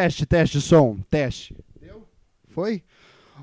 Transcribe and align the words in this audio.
Teste, 0.00 0.24
teste, 0.24 0.60
som, 0.62 0.96
teste. 1.10 1.54
Deu? 1.78 2.08
Foi? 2.48 2.82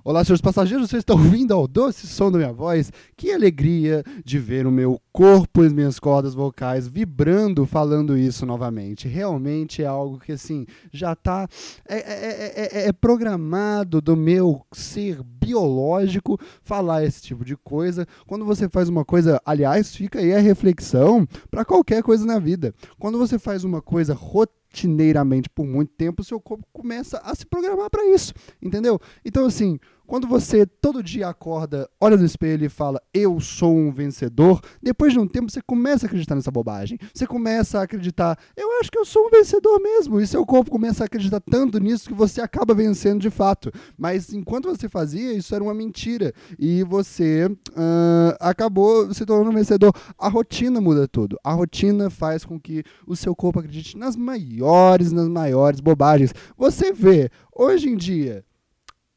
Olá, 0.03 0.23
senhores 0.23 0.41
passageiros, 0.41 0.89
vocês 0.89 1.01
estão 1.01 1.15
ouvindo 1.15 1.53
ao 1.53 1.67
doce 1.67 2.07
som 2.07 2.31
da 2.31 2.39
minha 2.39 2.51
voz? 2.51 2.91
Que 3.15 3.31
alegria 3.31 4.03
de 4.25 4.39
ver 4.39 4.65
o 4.65 4.71
meu 4.71 4.99
corpo 5.11 5.61
e 5.61 5.67
as 5.67 5.73
minhas 5.73 5.99
cordas 5.99 6.33
vocais 6.33 6.87
vibrando 6.87 7.63
falando 7.67 8.17
isso 8.17 8.43
novamente. 8.43 9.07
Realmente 9.07 9.83
é 9.83 9.85
algo 9.85 10.17
que, 10.17 10.31
assim, 10.31 10.65
já 10.91 11.13
está 11.13 11.47
é, 11.87 11.95
é, 11.95 12.53
é, 12.55 12.87
é, 12.87 12.91
programado 12.91 14.01
do 14.01 14.17
meu 14.17 14.65
ser 14.71 15.21
biológico 15.21 16.39
falar 16.63 17.03
esse 17.03 17.21
tipo 17.21 17.45
de 17.45 17.55
coisa. 17.55 18.07
Quando 18.25 18.45
você 18.45 18.67
faz 18.67 18.89
uma 18.89 19.05
coisa, 19.05 19.39
aliás, 19.45 19.95
fica 19.95 20.17
aí 20.17 20.33
a 20.33 20.39
reflexão 20.39 21.27
para 21.51 21.63
qualquer 21.63 22.01
coisa 22.01 22.25
na 22.25 22.39
vida. 22.39 22.73
Quando 22.97 23.19
você 23.19 23.37
faz 23.37 23.63
uma 23.63 23.79
coisa 23.79 24.15
rotineiramente 24.69 25.49
por 25.49 25.65
muito 25.65 25.91
tempo, 25.93 26.21
o 26.21 26.25
seu 26.25 26.39
corpo 26.39 26.65
começa 26.71 27.17
a 27.19 27.33
se 27.33 27.45
programar 27.45 27.89
para 27.89 28.05
isso, 28.05 28.33
entendeu? 28.61 28.99
Então, 29.23 29.45
assim, 29.45 29.79
quando 30.07 30.25
você 30.25 30.65
todo 30.65 31.03
dia 31.03 31.27
acorda, 31.27 31.89
olha 31.99 32.15
no 32.15 32.25
espelho 32.25 32.65
e 32.65 32.69
fala, 32.69 33.01
eu 33.13 33.39
sou 33.41 33.75
um 33.75 33.91
vencedor, 33.91 34.61
depois 34.81 35.11
de 35.11 35.19
um 35.19 35.27
tempo 35.27 35.51
você 35.51 35.61
começa 35.61 36.05
a 36.05 36.07
acreditar 36.07 36.33
nessa 36.33 36.49
bobagem. 36.49 36.97
Você 37.13 37.27
começa 37.27 37.79
a 37.79 37.83
acreditar, 37.83 38.39
eu 38.55 38.79
acho 38.79 38.89
que 38.89 38.97
eu 38.97 39.05
sou 39.05 39.27
um 39.27 39.29
vencedor 39.29 39.79
mesmo. 39.81 40.21
E 40.21 40.25
seu 40.25 40.45
corpo 40.45 40.71
começa 40.71 41.03
a 41.03 41.05
acreditar 41.05 41.41
tanto 41.41 41.77
nisso 41.79 42.07
que 42.07 42.13
você 42.13 42.41
acaba 42.41 42.73
vencendo 42.73 43.19
de 43.19 43.29
fato. 43.29 43.71
Mas 43.97 44.33
enquanto 44.33 44.69
você 44.69 44.87
fazia, 44.87 45.33
isso 45.33 45.53
era 45.53 45.63
uma 45.63 45.73
mentira. 45.73 46.33
E 46.57 46.83
você 46.83 47.45
uh, 47.45 48.37
acabou 48.39 49.13
se 49.13 49.25
tornando 49.25 49.51
um 49.51 49.53
vencedor. 49.53 49.93
A 50.17 50.29
rotina 50.29 50.79
muda 50.79 51.07
tudo. 51.07 51.37
A 51.43 51.51
rotina 51.51 52.09
faz 52.09 52.45
com 52.45 52.57
que 52.57 52.83
o 53.05 53.15
seu 53.15 53.35
corpo 53.35 53.59
acredite 53.59 53.97
nas 53.97 54.15
maiores, 54.15 55.11
nas 55.11 55.27
maiores 55.27 55.81
bobagens. 55.81 56.33
Você 56.57 56.93
vê, 56.93 57.29
hoje 57.53 57.89
em 57.89 57.97
dia, 57.97 58.45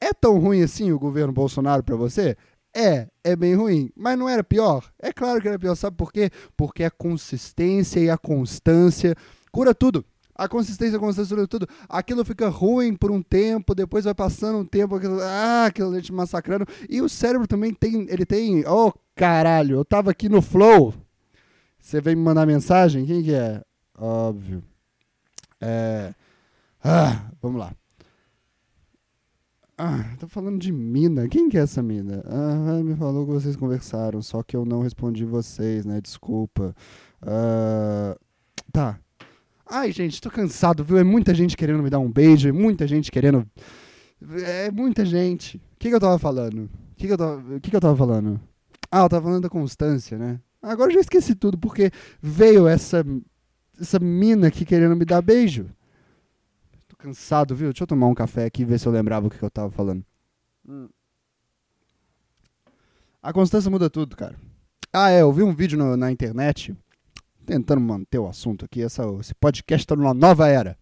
é 0.01 0.13
tão 0.13 0.39
ruim 0.39 0.63
assim 0.63 0.91
o 0.93 0.99
governo 0.99 1.33
Bolsonaro 1.33 1.83
para 1.83 1.97
você? 1.97 2.37
É, 2.75 3.09
é 3.23 3.37
bem 3.37 3.55
ruim. 3.55 3.91
Mas 3.97 4.19
não 4.19 4.29
era 4.29 4.43
pior? 4.43 4.91
É 4.99 5.13
claro 5.13 5.41
que 5.41 5.49
era 5.49 5.59
pior. 5.59 5.75
Sabe 5.75 5.97
por 5.97 6.13
quê? 6.13 6.31
Porque 6.57 6.85
a 6.85 6.91
consistência 6.91 8.01
e 8.01 8.09
a 8.09 8.17
constância 8.17 9.15
cura 9.53 9.75
tudo. 9.75 10.05
A 10.35 10.49
consistência 10.49 10.97
a 10.97 11.01
constância 11.01 11.35
cura 11.37 11.47
tudo. 11.47 11.69
Aquilo 11.89 12.25
fica 12.25 12.49
ruim 12.49 12.95
por 12.95 13.11
um 13.11 13.23
tempo, 13.23 13.75
depois 13.75 14.05
vai 14.05 14.15
passando 14.15 14.59
um 14.59 14.65
tempo, 14.65 14.95
aquilo, 14.95 15.21
ah, 15.21 15.67
aquilo 15.67 16.01
te 16.01 16.13
massacrando. 16.13 16.67
E 16.89 17.03
o 17.03 17.09
cérebro 17.09 17.47
também 17.47 17.75
tem, 17.75 18.07
ele 18.09 18.25
tem, 18.25 18.65
oh 18.67 18.93
caralho, 19.15 19.77
eu 19.77 19.85
tava 19.85 20.11
aqui 20.13 20.29
no 20.29 20.41
flow. 20.41 20.95
Você 21.79 22.01
vem 22.01 22.15
me 22.15 22.23
mandar 22.23 22.47
mensagem? 22.47 23.05
Quem 23.05 23.23
que 23.23 23.35
é? 23.35 23.63
Óbvio. 23.99 24.63
É. 25.61 26.15
Ah, 26.83 27.31
vamos 27.43 27.61
lá. 27.61 27.75
Ah, 29.83 30.05
tô 30.19 30.29
falando 30.29 30.59
de 30.59 30.71
mina. 30.71 31.27
Quem 31.27 31.49
que 31.49 31.57
é 31.57 31.63
essa 31.63 31.83
mina? 31.83 32.23
Ah, 32.27 32.83
me 32.83 32.95
falou 32.95 33.25
que 33.25 33.33
vocês 33.33 33.57
conversaram, 33.57 34.21
só 34.21 34.43
que 34.43 34.55
eu 34.55 34.67
não 34.67 34.83
respondi 34.83 35.25
vocês, 35.25 35.87
né? 35.87 36.03
Desculpa. 36.03 36.77
Ah, 37.23 38.15
tá. 38.71 39.01
Ai, 39.65 39.91
gente, 39.91 40.21
tô 40.21 40.31
cansado, 40.31 40.85
viu? 40.85 40.99
É 40.99 41.03
muita 41.03 41.35
gente 41.35 41.57
querendo 41.57 41.83
me 41.83 41.89
dar 41.89 41.99
um 41.99 42.13
beijo, 42.13 42.47
é 42.47 42.53
muita 42.53 42.87
gente 42.87 43.11
querendo. 43.11 43.49
É 44.45 44.71
muita 44.71 45.03
gente. 45.03 45.57
O 45.57 45.79
que, 45.79 45.89
que 45.89 45.95
eu 45.95 46.01
tava 46.01 46.19
falando? 46.19 46.65
O 46.65 46.97
que, 46.97 47.07
que, 47.07 47.13
eu 47.15 47.17
tava... 47.17 47.61
que, 47.61 47.71
que 47.71 47.77
eu 47.77 47.81
tava 47.81 47.97
falando? 47.97 48.39
Ah, 48.91 49.05
eu 49.05 49.09
tava 49.09 49.25
falando 49.25 49.45
da 49.45 49.49
constância, 49.49 50.19
né? 50.19 50.41
Agora 50.61 50.91
eu 50.91 50.97
já 50.97 51.01
esqueci 51.01 51.35
tudo, 51.35 51.57
porque 51.57 51.91
veio 52.21 52.69
essa, 52.69 53.03
essa 53.81 53.99
mina 53.99 54.49
aqui 54.49 54.67
querendo 54.67 54.95
me 54.95 55.07
dar 55.07 55.23
beijo 55.23 55.71
cansado, 57.01 57.55
viu? 57.57 57.71
Deixa 57.71 57.83
eu 57.83 57.87
tomar 57.87 58.07
um 58.07 58.15
café 58.15 58.45
aqui 58.45 58.63
e 58.63 58.65
ver 58.65 58.79
se 58.79 58.87
eu 58.87 58.93
lembrava 58.93 59.27
o 59.27 59.31
que, 59.31 59.39
que 59.39 59.45
eu 59.45 59.51
tava 59.51 59.71
falando. 59.71 60.05
Hum. 60.69 60.89
A 63.23 63.33
constância 63.33 63.71
muda 63.71 63.89
tudo, 63.89 64.17
cara. 64.17 64.37
Ah, 64.93 65.11
é, 65.11 65.23
eu 65.23 65.33
vi 65.33 65.43
um 65.43 65.55
vídeo 65.55 65.79
no, 65.79 65.97
na 65.97 66.11
internet, 66.11 66.77
tentando 67.47 67.81
manter 67.81 68.19
o 68.19 68.29
assunto 68.29 68.65
aqui. 68.65 68.83
Essa, 68.83 69.05
esse 69.21 69.35
podcast 69.35 69.85
está 69.85 69.97
numa 69.97 70.15
nova 70.15 70.49
era. 70.49 70.77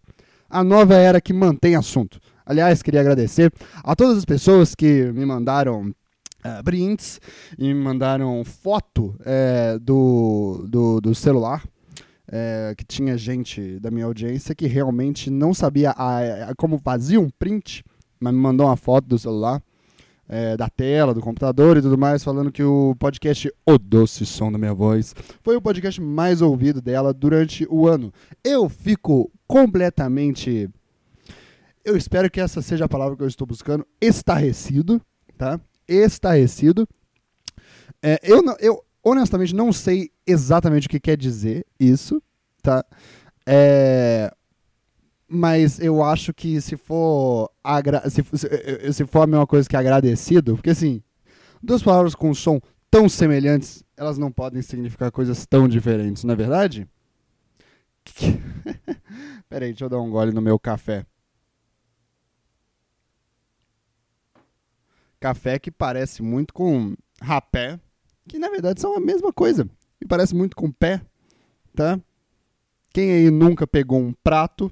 A 0.49 0.63
nova 0.63 0.95
era 0.95 1.21
que 1.21 1.31
mantém 1.31 1.75
assunto. 1.75 2.19
Aliás, 2.45 2.81
queria 2.81 3.01
agradecer 3.01 3.53
a 3.83 3.95
todas 3.95 4.17
as 4.17 4.25
pessoas 4.25 4.73
que 4.73 5.11
me 5.11 5.25
mandaram 5.25 5.89
uh, 5.89 6.63
brindes 6.63 7.21
e 7.57 7.73
me 7.73 7.81
mandaram 7.81 8.43
foto 8.43 9.15
é, 9.23 9.77
do, 9.79 10.65
do, 10.67 10.99
do 10.99 11.15
celular 11.15 11.63
é, 12.31 12.73
que 12.77 12.85
tinha 12.85 13.17
gente 13.17 13.79
da 13.79 13.89
minha 13.89 14.05
audiência 14.05 14.55
que 14.55 14.67
realmente 14.67 15.29
não 15.29 15.53
sabia 15.53 15.91
a, 15.91 16.49
a, 16.49 16.55
como 16.55 16.77
fazia 16.77 17.19
um 17.19 17.29
print, 17.29 17.83
mas 18.19 18.33
me 18.33 18.39
mandou 18.39 18.67
uma 18.67 18.77
foto 18.77 19.07
do 19.07 19.17
celular, 19.17 19.61
é, 20.27 20.55
da 20.55 20.69
tela, 20.69 21.13
do 21.13 21.21
computador 21.21 21.77
e 21.77 21.81
tudo 21.81 21.97
mais, 21.97 22.23
falando 22.23 22.51
que 22.51 22.63
o 22.63 22.95
podcast 22.99 23.51
O 23.65 23.77
Doce 23.79 24.25
Som 24.25 24.51
da 24.51 24.59
Minha 24.59 24.75
Voz 24.75 25.15
foi 25.41 25.55
o 25.55 25.61
podcast 25.61 25.99
mais 25.99 26.41
ouvido 26.41 26.81
dela 26.81 27.11
durante 27.11 27.65
o 27.69 27.87
ano. 27.87 28.13
Eu 28.43 28.69
fico 28.69 29.31
completamente. 29.47 30.69
Eu 31.83 31.97
espero 31.97 32.29
que 32.29 32.39
essa 32.39 32.61
seja 32.61 32.85
a 32.85 32.89
palavra 32.89 33.17
que 33.17 33.23
eu 33.23 33.27
estou 33.27 33.47
buscando. 33.47 33.85
Estarrecido, 33.99 35.01
tá? 35.35 35.59
Estarrecido. 35.87 36.87
É, 38.03 38.19
eu, 38.21 38.43
não, 38.43 38.55
eu, 38.59 38.83
honestamente 39.03 39.55
não 39.55 39.73
sei 39.73 40.11
exatamente 40.29 40.87
o 40.87 40.89
que 40.89 40.99
quer 40.99 41.17
dizer 41.17 41.65
isso, 41.79 42.21
tá? 42.61 42.85
É, 43.45 44.31
mas 45.27 45.79
eu 45.79 46.03
acho 46.03 46.33
que 46.33 46.59
se 46.59 46.75
for 46.75 47.51
agra 47.63 48.09
se, 48.09 48.23
se, 48.23 48.93
se 48.93 49.05
for 49.05 49.21
a 49.21 49.27
mesma 49.27 49.47
coisa 49.47 49.69
que 49.69 49.77
agradecido, 49.77 50.55
porque 50.55 50.71
assim, 50.71 51.01
duas 51.61 51.83
palavras 51.83 52.15
com 52.15 52.33
som 52.33 52.59
tão 52.89 53.07
semelhantes, 53.07 53.83
elas 53.95 54.17
não 54.17 54.31
podem 54.31 54.61
significar 54.61 55.11
coisas 55.11 55.45
tão 55.45 55.67
diferentes, 55.67 56.23
não 56.23 56.33
é 56.33 56.37
verdade? 56.37 56.87
Peraí, 59.47 59.69
deixa 59.69 59.85
eu 59.85 59.89
dar 59.89 59.99
um 59.99 60.09
gole 60.09 60.31
no 60.31 60.41
meu 60.41 60.57
café. 60.59 61.05
Café 65.19 65.59
que 65.59 65.69
parece 65.69 66.21
muito 66.21 66.53
com 66.53 66.95
rapé, 67.21 67.79
que 68.27 68.39
na 68.39 68.49
verdade 68.49 68.79
são 68.79 68.95
a 68.95 68.99
mesma 68.99 69.33
coisa. 69.33 69.69
E 70.01 70.05
parece 70.05 70.35
muito 70.35 70.55
com 70.55 70.71
pé, 70.71 71.01
tá? 71.75 71.99
Quem 72.91 73.11
aí 73.11 73.29
nunca 73.29 73.67
pegou 73.67 73.99
um 73.99 74.13
prato, 74.23 74.71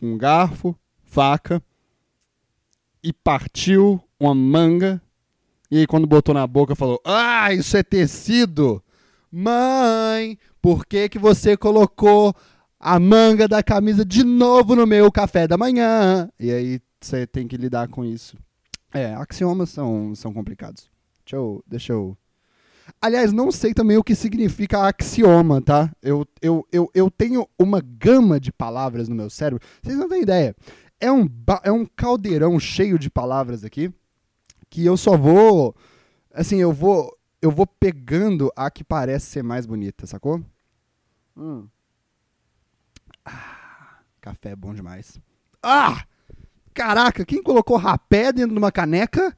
um 0.00 0.16
garfo, 0.16 0.76
faca 1.04 1.62
e 3.02 3.12
partiu 3.12 4.00
uma 4.18 4.34
manga 4.34 5.02
e 5.70 5.78
aí 5.78 5.86
quando 5.86 6.06
botou 6.06 6.34
na 6.34 6.46
boca 6.46 6.74
falou: 6.74 7.00
"Ah, 7.04 7.52
isso 7.52 7.76
é 7.76 7.82
tecido". 7.82 8.82
Mãe, 9.30 10.38
por 10.62 10.86
que 10.86 11.08
que 11.08 11.18
você 11.18 11.56
colocou 11.56 12.34
a 12.78 12.98
manga 12.98 13.48
da 13.48 13.62
camisa 13.62 14.04
de 14.04 14.24
novo 14.24 14.74
no 14.76 14.86
meu 14.86 15.10
café 15.10 15.46
da 15.46 15.58
manhã? 15.58 16.30
E 16.38 16.50
aí 16.50 16.80
você 17.00 17.26
tem 17.26 17.46
que 17.46 17.56
lidar 17.56 17.88
com 17.88 18.04
isso. 18.04 18.38
É, 18.94 19.12
axiomas 19.14 19.70
são, 19.70 20.14
são 20.14 20.32
complicados. 20.32 20.88
Deixa 21.24 21.36
eu, 21.36 21.62
deixa 21.66 21.92
eu 21.92 22.16
Aliás, 23.00 23.32
não 23.32 23.50
sei 23.50 23.74
também 23.74 23.96
o 23.96 24.04
que 24.04 24.14
significa 24.14 24.86
axioma, 24.86 25.60
tá? 25.60 25.90
Eu, 26.02 26.26
eu, 26.40 26.66
eu, 26.72 26.90
eu 26.94 27.10
tenho 27.10 27.48
uma 27.58 27.80
gama 27.80 28.38
de 28.40 28.52
palavras 28.52 29.08
no 29.08 29.14
meu 29.14 29.28
cérebro. 29.28 29.64
Vocês 29.82 29.96
não 29.96 30.08
têm 30.08 30.22
ideia. 30.22 30.54
É 31.00 31.10
um, 31.12 31.28
é 31.62 31.70
um 31.70 31.84
caldeirão 31.84 32.58
cheio 32.58 32.98
de 32.98 33.10
palavras 33.10 33.64
aqui 33.64 33.92
que 34.70 34.84
eu 34.84 34.96
só 34.96 35.16
vou. 35.16 35.74
Assim, 36.32 36.56
eu 36.60 36.72
vou. 36.72 37.16
Eu 37.40 37.50
vou 37.50 37.66
pegando 37.66 38.50
a 38.56 38.70
que 38.70 38.82
parece 38.82 39.26
ser 39.26 39.42
mais 39.42 39.66
bonita, 39.66 40.06
sacou? 40.06 40.42
Hum. 41.36 41.68
Ah, 43.24 44.00
café 44.20 44.50
é 44.50 44.56
bom 44.56 44.74
demais. 44.74 45.20
Ah! 45.62 46.04
Caraca, 46.72 47.24
quem 47.24 47.42
colocou 47.42 47.76
rapé 47.76 48.32
dentro 48.32 48.52
de 48.52 48.58
uma 48.58 48.72
caneca? 48.72 49.36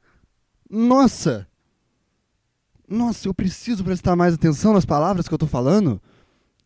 Nossa! 0.69 1.48
Nossa, 2.89 3.27
eu 3.27 3.33
preciso 3.33 3.83
prestar 3.83 4.15
mais 4.15 4.33
atenção 4.33 4.73
nas 4.73 4.85
palavras 4.85 5.27
que 5.27 5.33
eu 5.33 5.37
tô 5.37 5.47
falando 5.47 6.01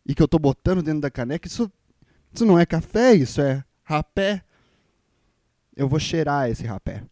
e 0.06 0.14
que 0.14 0.22
eu 0.22 0.28
tô 0.28 0.38
botando 0.38 0.82
dentro 0.82 1.00
da 1.00 1.10
caneca. 1.10 1.46
Isso, 1.46 1.70
isso 2.32 2.46
não 2.46 2.58
é 2.58 2.64
café, 2.64 3.14
isso 3.14 3.40
é 3.40 3.62
rapé. 3.82 4.42
Eu 5.76 5.88
vou 5.88 5.98
cheirar 5.98 6.48
esse 6.48 6.64
rapé. 6.64 7.02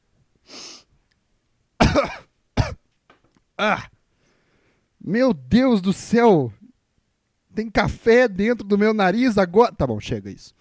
Ah! 3.57 3.89
Meu 5.01 5.33
Deus 5.33 5.81
do 5.81 5.93
céu! 5.93 6.53
Tem 7.55 7.71
café 7.71 8.27
dentro 8.27 8.67
do 8.67 8.79
meu 8.79 8.95
nariz 8.95 9.37
agora. 9.37 9.73
Tá 9.73 9.87
bom, 9.87 10.01
chega 10.01 10.31
isso. 10.31 10.55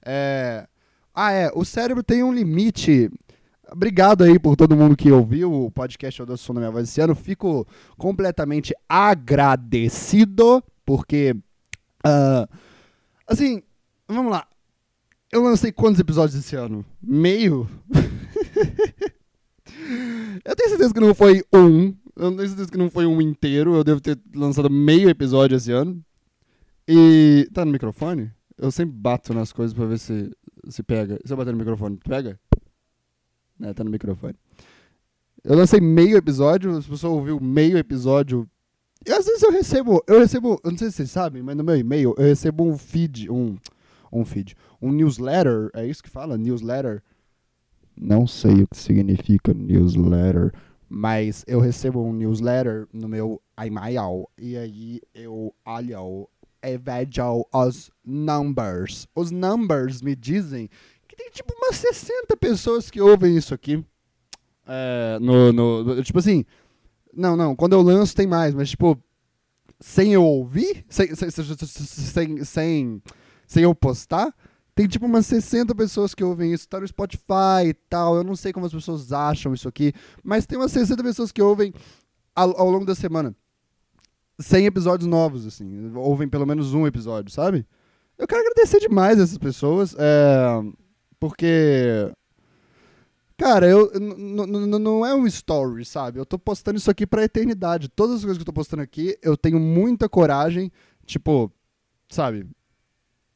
É... 0.00 0.66
Ah, 1.12 1.32
é. 1.32 1.50
O 1.54 1.64
cérebro 1.64 2.02
tem 2.02 2.22
um 2.22 2.32
limite 2.32 3.10
Obrigado 3.70 4.22
aí 4.22 4.38
por 4.38 4.54
todo 4.54 4.76
mundo 4.76 4.96
que 4.96 5.10
ouviu 5.10 5.52
o 5.52 5.70
podcast 5.70 6.20
Eu 6.20 6.36
Som 6.36 6.54
da 6.54 6.60
Minha 6.60 6.70
Voz 6.70 6.88
esse 6.88 7.00
ano. 7.00 7.14
Fico 7.16 7.66
completamente 7.96 8.72
agradecido, 8.88 10.62
porque. 10.84 11.34
Uh, 12.06 12.46
assim, 13.26 13.62
vamos 14.06 14.30
lá. 14.30 14.46
Eu 15.32 15.42
lancei 15.42 15.72
quantos 15.72 15.98
episódios 15.98 16.38
esse 16.38 16.54
ano? 16.54 16.84
Meio? 17.02 17.68
eu 20.44 20.54
tenho 20.54 20.68
certeza 20.70 20.94
que 20.94 21.00
não 21.00 21.12
foi 21.14 21.42
um. 21.52 21.92
Eu 22.14 22.36
tenho 22.36 22.48
certeza 22.48 22.70
que 22.70 22.78
não 22.78 22.88
foi 22.88 23.04
um 23.04 23.20
inteiro. 23.20 23.74
Eu 23.74 23.82
devo 23.82 24.00
ter 24.00 24.16
lançado 24.34 24.70
meio 24.70 25.10
episódio 25.10 25.56
esse 25.56 25.72
ano. 25.72 26.00
E. 26.86 27.48
Tá 27.52 27.64
no 27.64 27.72
microfone? 27.72 28.30
Eu 28.56 28.70
sempre 28.70 28.94
bato 28.94 29.34
nas 29.34 29.52
coisas 29.52 29.74
pra 29.74 29.86
ver 29.86 29.98
se, 29.98 30.30
se 30.68 30.84
pega. 30.84 31.18
Se 31.24 31.32
eu 31.32 31.36
bater 31.36 31.50
no 31.50 31.58
microfone, 31.58 31.98
pega? 32.08 32.38
É, 33.62 33.72
tá 33.72 33.82
no 33.82 33.90
microfone. 33.90 34.34
Eu 35.42 35.56
lancei 35.56 35.80
meio 35.80 36.16
episódio, 36.16 36.76
as 36.76 36.86
pessoas 36.86 37.12
ouviu 37.12 37.40
meio 37.40 37.78
episódio. 37.78 38.48
E 39.06 39.12
às 39.12 39.24
vezes 39.24 39.42
eu 39.42 39.52
recebo, 39.52 40.02
eu 40.06 40.18
recebo, 40.18 40.60
eu 40.64 40.70
não 40.70 40.78
sei 40.78 40.90
se 40.90 40.96
vocês 40.96 41.10
sabem, 41.10 41.42
mas 41.42 41.56
no 41.56 41.62
meu 41.62 41.76
e-mail 41.76 42.14
eu 42.18 42.24
recebo 42.24 42.64
um 42.64 42.76
feed, 42.76 43.30
um, 43.30 43.56
um 44.12 44.24
feed, 44.24 44.56
um 44.82 44.90
newsletter, 44.90 45.70
é 45.74 45.86
isso 45.86 46.02
que 46.02 46.10
fala? 46.10 46.36
Newsletter? 46.36 47.02
Não 47.96 48.26
sei 48.26 48.62
o 48.62 48.66
que 48.66 48.76
significa 48.76 49.54
newsletter, 49.54 50.52
mas 50.88 51.44
eu 51.46 51.60
recebo 51.60 52.02
um 52.02 52.12
newsletter 52.12 52.88
no 52.92 53.08
meu 53.08 53.40
e-mail 53.64 54.28
e 54.36 54.56
aí 54.56 55.00
eu 55.14 55.54
olho 55.64 56.28
e 56.62 56.76
vejo 56.76 57.46
os 57.52 57.90
numbers. 58.04 59.06
Os 59.14 59.30
numbers 59.30 60.02
me 60.02 60.16
dizem 60.16 60.68
que 61.16 61.22
tem 61.22 61.30
tipo 61.30 61.54
umas 61.56 61.76
60 61.76 62.36
pessoas 62.36 62.90
que 62.90 63.00
ouvem 63.00 63.36
isso 63.36 63.54
aqui. 63.54 63.84
É, 64.66 65.18
no, 65.20 65.52
no, 65.52 66.02
tipo 66.02 66.18
assim, 66.18 66.44
não, 67.14 67.36
não, 67.36 67.54
quando 67.54 67.72
eu 67.72 67.82
lanço 67.82 68.14
tem 68.14 68.26
mais, 68.26 68.54
mas 68.54 68.70
tipo, 68.70 69.00
sem 69.80 70.12
eu 70.12 70.24
ouvir, 70.24 70.84
sem, 70.88 71.14
sem, 71.14 71.30
sem, 71.30 72.44
sem, 72.44 73.02
sem 73.46 73.62
eu 73.62 73.74
postar, 73.74 74.34
tem 74.74 74.86
tipo 74.88 75.06
umas 75.06 75.24
60 75.26 75.74
pessoas 75.74 76.14
que 76.14 76.24
ouvem 76.24 76.52
isso, 76.52 76.68
tá 76.68 76.80
no 76.80 76.86
Spotify 76.86 77.68
e 77.68 77.74
tal, 77.74 78.16
eu 78.16 78.24
não 78.24 78.36
sei 78.36 78.52
como 78.52 78.66
as 78.66 78.72
pessoas 78.72 79.12
acham 79.12 79.54
isso 79.54 79.68
aqui, 79.68 79.92
mas 80.22 80.46
tem 80.46 80.58
umas 80.58 80.72
60 80.72 81.02
pessoas 81.02 81.32
que 81.32 81.40
ouvem 81.40 81.72
ao, 82.34 82.58
ao 82.60 82.70
longo 82.70 82.84
da 82.84 82.94
semana. 82.94 83.34
100 84.38 84.66
episódios 84.66 85.08
novos, 85.08 85.46
assim, 85.46 85.92
ouvem 85.94 86.28
pelo 86.28 86.44
menos 86.44 86.74
um 86.74 86.86
episódio, 86.86 87.32
sabe? 87.32 87.66
Eu 88.18 88.26
quero 88.26 88.42
agradecer 88.42 88.80
demais 88.80 89.18
essas 89.18 89.38
pessoas, 89.38 89.94
é, 89.98 90.62
porque 91.18 92.10
Cara, 93.36 93.68
eu 93.68 93.92
não 94.00 95.04
é 95.04 95.14
um 95.14 95.26
story, 95.26 95.84
sabe? 95.84 96.18
Eu 96.18 96.24
tô 96.24 96.38
postando 96.38 96.78
isso 96.78 96.90
aqui 96.90 97.06
pra 97.06 97.22
eternidade. 97.22 97.88
Todas 97.88 98.16
as 98.16 98.22
coisas 98.22 98.38
que 98.38 98.42
eu 98.42 98.46
tô 98.46 98.52
postando 98.52 98.82
aqui, 98.82 99.18
eu 99.22 99.36
tenho 99.36 99.60
muita 99.60 100.08
coragem. 100.08 100.72
Tipo, 101.04 101.52
sabe? 102.08 102.46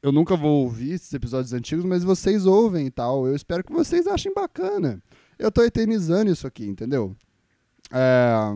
Eu 0.03 0.11
nunca 0.11 0.35
vou 0.35 0.63
ouvir 0.63 0.93
esses 0.93 1.13
episódios 1.13 1.53
antigos, 1.53 1.85
mas 1.85 2.03
vocês 2.03 2.47
ouvem 2.47 2.87
e 2.87 2.91
tal. 2.91 3.27
Eu 3.27 3.35
espero 3.35 3.63
que 3.63 3.73
vocês 3.73 4.07
achem 4.07 4.33
bacana. 4.33 5.03
Eu 5.39 5.53
tô 5.53 5.63
eternizando 5.63 6.31
isso 6.31 6.47
aqui, 6.47 6.67
entendeu? 6.67 7.15
É... 7.93 8.55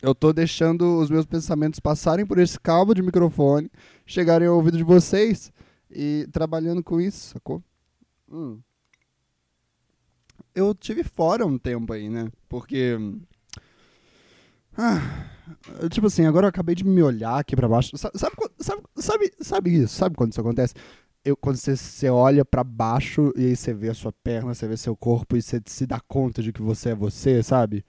Eu 0.00 0.14
tô 0.14 0.32
deixando 0.32 1.00
os 1.00 1.10
meus 1.10 1.26
pensamentos 1.26 1.80
passarem 1.80 2.24
por 2.24 2.38
esse 2.38 2.58
cabo 2.58 2.94
de 2.94 3.02
microfone, 3.02 3.70
chegarem 4.06 4.46
ao 4.46 4.56
ouvido 4.56 4.78
de 4.78 4.84
vocês 4.84 5.52
e 5.90 6.26
trabalhando 6.32 6.82
com 6.82 7.00
isso, 7.00 7.32
sacou? 7.34 7.62
Hum 8.30 8.60
eu 10.54 10.74
tive 10.74 11.02
fora 11.02 11.46
um 11.46 11.58
tempo 11.58 11.92
aí, 11.92 12.08
né? 12.08 12.28
Porque. 12.48 12.96
Ah, 14.76 15.26
tipo 15.90 16.06
assim, 16.06 16.24
agora 16.24 16.46
eu 16.46 16.48
acabei 16.48 16.74
de 16.74 16.84
me 16.84 17.02
olhar 17.02 17.38
aqui 17.38 17.54
pra 17.56 17.68
baixo. 17.68 17.96
Sabe, 17.96 18.18
sabe, 18.18 18.36
sabe, 18.98 19.32
sabe, 19.40 19.70
isso? 19.70 19.94
Sabe 19.94 20.16
quando 20.16 20.32
isso 20.32 20.40
acontece? 20.40 20.74
Eu, 21.24 21.36
quando 21.36 21.56
você, 21.56 21.76
você 21.76 22.08
olha 22.08 22.44
para 22.44 22.64
baixo 22.64 23.32
e 23.36 23.46
aí 23.46 23.56
você 23.56 23.74
vê 23.74 23.90
a 23.90 23.94
sua 23.94 24.12
perna, 24.12 24.54
você 24.54 24.66
vê 24.66 24.76
seu 24.76 24.96
corpo 24.96 25.36
e 25.36 25.42
você 25.42 25.60
se 25.66 25.86
dá 25.86 26.00
conta 26.00 26.42
de 26.42 26.52
que 26.52 26.62
você 26.62 26.90
é 26.90 26.94
você, 26.94 27.42
sabe? 27.42 27.84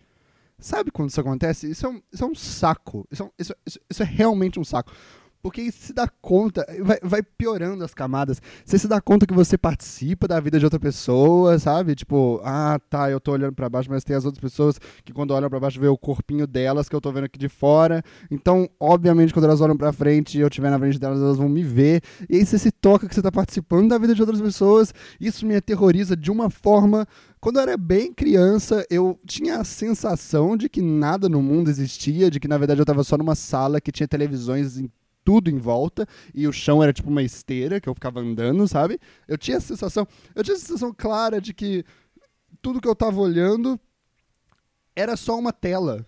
Sabe 0.60 0.92
quando 0.92 1.10
isso 1.10 1.22
acontece? 1.22 1.72
Isso 1.72 1.86
é 1.86 1.90
um, 1.90 2.02
isso 2.12 2.24
é 2.24 2.28
um 2.28 2.36
saco. 2.36 3.08
Isso 3.10 3.24
é, 3.24 3.30
isso, 3.40 3.56
isso, 3.66 3.80
isso 3.90 4.04
é 4.04 4.06
realmente 4.06 4.60
um 4.60 4.66
saco. 4.66 4.92
Porque 5.42 5.72
se 5.72 5.94
dá 5.94 6.08
conta, 6.22 6.66
vai, 6.82 7.00
vai, 7.02 7.24
piorando 7.24 7.84
as 7.84 7.94
camadas. 7.94 8.42
Você 8.64 8.78
se 8.78 8.88
dá 8.88 9.02
conta 9.02 9.26
que 9.26 9.34
você 9.34 9.58
participa 9.58 10.28
da 10.28 10.40
vida 10.40 10.60
de 10.60 10.66
outra 10.66 10.80
pessoa, 10.80 11.58
sabe? 11.58 11.96
Tipo, 11.96 12.40
ah, 12.44 12.80
tá, 12.90 13.10
eu 13.10 13.20
tô 13.20 13.32
olhando 13.32 13.54
para 13.54 13.70
baixo, 13.70 13.90
mas 13.90 14.04
tem 14.04 14.16
as 14.16 14.26
outras 14.26 14.42
pessoas 14.42 14.80
que 15.04 15.12
quando 15.12 15.32
olham 15.32 15.50
para 15.50 15.60
baixo 15.60 15.80
vê 15.80 15.88
o 15.88 15.98
corpinho 15.98 16.46
delas 16.46 16.88
que 16.88 16.96
eu 16.96 17.02
tô 17.02 17.12
vendo 17.12 17.26
aqui 17.26 17.40
de 17.40 17.50
fora. 17.50 18.04
Então, 18.30 18.70
obviamente, 18.80 19.34
quando 19.34 19.46
elas 19.46 19.62
olham 19.62 19.78
para 19.78 19.92
frente 19.92 20.38
e 20.38 20.42
eu 20.42 20.48
estiver 20.48 20.70
na 20.70 20.78
frente 20.78 21.00
delas, 21.00 21.20
elas 21.20 21.38
vão 21.38 21.50
me 21.50 21.64
ver. 21.64 22.02
E 22.30 22.38
aí 22.38 22.46
você 22.46 22.60
se 22.60 22.72
toca 22.72 23.08
que 23.08 23.16
você 23.16 23.22
tá 23.22 23.32
participando 23.32 23.90
da 23.90 23.98
vida 23.98 24.14
de 24.14 24.22
outras 24.22 24.42
pessoas. 24.42 24.94
Isso 25.20 25.46
me 25.46 25.56
aterroriza 25.56 26.16
de 26.16 26.30
uma 26.30 26.50
forma 26.50 27.08
quando 27.42 27.56
eu 27.56 27.64
era 27.64 27.76
bem 27.76 28.14
criança, 28.14 28.86
eu 28.88 29.20
tinha 29.26 29.58
a 29.58 29.64
sensação 29.64 30.56
de 30.56 30.70
que 30.70 30.80
nada 30.80 31.28
no 31.28 31.42
mundo 31.42 31.72
existia, 31.72 32.30
de 32.30 32.40
que 32.40 32.48
na 32.48 32.56
verdade 32.56 32.80
eu 32.80 32.84
estava 32.84 33.04
só 33.04 33.18
numa 33.18 33.34
sala 33.34 33.82
que 33.82 33.92
tinha 33.92 34.08
televisões 34.08 34.78
em 34.78 34.88
tudo 35.24 35.50
em 35.50 35.58
volta 35.58 36.08
e 36.34 36.48
o 36.48 36.54
chão 36.54 36.82
era 36.82 36.94
tipo 36.94 37.10
uma 37.10 37.24
esteira 37.24 37.80
que 37.80 37.88
eu 37.88 37.94
ficava 37.94 38.20
andando, 38.20 38.68
sabe? 38.68 39.00
Eu 39.28 39.38
tinha 39.38 39.58
a 39.58 39.62
sensação, 39.62 40.08
eu 40.36 40.44
tinha 40.44 40.56
a 40.56 40.60
sensação 40.60 40.94
clara 40.96 41.40
de 41.40 41.54
que 41.54 41.84
tudo 42.62 42.82
que 42.82 42.88
eu 42.88 42.96
tava 42.96 43.20
olhando 43.20 43.80
era 44.96 45.16
só 45.16 45.38
uma 45.38 45.54
tela 45.54 46.06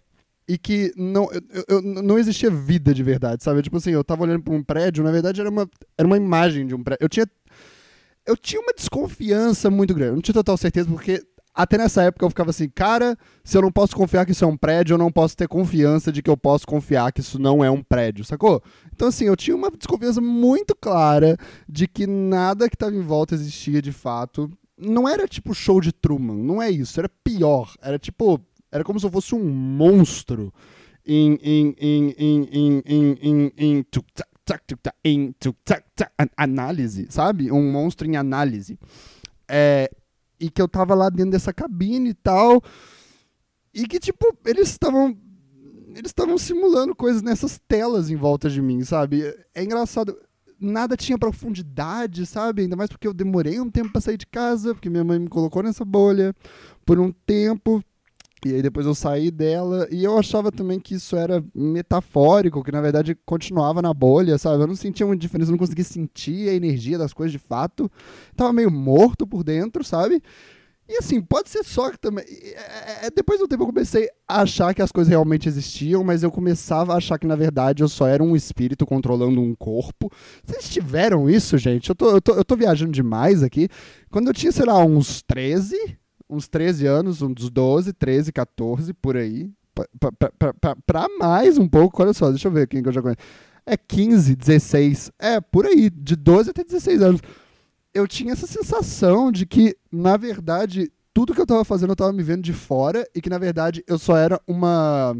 e 0.47 0.57
que 0.57 0.93
não, 0.97 1.29
eu, 1.31 1.65
eu, 1.67 1.81
não 1.81 2.19
existia 2.19 2.49
vida 2.49 2.93
de 2.93 3.01
verdade, 3.01 3.43
sabe? 3.43 3.61
Tipo 3.61 3.77
assim, 3.77 3.91
eu 3.91 4.03
tava 4.03 4.23
olhando 4.23 4.43
para 4.43 4.53
um 4.53 4.63
prédio, 4.63 5.03
na 5.03 5.11
verdade 5.11 5.39
era 5.39 5.49
uma, 5.49 5.69
era 5.97 6.05
uma 6.05 6.17
imagem 6.17 6.67
de 6.67 6.75
um 6.75 6.83
prédio. 6.83 7.03
Eu 7.03 7.09
tinha 7.09 7.27
eu 8.25 8.37
tinha 8.37 8.61
uma 8.61 8.73
desconfiança 8.73 9.69
muito 9.69 9.93
grande. 9.93 10.11
Eu 10.11 10.15
não 10.15 10.21
tinha 10.21 10.33
total 10.33 10.57
certeza 10.57 10.89
porque 10.89 11.21
até 11.53 11.77
nessa 11.77 12.01
época 12.01 12.25
eu 12.25 12.29
ficava 12.29 12.49
assim, 12.49 12.67
cara, 12.67 13.15
se 13.43 13.55
eu 13.55 13.61
não 13.61 13.71
posso 13.71 13.95
confiar 13.95 14.25
que 14.25 14.31
isso 14.31 14.43
é 14.43 14.47
um 14.47 14.57
prédio, 14.57 14.95
eu 14.95 14.97
não 14.97 15.11
posso 15.11 15.37
ter 15.37 15.47
confiança 15.47 16.11
de 16.11 16.23
que 16.23 16.29
eu 16.29 16.35
posso 16.35 16.65
confiar 16.65 17.11
que 17.11 17.21
isso 17.21 17.37
não 17.37 17.63
é 17.63 17.69
um 17.69 17.83
prédio, 17.83 18.25
sacou? 18.25 18.61
Então, 18.91 19.07
assim, 19.07 19.25
eu 19.25 19.35
tinha 19.35 19.55
uma 19.55 19.69
desconfiança 19.69 20.19
muito 20.19 20.75
clara 20.75 21.37
de 21.69 21.87
que 21.87 22.07
nada 22.07 22.67
que 22.67 22.75
estava 22.75 22.95
em 22.95 23.01
volta 23.01 23.35
existia 23.35 23.81
de 23.81 23.91
fato. 23.91 24.49
Não 24.75 25.07
era 25.07 25.27
tipo 25.27 25.53
show 25.53 25.79
de 25.79 25.91
Truman, 25.91 26.35
não 26.35 26.59
é 26.61 26.71
isso, 26.71 26.99
era 26.99 27.09
pior. 27.23 27.73
Era 27.81 27.99
tipo. 27.99 28.41
Era 28.71 28.83
como 28.83 28.99
se 28.99 29.05
eu 29.05 29.11
fosse 29.11 29.35
um 29.35 29.43
monstro 29.43 30.51
em. 31.05 31.37
em. 31.43 31.75
em. 31.79 32.15
em. 32.17 32.47
em. 32.49 32.83
em. 32.85 33.17
em. 33.21 33.53
em 33.57 33.83
tuk-tac, 33.83 34.75
análise, 36.35 37.05
sabe? 37.09 37.51
Um 37.51 37.71
monstro 37.71 38.07
em 38.07 38.17
análise. 38.17 38.79
É, 39.47 39.91
e 40.43 40.49
que 40.49 40.61
eu 40.61 40.67
tava 40.67 40.93
lá 40.93 41.09
dentro 41.09 41.31
dessa 41.31 41.53
cabine 41.53 42.09
e 42.09 42.13
tal. 42.13 42.61
E 43.73 43.87
que, 43.87 43.97
tipo, 43.97 44.37
eles 44.45 44.69
estavam. 44.69 45.17
Eles 45.95 46.09
estavam 46.09 46.37
simulando 46.37 46.93
coisas 46.93 47.21
nessas 47.21 47.59
telas 47.67 48.09
em 48.09 48.15
volta 48.15 48.49
de 48.49 48.61
mim, 48.61 48.83
sabe? 48.83 49.23
É 49.55 49.63
engraçado. 49.63 50.17
Nada 50.59 50.97
tinha 50.97 51.17
profundidade, 51.17 52.25
sabe? 52.25 52.63
Ainda 52.63 52.75
mais 52.75 52.89
porque 52.89 53.07
eu 53.07 53.13
demorei 53.13 53.59
um 53.59 53.69
tempo 53.69 53.91
para 53.91 54.01
sair 54.01 54.17
de 54.17 54.27
casa, 54.27 54.73
porque 54.73 54.89
minha 54.89 55.03
mãe 55.03 55.19
me 55.19 55.27
colocou 55.27 55.63
nessa 55.63 55.85
bolha 55.85 56.35
por 56.85 56.99
um 56.99 57.11
tempo. 57.11 57.83
E 58.49 58.55
aí 58.55 58.61
depois 58.61 58.85
eu 58.85 58.95
saí 58.95 59.31
dela 59.31 59.87
e 59.91 60.03
eu 60.03 60.17
achava 60.17 60.51
também 60.51 60.79
que 60.79 60.95
isso 60.95 61.15
era 61.15 61.43
metafórico, 61.53 62.63
que 62.63 62.71
na 62.71 62.81
verdade 62.81 63.17
continuava 63.25 63.81
na 63.81 63.93
bolha, 63.93 64.37
sabe? 64.37 64.63
Eu 64.63 64.67
não 64.67 64.75
sentia 64.75 65.05
uma 65.05 65.17
diferença, 65.17 65.51
não 65.51 65.57
conseguia 65.57 65.83
sentir 65.83 66.49
a 66.49 66.53
energia 66.53 66.97
das 66.97 67.13
coisas 67.13 67.31
de 67.31 67.39
fato. 67.39 67.89
Tava 68.35 68.53
meio 68.53 68.71
morto 68.71 69.25
por 69.25 69.43
dentro, 69.43 69.83
sabe? 69.83 70.21
E 70.87 70.97
assim, 70.97 71.21
pode 71.21 71.49
ser 71.49 71.63
só 71.63 71.89
que 71.89 71.97
também. 71.97 72.25
É, 72.27 73.05
é, 73.05 73.09
depois 73.09 73.39
do 73.39 73.47
tempo 73.47 73.63
eu 73.63 73.67
comecei 73.67 74.09
a 74.27 74.41
achar 74.41 74.73
que 74.73 74.81
as 74.81 74.91
coisas 74.91 75.09
realmente 75.09 75.47
existiam, 75.47 76.03
mas 76.03 76.23
eu 76.23 76.31
começava 76.31 76.93
a 76.93 76.97
achar 76.97 77.17
que 77.17 77.25
na 77.25 77.37
verdade 77.37 77.81
eu 77.81 77.87
só 77.87 78.05
era 78.05 78.21
um 78.21 78.35
espírito 78.35 78.85
controlando 78.85 79.39
um 79.39 79.55
corpo. 79.55 80.11
Vocês 80.43 80.69
tiveram 80.69 81.29
isso, 81.29 81.57
gente? 81.57 81.89
Eu 81.89 81.95
tô, 81.95 82.11
eu 82.11 82.21
tô, 82.21 82.33
eu 82.33 82.43
tô 82.43 82.55
viajando 82.57 82.91
demais 82.91 83.41
aqui. 83.41 83.69
Quando 84.11 84.27
eu 84.27 84.33
tinha, 84.33 84.51
sei 84.51 84.65
lá, 84.65 84.83
uns 84.83 85.21
13, 85.21 85.97
uns 86.33 86.47
13 86.47 86.87
anos, 86.87 87.21
uns 87.21 87.49
12, 87.49 87.93
13, 87.93 88.31
14, 88.31 88.93
por 88.93 89.15
aí. 89.15 89.51
Pra 90.85 91.07
mais 91.19 91.57
um 91.57 91.67
pouco, 91.67 92.01
olha 92.01 92.13
só, 92.13 92.29
deixa 92.29 92.47
eu 92.47 92.51
ver 92.51 92.67
quem 92.67 92.81
que 92.81 92.89
eu 92.89 92.93
já 92.93 93.01
conheço. 93.01 93.19
É 93.65 93.77
15, 93.77 94.35
16, 94.35 95.11
é 95.17 95.39
por 95.39 95.65
aí, 95.65 95.89
de 95.89 96.15
12 96.15 96.49
até 96.49 96.63
16 96.63 97.01
anos. 97.01 97.21
Eu 97.93 98.07
tinha 98.07 98.33
essa 98.33 98.47
sensação 98.47 99.31
de 99.31 99.45
que, 99.45 99.75
na 99.91 100.17
verdade, 100.17 100.91
tudo 101.13 101.33
que 101.33 101.39
eu 101.39 101.45
tava 101.45 101.63
fazendo 101.63 101.91
eu 101.91 101.95
tava 101.95 102.11
me 102.11 102.23
vendo 102.23 102.41
de 102.41 102.53
fora 102.53 103.07
e 103.15 103.21
que, 103.21 103.29
na 103.29 103.37
verdade, 103.37 103.83
eu 103.87 103.97
só 103.97 104.17
era 104.17 104.39
uma 104.47 105.15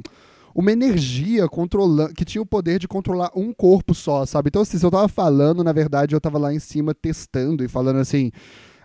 uma 0.56 0.72
energia 0.72 1.48
controlando 1.48 2.14
que 2.14 2.24
tinha 2.24 2.42
o 2.42 2.46
poder 2.46 2.78
de 2.78 2.88
controlar 2.88 3.32
um 3.36 3.52
corpo 3.52 3.96
só, 3.96 4.24
sabe? 4.24 4.50
Então, 4.50 4.62
assim, 4.62 4.78
se 4.78 4.86
eu 4.86 4.92
tava 4.92 5.08
falando, 5.08 5.64
na 5.64 5.72
verdade, 5.72 6.16
eu 6.16 6.22
tava 6.22 6.38
lá 6.38 6.54
em 6.54 6.60
cima 6.60 6.94
testando 6.94 7.64
e 7.64 7.68
falando 7.68 7.98
assim. 7.98 8.32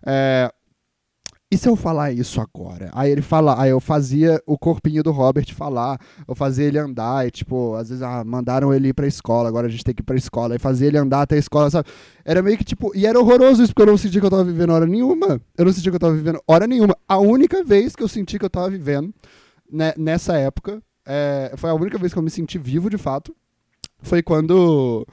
É, 0.06 0.50
e 1.50 1.56
se 1.56 1.66
eu 1.66 1.74
falar 1.76 2.12
isso 2.12 2.40
agora? 2.40 2.90
Aí 2.92 3.10
ele 3.10 3.22
fala, 3.22 3.60
aí 3.60 3.70
eu 3.70 3.80
fazia 3.80 4.42
o 4.46 4.58
corpinho 4.58 5.02
do 5.02 5.10
Robert 5.10 5.46
falar, 5.54 5.98
eu 6.26 6.34
fazia 6.34 6.66
ele 6.66 6.78
andar, 6.78 7.26
e 7.26 7.30
tipo, 7.30 7.74
às 7.74 7.88
vezes, 7.88 8.02
ah, 8.02 8.22
mandaram 8.22 8.72
ele 8.74 8.88
ir 8.88 8.92
pra 8.92 9.06
escola, 9.06 9.48
agora 9.48 9.66
a 9.66 9.70
gente 9.70 9.82
tem 9.82 9.94
que 9.94 10.02
ir 10.02 10.04
pra 10.04 10.16
escola, 10.16 10.56
e 10.56 10.58
fazia 10.58 10.86
ele 10.88 10.98
andar 10.98 11.22
até 11.22 11.36
a 11.36 11.38
escola, 11.38 11.70
sabe? 11.70 11.88
Era 12.22 12.42
meio 12.42 12.58
que 12.58 12.64
tipo, 12.64 12.92
e 12.94 13.06
era 13.06 13.18
horroroso 13.18 13.62
isso, 13.62 13.72
porque 13.72 13.88
eu 13.88 13.92
não 13.92 13.96
sentia 13.96 14.20
que 14.20 14.26
eu 14.26 14.30
tava 14.30 14.44
vivendo 14.44 14.70
hora 14.70 14.86
nenhuma. 14.86 15.40
Eu 15.56 15.64
não 15.64 15.72
sentia 15.72 15.90
que 15.90 15.96
eu 15.96 16.00
tava 16.00 16.14
vivendo 16.14 16.38
hora 16.46 16.66
nenhuma. 16.66 16.94
A 17.08 17.18
única 17.18 17.64
vez 17.64 17.96
que 17.96 18.02
eu 18.02 18.08
senti 18.08 18.38
que 18.38 18.44
eu 18.44 18.50
tava 18.50 18.68
vivendo, 18.68 19.14
né, 19.72 19.94
nessa 19.96 20.36
época, 20.36 20.82
é, 21.06 21.54
foi 21.56 21.70
a 21.70 21.74
única 21.74 21.96
vez 21.96 22.12
que 22.12 22.18
eu 22.18 22.22
me 22.22 22.30
senti 22.30 22.58
vivo 22.58 22.90
de 22.90 22.98
fato, 22.98 23.34
foi 24.02 24.22
quando 24.22 25.06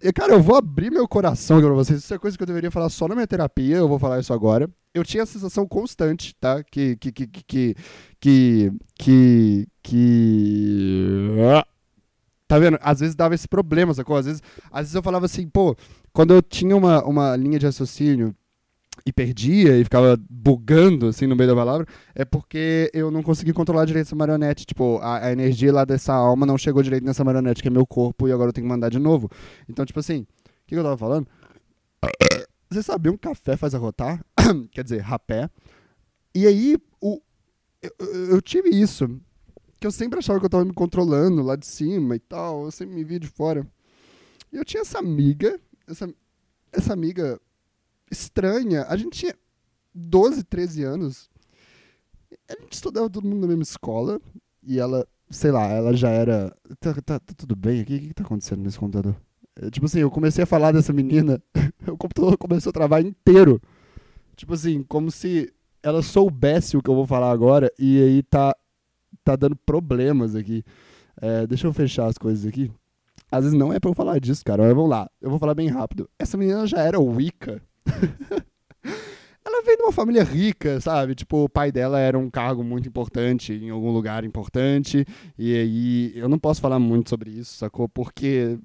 e, 0.00 0.12
cara, 0.12 0.32
eu 0.32 0.42
vou 0.42 0.56
abrir 0.56 0.90
meu 0.90 1.06
coração 1.08 1.58
aqui 1.58 1.66
pra 1.66 1.74
vocês. 1.74 2.00
Isso 2.00 2.14
é 2.14 2.18
coisa 2.18 2.36
que 2.36 2.42
eu 2.42 2.46
deveria 2.46 2.70
falar 2.70 2.88
só 2.88 3.08
na 3.08 3.14
minha 3.14 3.26
terapia, 3.26 3.76
eu 3.76 3.88
vou 3.88 3.98
falar 3.98 4.20
isso 4.20 4.32
agora. 4.32 4.68
Eu 4.94 5.04
tinha 5.04 5.22
a 5.22 5.26
sensação 5.26 5.66
constante, 5.66 6.34
tá? 6.34 6.62
Que. 6.62 6.96
Que. 6.96 7.12
Que. 7.12 7.26
Que. 7.26 7.76
Que. 8.20 8.72
Que. 8.98 9.68
que... 9.82 11.34
Tá 12.46 12.58
vendo? 12.58 12.78
Às 12.80 13.00
vezes 13.00 13.14
dava 13.14 13.34
esse 13.34 13.46
problema, 13.46 13.92
sacou? 13.92 14.16
Às 14.16 14.26
vezes, 14.26 14.42
às 14.70 14.80
vezes 14.80 14.94
eu 14.94 15.02
falava 15.02 15.26
assim, 15.26 15.46
pô, 15.46 15.76
quando 16.12 16.32
eu 16.32 16.40
tinha 16.40 16.74
uma, 16.74 17.04
uma 17.04 17.36
linha 17.36 17.58
de 17.58 17.66
raciocínio 17.66 18.34
e 19.08 19.12
perdia 19.12 19.76
e 19.78 19.84
ficava 19.84 20.18
bugando 20.28 21.08
assim 21.08 21.26
no 21.26 21.34
meio 21.34 21.48
da 21.48 21.56
palavra, 21.56 21.86
é 22.14 22.24
porque 22.24 22.90
eu 22.92 23.10
não 23.10 23.22
consegui 23.22 23.52
controlar 23.52 23.86
direito 23.86 24.06
essa 24.06 24.16
marionete. 24.16 24.66
Tipo, 24.66 24.98
a, 24.98 25.26
a, 25.26 25.32
energia 25.32 25.72
lá 25.72 25.84
dessa 25.84 26.12
alma 26.12 26.44
não 26.44 26.58
chegou 26.58 26.82
direito 26.82 27.04
nessa 27.04 27.24
marionete, 27.24 27.62
que 27.62 27.68
é 27.68 27.70
meu 27.70 27.86
corpo, 27.86 28.28
e 28.28 28.32
agora 28.32 28.50
eu 28.50 28.52
tenho 28.52 28.66
que 28.66 28.70
mandar 28.70 28.90
de 28.90 28.98
novo. 28.98 29.30
Então, 29.68 29.84
tipo 29.84 29.98
assim, 29.98 30.20
o 30.20 30.26
que, 30.66 30.74
que 30.74 30.76
eu 30.76 30.82
tava 30.82 30.96
falando? 30.96 31.26
Você 32.70 32.82
sabia 32.82 33.10
um 33.10 33.16
café 33.16 33.56
faz 33.56 33.74
arrotar? 33.74 34.22
Quer 34.70 34.84
dizer, 34.84 35.00
rapé. 35.00 35.48
E 36.34 36.46
aí, 36.46 36.76
o, 37.00 37.20
eu, 37.82 38.26
eu, 38.30 38.42
tive 38.42 38.68
isso. 38.68 39.08
Que 39.80 39.86
eu 39.86 39.90
sempre 39.90 40.18
achava 40.18 40.38
que 40.38 40.44
eu 40.44 40.50
tava 40.50 40.64
me 40.64 40.74
controlando 40.74 41.42
lá 41.42 41.56
de 41.56 41.66
cima 41.66 42.14
e 42.14 42.18
tal. 42.18 42.64
Eu 42.64 42.70
sempre 42.70 42.94
me 42.94 43.04
via 43.04 43.18
de 43.18 43.26
fora. 43.26 43.66
E 44.52 44.56
eu 44.56 44.64
tinha 44.64 44.82
essa 44.82 44.98
amiga, 44.98 45.58
essa, 45.86 46.12
essa 46.70 46.92
amiga 46.92 47.40
estranha. 48.10 48.84
A 48.88 48.96
gente 48.96 49.20
tinha 49.20 49.34
12, 49.94 50.44
13 50.44 50.84
anos. 50.84 51.30
A 52.48 52.60
gente 52.60 52.72
estudava 52.72 53.10
todo 53.10 53.26
mundo 53.26 53.40
na 53.40 53.46
mesma 53.48 53.62
escola. 53.62 54.20
E 54.62 54.78
ela, 54.78 55.06
sei 55.30 55.50
lá, 55.50 55.66
ela 55.66 55.94
já 55.94 56.10
era. 56.10 56.54
Tá, 56.80 56.94
tá, 56.94 57.18
tá 57.18 57.34
tudo 57.36 57.56
bem 57.56 57.80
aqui? 57.80 57.96
O 57.96 58.00
que, 58.00 58.08
que 58.08 58.14
tá 58.14 58.24
acontecendo 58.24 58.62
nesse 58.62 58.78
computador? 58.78 59.16
É, 59.60 59.70
tipo 59.70 59.86
assim, 59.86 60.00
eu 60.00 60.10
comecei 60.10 60.44
a 60.44 60.46
falar 60.46 60.72
dessa 60.72 60.92
menina, 60.92 61.42
o 61.88 61.96
computador 61.96 62.36
começou 62.38 62.70
a 62.70 62.72
travar 62.72 63.04
inteiro. 63.04 63.60
Tipo 64.36 64.54
assim, 64.54 64.82
como 64.84 65.10
se 65.10 65.52
ela 65.82 66.02
soubesse 66.02 66.76
o 66.76 66.82
que 66.82 66.88
eu 66.88 66.94
vou 66.94 67.06
falar 67.06 67.30
agora 67.30 67.72
e 67.78 68.00
aí 68.00 68.22
tá, 68.22 68.54
tá 69.24 69.34
dando 69.34 69.56
problemas 69.56 70.36
aqui. 70.36 70.64
É, 71.20 71.46
deixa 71.46 71.66
eu 71.66 71.72
fechar 71.72 72.06
as 72.06 72.16
coisas 72.16 72.46
aqui. 72.46 72.70
Às 73.30 73.44
vezes 73.44 73.58
não 73.58 73.72
é 73.72 73.80
pra 73.80 73.90
eu 73.90 73.94
falar 73.94 74.18
disso, 74.20 74.44
cara, 74.44 74.62
mas 74.62 74.74
vamos 74.74 74.90
lá. 74.90 75.10
Eu 75.20 75.28
vou 75.28 75.38
falar 75.38 75.54
bem 75.54 75.68
rápido. 75.68 76.08
Essa 76.18 76.36
menina 76.36 76.66
já 76.66 76.78
era 76.78 77.00
Wicca 77.00 77.60
ela 79.44 79.62
veio 79.64 79.76
de 79.76 79.82
uma 79.82 79.92
família 79.92 80.22
rica, 80.22 80.80
sabe? 80.80 81.14
Tipo, 81.14 81.44
o 81.44 81.48
pai 81.48 81.72
dela 81.72 81.98
era 81.98 82.18
um 82.18 82.30
cargo 82.30 82.62
muito 82.62 82.88
importante 82.88 83.52
em 83.52 83.70
algum 83.70 83.90
lugar 83.90 84.24
importante. 84.24 85.04
E 85.38 85.54
aí 85.54 86.12
eu 86.14 86.28
não 86.28 86.38
posso 86.38 86.60
falar 86.60 86.78
muito 86.78 87.10
sobre 87.10 87.30
isso, 87.30 87.56
sacou? 87.56 87.88
Porque 87.88 88.58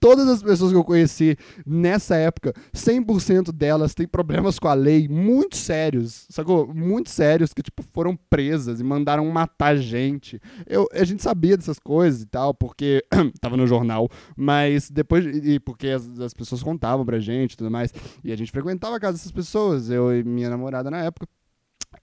todas 0.00 0.28
as 0.28 0.42
pessoas 0.42 0.72
que 0.72 0.78
eu 0.78 0.84
conheci 0.84 1.36
nessa 1.66 2.16
época, 2.16 2.52
100% 2.74 3.52
delas 3.52 3.94
têm 3.94 4.06
problemas 4.06 4.58
com 4.58 4.68
a 4.68 4.74
lei 4.74 5.08
muito 5.08 5.56
sérios, 5.56 6.26
sacou? 6.30 6.72
Muito 6.72 7.10
sérios, 7.10 7.52
que, 7.52 7.62
tipo, 7.62 7.82
foram 7.92 8.16
presas 8.28 8.80
e 8.80 8.84
mandaram 8.84 9.24
matar 9.30 9.76
gente. 9.76 10.40
Eu, 10.66 10.86
a 10.92 11.04
gente 11.04 11.22
sabia 11.22 11.56
dessas 11.56 11.78
coisas 11.78 12.22
e 12.22 12.26
tal, 12.26 12.54
porque 12.54 13.04
tava 13.40 13.56
no 13.56 13.66
jornal, 13.66 14.08
mas 14.36 14.90
depois, 14.90 15.24
e 15.26 15.58
porque 15.58 15.88
as, 15.88 16.08
as 16.20 16.34
pessoas 16.34 16.62
contavam 16.62 17.04
pra 17.04 17.18
gente 17.18 17.54
e 17.54 17.56
tudo 17.56 17.70
mais, 17.70 17.92
e 18.22 18.32
a 18.32 18.36
gente 18.36 18.52
frequentava 18.52 18.96
a 18.96 19.00
casa 19.00 19.18
dessas 19.18 19.32
pessoas, 19.32 19.90
eu 19.90 20.16
e 20.16 20.22
minha 20.24 20.50
namorada 20.50 20.90
na 20.90 21.02
época. 21.02 21.26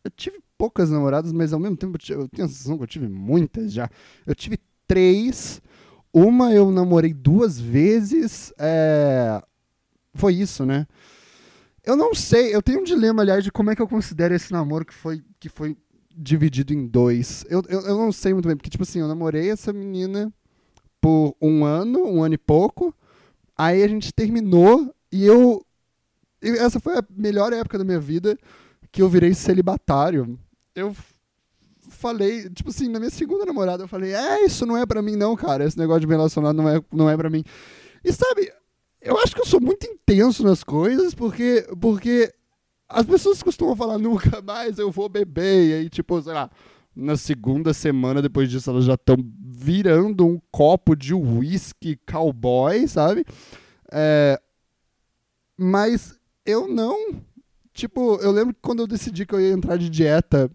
Eu 0.04 0.12
tive 0.12 0.40
poucas 0.58 0.90
namoradas, 0.90 1.32
mas 1.32 1.54
ao 1.54 1.60
mesmo 1.60 1.78
tempo 1.78 1.98
eu 2.10 2.28
tenho 2.28 2.46
a 2.46 2.50
sensação 2.50 2.78
que 2.78 2.84
eu 2.84 2.88
tive 2.88 3.08
muitas 3.08 3.72
já. 3.72 3.90
Eu 4.26 4.34
tive 4.34 4.58
três 4.88 5.62
uma 6.14 6.54
eu 6.54 6.72
namorei 6.72 7.14
duas 7.14 7.60
vezes. 7.60 8.54
É... 8.58 9.42
Foi 10.14 10.36
isso, 10.36 10.66
né? 10.66 10.86
Eu 11.84 11.98
não 11.98 12.14
sei, 12.14 12.56
eu 12.56 12.62
tenho 12.62 12.80
um 12.80 12.84
dilema, 12.84 13.24
aliás, 13.24 13.44
de 13.44 13.52
como 13.52 13.72
é 13.72 13.76
que 13.76 13.82
eu 13.82 13.88
considero 13.88 14.34
esse 14.34 14.54
namoro 14.54 14.86
que 14.86 14.94
foi, 14.94 15.22
que 15.40 15.50
foi 15.50 15.76
dividido 16.16 16.74
em 16.74 16.88
dois. 16.88 17.44
Eu, 17.50 17.62
eu, 17.68 17.82
eu 17.82 17.98
não 17.98 18.12
sei 18.12 18.34
muito 18.34 18.48
bem, 18.48 18.56
porque, 18.56 18.70
tipo 18.70 18.84
assim, 18.84 19.00
eu 19.00 19.08
namorei 19.08 19.50
essa 19.50 19.74
menina 19.74 20.32
por 21.02 21.36
um 21.42 21.66
ano, 21.66 22.06
um 22.06 22.24
ano 22.24 22.36
e 22.36 22.38
pouco. 22.38 22.96
Aí 23.58 23.84
a 23.84 23.88
gente 23.88 24.14
terminou 24.14 24.94
e 25.12 25.26
eu. 25.26 25.66
Essa 26.42 26.80
foi 26.80 26.98
a 26.98 27.04
melhor 27.10 27.52
época 27.52 27.78
da 27.78 27.84
minha 27.84 28.00
vida 28.00 28.38
que 28.92 29.02
eu 29.02 29.10
virei 29.10 29.34
celibatário. 29.34 30.40
Eu 30.76 30.96
falei, 32.04 32.50
tipo 32.50 32.70
assim, 32.70 32.90
na 32.90 33.00
minha 33.00 33.10
segunda 33.10 33.46
namorada, 33.46 33.84
eu 33.84 33.88
falei, 33.88 34.14
é, 34.14 34.44
isso 34.46 34.66
não 34.66 34.76
é 34.78 34.86
para 34.86 35.02
mim 35.02 35.16
não, 35.16 35.38
cara, 35.38 35.64
esse 35.64 35.78
negócio 35.78 36.02
de 36.02 36.08
me 36.08 36.14
relacionar 36.14 36.52
não 36.52 36.68
é, 36.68 36.82
não 36.92 37.10
é 37.10 37.16
para 37.16 37.30
mim. 37.30 37.44
E 38.04 38.12
sabe, 38.12 38.52
eu 39.02 39.18
acho 39.20 39.34
que 39.34 39.40
eu 39.40 39.46
sou 39.46 39.62
muito 39.62 39.88
intenso 39.88 40.44
nas 40.44 40.66
coisas, 40.66 41.14
porque, 41.14 41.66
porque 41.80 42.34
as 42.90 43.06
pessoas 43.06 43.42
costumam 43.42 43.74
falar, 43.74 43.98
nunca 43.98 44.42
mais 44.42 44.78
eu 44.78 44.92
vou 44.92 45.08
beber, 45.08 45.70
e 45.70 45.74
aí, 45.74 45.90
tipo, 45.90 46.22
sei 46.22 46.34
lá, 46.34 46.52
na 46.94 47.16
segunda 47.16 47.74
semana 47.74 48.22
depois 48.22 48.52
disso 48.52 48.70
elas 48.70 48.84
já 48.84 48.96
estão 48.96 49.16
virando 49.40 50.28
um 50.28 50.40
copo 50.52 50.96
de 50.96 51.14
whisky 51.14 51.98
cowboy, 52.06 52.86
sabe? 52.86 53.26
É, 53.90 54.40
mas 55.58 56.20
eu 56.46 56.68
não. 56.68 57.16
Tipo, 57.74 58.18
eu 58.18 58.32
lembro 58.32 58.54
que 58.54 58.62
quando 58.62 58.82
eu 58.82 58.88
decidi 58.88 59.26
que 59.26 59.34
eu 59.34 59.40
ia 59.40 59.54
entrar 59.54 59.78
de 59.78 59.90
dieta 59.90 60.52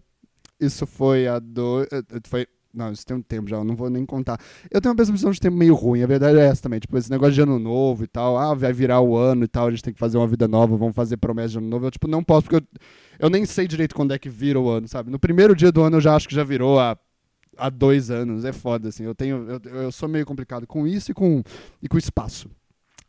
isso 0.59 0.85
foi 0.85 1.27
há 1.27 1.39
dois. 1.39 1.87
Eh, 1.91 2.03
foi. 2.27 2.47
Não, 2.71 2.91
isso 2.91 3.03
tem 3.03 3.17
um 3.17 3.21
tempo 3.21 3.49
já, 3.49 3.57
eu 3.57 3.63
não 3.63 3.75
vou 3.75 3.89
nem 3.89 4.05
contar. 4.05 4.39
Eu 4.69 4.79
tenho 4.79 4.91
uma 4.91 4.95
percepção 4.97 5.31
de 5.31 5.39
tempo 5.39 5.57
meio 5.57 5.73
ruim, 5.73 6.03
a 6.03 6.07
verdade 6.07 6.37
é 6.37 6.45
essa 6.45 6.61
também. 6.61 6.79
Tipo, 6.79 6.97
esse 6.99 7.09
negócio 7.09 7.33
de 7.33 7.41
ano 7.41 7.57
novo 7.57 8.03
e 8.03 8.07
tal. 8.07 8.37
Ah, 8.37 8.53
vai 8.53 8.71
virar 8.71 9.01
o 9.01 9.17
ano 9.17 9.43
e 9.43 9.47
tal, 9.47 9.67
a 9.67 9.71
gente 9.71 9.81
tem 9.81 9.93
que 9.93 9.99
fazer 9.99 10.17
uma 10.17 10.27
vida 10.27 10.47
nova, 10.47 10.77
vamos 10.77 10.95
fazer 10.95 11.17
promessa 11.17 11.49
de 11.49 11.57
ano 11.57 11.67
novo. 11.67 11.87
Eu, 11.87 11.91
tipo, 11.91 12.07
não 12.07 12.23
posso, 12.23 12.43
porque 12.43 12.57
eu, 12.57 12.81
eu 13.17 13.29
nem 13.29 13.43
sei 13.45 13.67
direito 13.67 13.95
quando 13.95 14.13
é 14.13 14.19
que 14.19 14.29
vira 14.29 14.59
o 14.59 14.69
ano, 14.69 14.87
sabe? 14.87 15.09
No 15.09 15.17
primeiro 15.17 15.55
dia 15.55 15.71
do 15.71 15.81
ano 15.81 15.97
eu 15.97 16.01
já 16.01 16.15
acho 16.15 16.27
que 16.27 16.35
já 16.35 16.43
virou 16.43 16.79
há, 16.79 16.95
há 17.57 17.69
dois 17.71 18.11
anos. 18.11 18.45
É 18.45 18.53
foda, 18.53 18.89
assim. 18.89 19.03
Eu, 19.03 19.15
tenho, 19.15 19.47
eu, 19.49 19.81
eu 19.81 19.91
sou 19.91 20.07
meio 20.07 20.25
complicado 20.25 20.67
com 20.67 20.85
isso 20.85 21.09
e 21.09 21.13
com, 21.13 21.41
e 21.81 21.87
com 21.87 21.97
espaço. 21.97 22.49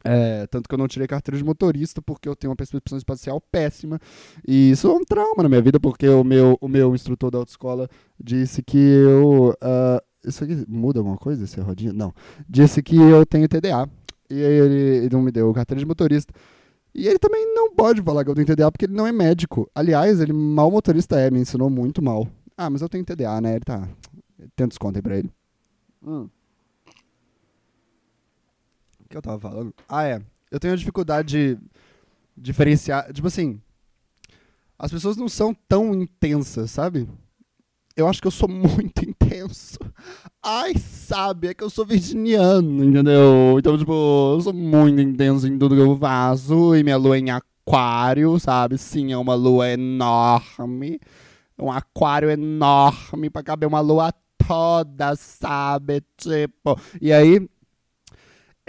É, 0.02 0.46
tanto 0.46 0.68
que 0.68 0.74
eu 0.74 0.78
não 0.78 0.88
tirei 0.88 1.06
carteira 1.06 1.36
de 1.36 1.44
motorista 1.44 2.00
porque 2.00 2.28
eu 2.28 2.34
tenho 2.34 2.50
uma 2.50 2.56
percepção 2.56 2.96
espacial 2.96 3.40
péssima. 3.40 3.98
E 4.46 4.70
isso 4.70 4.88
é 4.88 4.92
um 4.92 5.04
trauma 5.04 5.42
na 5.42 5.48
minha 5.48 5.62
vida, 5.62 5.78
porque 5.78 6.08
o 6.08 6.24
meu, 6.24 6.56
o 6.60 6.68
meu 6.68 6.94
instrutor 6.94 7.30
da 7.30 7.38
autoescola 7.38 7.88
disse 8.18 8.62
que 8.62 8.78
eu. 8.78 9.54
Uh, 9.62 10.28
isso 10.28 10.44
aqui 10.44 10.64
muda 10.68 11.00
alguma 11.00 11.16
coisa, 11.16 11.44
esse 11.44 11.60
rodinho? 11.60 11.92
Não. 11.92 12.12
Disse 12.48 12.82
que 12.82 12.96
eu 12.96 13.24
tenho 13.24 13.48
TDA. 13.48 13.88
E 14.28 14.34
aí 14.34 14.52
ele, 14.52 14.96
ele 15.04 15.08
não 15.12 15.22
me 15.22 15.32
deu 15.32 15.52
carteira 15.52 15.78
de 15.78 15.86
motorista. 15.86 16.32
E 16.94 17.06
ele 17.06 17.18
também 17.18 17.54
não 17.54 17.74
pode 17.74 18.02
falar 18.02 18.24
que 18.24 18.30
eu 18.30 18.34
tenho 18.34 18.46
TDA 18.46 18.70
porque 18.70 18.86
ele 18.86 18.94
não 18.94 19.06
é 19.06 19.12
médico. 19.12 19.70
Aliás, 19.74 20.20
ele 20.20 20.32
mal 20.32 20.70
motorista 20.70 21.18
é, 21.18 21.30
me 21.30 21.40
ensinou 21.40 21.70
muito 21.70 22.02
mal. 22.02 22.28
Ah, 22.56 22.68
mas 22.68 22.82
eu 22.82 22.88
tenho 22.88 23.04
TDA, 23.04 23.40
né? 23.40 23.52
Ele 23.52 23.64
tá. 23.64 23.88
Tem 24.56 24.66
desconto 24.66 24.98
aí 24.98 25.02
pra 25.02 25.18
ele. 25.18 25.30
Hum 26.02 26.28
que 29.10 29.16
eu 29.16 29.22
tava 29.22 29.40
falando? 29.40 29.74
Ah, 29.88 30.04
é. 30.04 30.22
Eu 30.50 30.60
tenho 30.60 30.76
dificuldade 30.76 31.56
de 31.56 31.58
diferenciar. 32.36 33.12
Tipo 33.12 33.26
assim, 33.26 33.60
as 34.78 34.90
pessoas 34.90 35.16
não 35.16 35.28
são 35.28 35.52
tão 35.68 35.92
intensas, 35.92 36.70
sabe? 36.70 37.08
Eu 37.96 38.06
acho 38.06 38.20
que 38.20 38.28
eu 38.28 38.30
sou 38.30 38.48
muito 38.48 39.04
intenso. 39.04 39.78
Ai, 40.42 40.74
sabe, 40.78 41.48
é 41.48 41.54
que 41.54 41.64
eu 41.64 41.68
sou 41.68 41.84
virginiano, 41.84 42.84
entendeu? 42.84 43.56
Então, 43.58 43.76
tipo, 43.76 43.92
eu 43.92 44.40
sou 44.40 44.52
muito 44.52 45.00
intenso 45.00 45.46
em 45.48 45.58
tudo 45.58 45.74
que 45.74 45.82
eu 45.82 45.98
faço. 45.98 46.76
E 46.76 46.84
minha 46.84 46.96
lua 46.96 47.16
é 47.16 47.20
em 47.20 47.30
aquário, 47.30 48.38
sabe? 48.38 48.78
Sim, 48.78 49.12
é 49.12 49.16
uma 49.16 49.34
lua 49.34 49.68
enorme. 49.70 51.00
Um 51.58 51.70
aquário 51.70 52.30
enorme 52.30 53.28
pra 53.28 53.42
caber 53.42 53.68
uma 53.68 53.80
lua 53.80 54.12
toda, 54.46 55.16
sabe? 55.16 56.02
Tipo. 56.16 56.80
E 57.02 57.12
aí, 57.12 57.46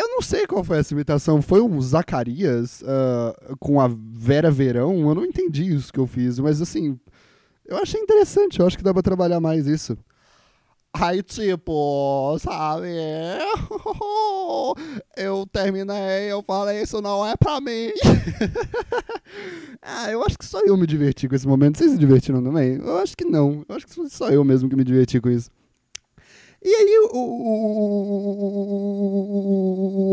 eu 0.02 0.10
não 0.10 0.22
sei 0.22 0.48
qual 0.48 0.64
foi 0.64 0.80
essa 0.80 0.94
imitação. 0.94 1.42
Foi 1.42 1.62
um 1.62 1.80
Zacarias 1.82 2.82
uh, 2.82 3.56
com 3.60 3.80
a 3.80 3.90
Vera 3.90 4.50
Verão? 4.50 5.08
Eu 5.08 5.16
não 5.16 5.26
entendi 5.26 5.74
isso 5.74 5.94
que 5.94 6.00
eu 6.00 6.08
fiz, 6.08 6.40
mas 6.40 6.62
assim, 6.62 7.00
eu 7.66 7.78
achei 7.78 8.02
interessante. 8.02 8.60
Eu 8.60 8.68
acho 8.68 8.78
que 8.78 8.84
dá 8.84 8.94
pra 8.94 9.02
trabalhar 9.02 9.40
mais 9.40 9.68
isso. 9.68 9.98
Aí, 10.94 11.24
tipo, 11.24 12.38
sabe? 12.40 12.88
Eu 15.16 15.48
terminei, 15.48 16.32
eu 16.32 16.42
falei, 16.42 16.82
isso 16.82 17.02
não 17.02 17.26
é 17.26 17.36
pra 17.38 17.62
mim. 17.62 17.92
ah, 19.82 20.12
eu 20.12 20.22
acho 20.24 20.38
que 20.38 20.46
só 20.46 20.60
eu 20.62 20.76
me 20.76 20.86
diverti 20.86 21.30
com 21.30 21.36
esse 21.36 21.48
momento. 21.48 21.78
Vocês 21.78 21.92
se 21.92 21.98
divertiram 21.98 22.44
também? 22.44 22.76
Eu 22.76 22.98
acho 22.98 23.16
que 23.16 23.24
não. 23.24 23.64
Eu 23.70 23.76
acho 23.76 23.88
que 23.88 24.10
só 24.10 24.30
eu 24.30 24.44
mesmo 24.44 24.70
que 24.70 24.76
me 24.76 24.84
diverti 24.84 25.22
com 25.22 25.30
isso. 25.30 25.50
E 26.64 26.70
aí, 26.70 27.10
o, 27.12 27.18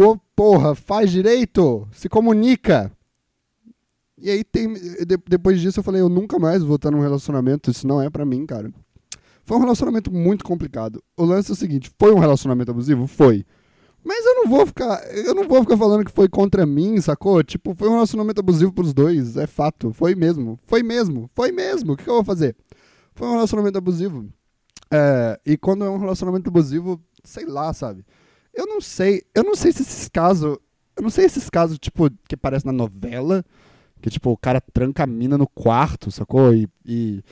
o, 0.01 0.13
o, 0.13 0.19
porra, 0.35 0.75
faz 0.75 1.11
direito, 1.11 1.87
se 1.93 2.09
comunica. 2.09 2.91
E 4.17 4.31
aí, 4.31 4.43
tem, 4.43 4.73
depois 5.29 5.61
disso, 5.61 5.81
eu 5.81 5.85
falei, 5.85 6.01
eu 6.01 6.09
nunca 6.09 6.39
mais 6.39 6.63
vou 6.63 6.77
estar 6.77 6.91
num 6.91 7.01
relacionamento, 7.01 7.71
isso 7.71 7.87
não 7.87 8.01
é 8.01 8.09
pra 8.09 8.25
mim, 8.25 8.47
cara. 8.47 8.73
Foi 9.45 9.57
um 9.57 9.61
relacionamento 9.61 10.11
muito 10.13 10.45
complicado. 10.45 11.03
O 11.17 11.25
lance 11.25 11.51
é 11.51 11.55
o 11.55 11.57
seguinte, 11.57 11.91
foi 11.99 12.13
um 12.13 12.19
relacionamento 12.19 12.71
abusivo? 12.71 13.07
Foi. 13.07 13.45
Mas 14.05 14.25
eu 14.25 14.37
não 14.37 14.47
vou 14.47 14.67
ficar, 14.67 15.03
eu 15.15 15.35
não 15.35 15.47
vou 15.47 15.61
ficar 15.61 15.77
falando 15.77 16.05
que 16.05 16.13
foi 16.13 16.29
contra 16.29 16.65
mim, 16.65 17.01
sacou? 17.01 17.43
Tipo, 17.43 17.75
foi 17.75 17.89
um 17.89 17.93
relacionamento 17.93 18.41
abusivo 18.41 18.73
pros 18.73 18.95
dois, 18.95 19.37
é 19.37 19.47
fato. 19.47 19.93
Foi 19.93 20.15
mesmo, 20.15 20.59
foi 20.67 20.83
mesmo, 20.83 21.31
foi 21.35 21.53
mesmo. 21.53 21.93
O 21.93 21.97
que, 21.97 22.05
que 22.05 22.11
eu 22.11 22.15
vou 22.15 22.25
fazer? 22.25 22.57
Foi 23.15 23.29
um 23.29 23.33
relacionamento 23.33 23.77
abusivo. 23.77 24.27
É, 24.91 25.39
e 25.45 25.57
quando 25.57 25.85
é 25.85 25.91
um 25.91 25.99
relacionamento 25.99 26.49
abusivo, 26.49 27.01
sei 27.23 27.47
lá, 27.47 27.73
sabe? 27.73 28.05
Eu 28.55 28.67
não 28.67 28.81
sei, 28.81 29.23
eu 29.35 29.45
não 29.45 29.55
sei 29.55 29.73
se 29.73 29.83
esses 29.83 30.09
casos, 30.09 30.59
eu 30.97 31.03
não 31.03 31.11
sei 31.11 31.27
esses 31.27 31.49
casos, 31.51 31.79
tipo, 31.79 32.11
que 32.29 32.35
aparece 32.35 32.67
na 32.67 32.73
novela, 32.73 33.45
que 34.01 34.11
tipo, 34.11 34.31
o 34.31 34.37
cara 34.37 34.61
tranca 34.61 35.05
a 35.05 35.07
mina 35.07 35.37
no 35.37 35.47
quarto, 35.47 36.11
sacou? 36.11 36.55
E, 36.55 36.69
e 36.85 37.23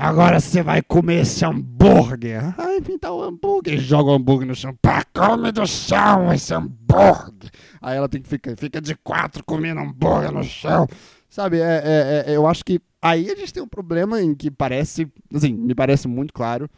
Agora 0.00 0.38
você 0.38 0.62
vai 0.62 0.80
comer 0.80 1.22
esse 1.22 1.44
hambúrguer. 1.44 2.54
Ai, 2.56 2.80
me 2.80 2.96
dá 2.98 3.10
o 3.10 3.18
um 3.18 3.24
hambúrguer. 3.24 3.80
Joga 3.80 4.12
o 4.12 4.14
hambúrguer 4.14 4.46
no 4.46 4.54
chão. 4.54 4.72
Pá, 4.80 5.04
come 5.12 5.50
do 5.50 5.66
chão 5.66 6.32
esse 6.32 6.54
hambúrguer. 6.54 7.50
Aí 7.82 7.96
ela 7.96 8.08
tem 8.08 8.22
que 8.22 8.28
ficar, 8.28 8.56
fica 8.56 8.80
de 8.80 8.94
quatro 8.94 9.42
comendo 9.42 9.80
hambúrguer 9.80 10.30
no 10.30 10.44
chão. 10.44 10.86
Sabe, 11.28 11.60
é, 11.60 11.82
é, 11.84 12.24
é, 12.26 12.36
eu 12.36 12.46
acho 12.46 12.64
que 12.64 12.80
aí 13.02 13.30
a 13.30 13.34
gente 13.34 13.52
tem 13.52 13.62
um 13.62 13.68
problema 13.68 14.20
em 14.20 14.34
que 14.34 14.50
parece, 14.50 15.10
assim, 15.34 15.52
me 15.52 15.74
parece 15.74 16.08
muito 16.08 16.32
claro 16.32 16.68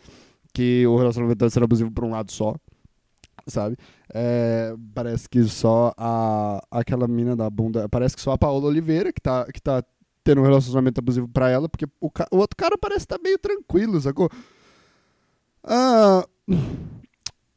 que 0.53 0.85
o 0.87 0.97
relacionamento 0.97 1.39
deve 1.39 1.53
ser 1.53 1.63
abusivo 1.63 1.91
por 1.91 2.05
um 2.05 2.11
lado 2.11 2.33
só, 2.33 2.57
sabe? 3.47 3.77
É, 4.13 4.75
parece 4.93 5.29
que 5.29 5.45
só 5.45 5.95
a, 5.97 6.61
aquela 6.71 7.07
mina 7.07 7.37
da 7.37 7.49
bunda, 7.49 7.89
parece 7.89 8.17
que 8.17 8.23
só 8.23 8.33
a 8.33 8.39
Paola 8.39 8.67
Oliveira 8.67 9.13
que 9.13 9.21
tá, 9.21 9.47
que 9.53 9.63
tá 9.63 9.85
tendo 10.25 10.41
um 10.41 10.45
relacionamento 10.45 10.99
abusivo 10.99 11.29
pra 11.29 11.49
ela, 11.49 11.69
porque 11.69 11.87
o, 12.01 12.11
o 12.33 12.37
outro 12.37 12.57
cara 12.57 12.77
parece 12.77 13.05
estar 13.05 13.19
tá 13.19 13.23
meio 13.23 13.39
tranquilo, 13.39 14.01
sacou? 14.01 14.29
Ah, 15.63 16.27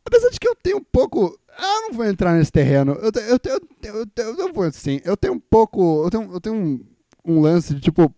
apesar 0.06 0.30
de 0.30 0.40
que 0.40 0.48
eu 0.48 0.56
tenho 0.56 0.78
um 0.78 0.84
pouco. 0.84 1.40
Ah, 1.58 1.82
não 1.82 1.94
vou 1.94 2.06
entrar 2.06 2.34
nesse 2.34 2.52
terreno. 2.52 2.94
Eu, 2.94 3.12
eu, 3.16 3.40
eu, 3.44 3.62
eu, 3.84 4.08
eu, 4.16 4.38
eu 4.38 4.54
vou 4.54 4.64
assim. 4.64 5.00
Eu 5.04 5.16
tenho 5.16 5.34
um 5.34 5.40
pouco. 5.40 6.04
Eu 6.06 6.10
tenho, 6.10 6.34
eu 6.34 6.42
tenho 6.42 6.56
um, 6.56 6.86
um 7.26 7.42
lance 7.42 7.74
de 7.76 7.82
tipo. 7.82 8.14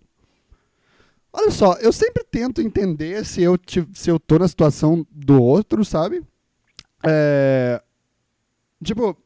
Olha 1.34 1.52
só, 1.52 1.74
eu 1.76 1.92
sempre 1.92 2.24
tento 2.24 2.62
entender 2.62 3.26
se 3.26 3.42
eu, 3.42 3.60
se 3.94 4.10
eu 4.10 4.18
tô 4.18 4.40
na 4.40 4.48
situação 4.48 5.06
do 5.12 5.42
outro, 5.42 5.84
sabe? 5.84 6.24
É. 7.06 7.82
Tipo. 8.84 9.18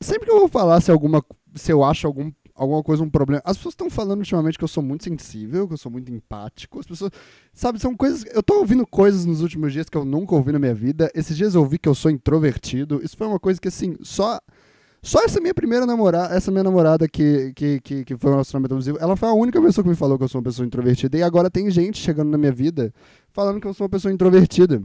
Sempre 0.00 0.26
que 0.26 0.32
eu 0.32 0.40
vou 0.40 0.48
falar 0.48 0.80
se 0.80 0.90
alguma. 0.90 1.24
Se 1.54 1.70
eu 1.70 1.84
acho 1.84 2.06
algum 2.06 2.32
alguma 2.62 2.82
coisa, 2.82 3.02
um 3.02 3.10
problema. 3.10 3.42
As 3.44 3.56
pessoas 3.56 3.72
estão 3.72 3.90
falando 3.90 4.20
ultimamente 4.20 4.56
que 4.56 4.64
eu 4.64 4.68
sou 4.68 4.82
muito 4.82 5.04
sensível, 5.04 5.66
que 5.66 5.74
eu 5.74 5.78
sou 5.78 5.90
muito 5.90 6.12
empático. 6.12 6.78
As 6.78 6.86
pessoas, 6.86 7.10
sabe, 7.52 7.78
são 7.78 7.94
coisas. 7.96 8.24
Eu 8.32 8.42
tô 8.42 8.58
ouvindo 8.58 8.86
coisas 8.86 9.24
nos 9.24 9.42
últimos 9.42 9.72
dias 9.72 9.88
que 9.88 9.96
eu 9.96 10.04
nunca 10.04 10.34
ouvi 10.34 10.52
na 10.52 10.58
minha 10.58 10.74
vida. 10.74 11.10
Esses 11.14 11.36
dias 11.36 11.54
eu 11.54 11.60
ouvi 11.60 11.78
que 11.78 11.88
eu 11.88 11.94
sou 11.94 12.10
introvertido. 12.10 13.00
Isso 13.02 13.16
foi 13.16 13.26
uma 13.26 13.40
coisa 13.40 13.60
que, 13.60 13.68
assim, 13.68 13.96
só. 14.02 14.40
Só 15.04 15.24
essa 15.24 15.40
minha 15.40 15.52
primeira 15.52 15.84
namorada, 15.84 16.32
essa 16.32 16.48
minha 16.52 16.62
namorada 16.62 17.08
que, 17.08 17.52
que, 17.56 17.80
que, 17.80 18.04
que 18.04 18.16
foi 18.16 18.30
um 18.30 18.34
relacionamento 18.34 18.72
abusivo, 18.72 18.98
ela 19.00 19.16
foi 19.16 19.28
a 19.28 19.32
única 19.32 19.60
pessoa 19.60 19.82
que 19.82 19.90
me 19.90 19.96
falou 19.96 20.16
que 20.16 20.22
eu 20.22 20.28
sou 20.28 20.38
uma 20.38 20.44
pessoa 20.44 20.64
introvertida. 20.64 21.18
E 21.18 21.24
agora 21.24 21.50
tem 21.50 21.68
gente 21.72 21.98
chegando 21.98 22.30
na 22.30 22.38
minha 22.38 22.52
vida 22.52 22.94
falando 23.32 23.60
que 23.60 23.66
eu 23.66 23.74
sou 23.74 23.84
uma 23.84 23.90
pessoa 23.90 24.14
introvertida. 24.14 24.80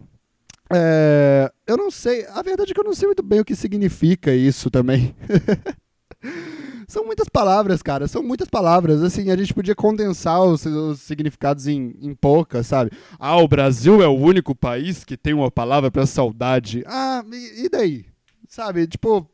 É, 0.74 1.52
eu 1.68 1.78
não 1.78 1.92
sei, 1.92 2.26
a 2.26 2.42
verdade 2.42 2.72
é 2.72 2.74
que 2.74 2.80
eu 2.80 2.84
não 2.84 2.96
sei 2.96 3.08
muito 3.08 3.22
bem 3.22 3.40
o 3.40 3.46
que 3.46 3.56
significa 3.56 4.34
isso 4.34 4.72
também. 4.72 5.16
São 6.88 7.06
muitas 7.06 7.28
palavras, 7.28 7.84
cara. 7.84 8.08
São 8.08 8.24
muitas 8.24 8.48
palavras. 8.48 9.04
Assim, 9.04 9.30
a 9.30 9.36
gente 9.36 9.54
podia 9.54 9.76
condensar 9.76 10.42
os, 10.42 10.66
os 10.66 11.02
significados 11.02 11.68
em, 11.68 11.94
em 12.02 12.16
poucas, 12.16 12.66
sabe? 12.66 12.92
Ah, 13.20 13.36
o 13.36 13.48
Brasil 13.48 14.02
é 14.02 14.08
o 14.08 14.16
único 14.16 14.56
país 14.56 15.04
que 15.04 15.18
tem 15.18 15.34
uma 15.34 15.52
palavra 15.52 15.92
para 15.92 16.06
saudade. 16.06 16.84
Ah, 16.88 17.22
e, 17.30 17.66
e 17.66 17.70
daí? 17.70 18.06
Sabe? 18.48 18.88
Tipo, 18.88 19.30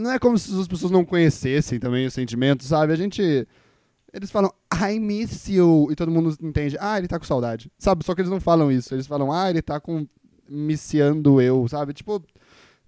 não 0.00 0.10
é 0.10 0.18
como 0.18 0.38
se 0.38 0.58
as 0.58 0.66
pessoas 0.66 0.90
não 0.90 1.04
conhecessem 1.04 1.78
também 1.78 2.06
os 2.06 2.14
sentimentos, 2.14 2.66
sabe? 2.66 2.94
A 2.94 2.96
gente. 2.96 3.46
Eles 4.10 4.30
falam, 4.30 4.50
I 4.72 4.98
miss 4.98 5.48
you. 5.48 5.88
E 5.90 5.94
todo 5.94 6.10
mundo 6.10 6.34
entende, 6.40 6.78
ah, 6.80 6.96
ele 6.96 7.08
tá 7.08 7.18
com 7.18 7.26
saudade. 7.26 7.70
Sabe? 7.78 8.06
Só 8.06 8.14
que 8.14 8.22
eles 8.22 8.30
não 8.30 8.40
falam 8.40 8.72
isso. 8.72 8.94
Eles 8.94 9.06
falam, 9.06 9.30
ah, 9.30 9.50
ele 9.50 9.60
tá 9.60 9.78
com. 9.78 10.06
Missiando 10.48 11.40
eu, 11.40 11.66
sabe? 11.68 11.94
Tipo, 11.94 12.22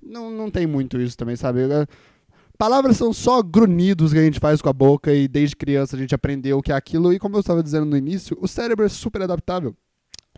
não, 0.02 0.30
não 0.30 0.50
tem 0.50 0.66
muito 0.66 1.00
isso 1.00 1.16
também, 1.16 1.36
sabe? 1.36 1.60
Palavras 2.58 2.96
são 2.96 3.12
só 3.12 3.42
grunhidos 3.42 4.12
que 4.12 4.18
a 4.18 4.22
gente 4.22 4.40
faz 4.40 4.62
com 4.62 4.68
a 4.68 4.72
boca 4.72 5.12
e 5.12 5.28
desde 5.28 5.54
criança 5.54 5.94
a 5.94 5.98
gente 5.98 6.14
aprendeu 6.14 6.58
o 6.58 6.62
que 6.62 6.72
é 6.72 6.74
aquilo. 6.74 7.12
E 7.12 7.18
como 7.18 7.36
eu 7.36 7.40
estava 7.40 7.62
dizendo 7.62 7.84
no 7.84 7.96
início, 7.96 8.36
o 8.40 8.48
cérebro 8.48 8.84
é 8.84 8.88
super 8.88 9.22
adaptável. 9.22 9.74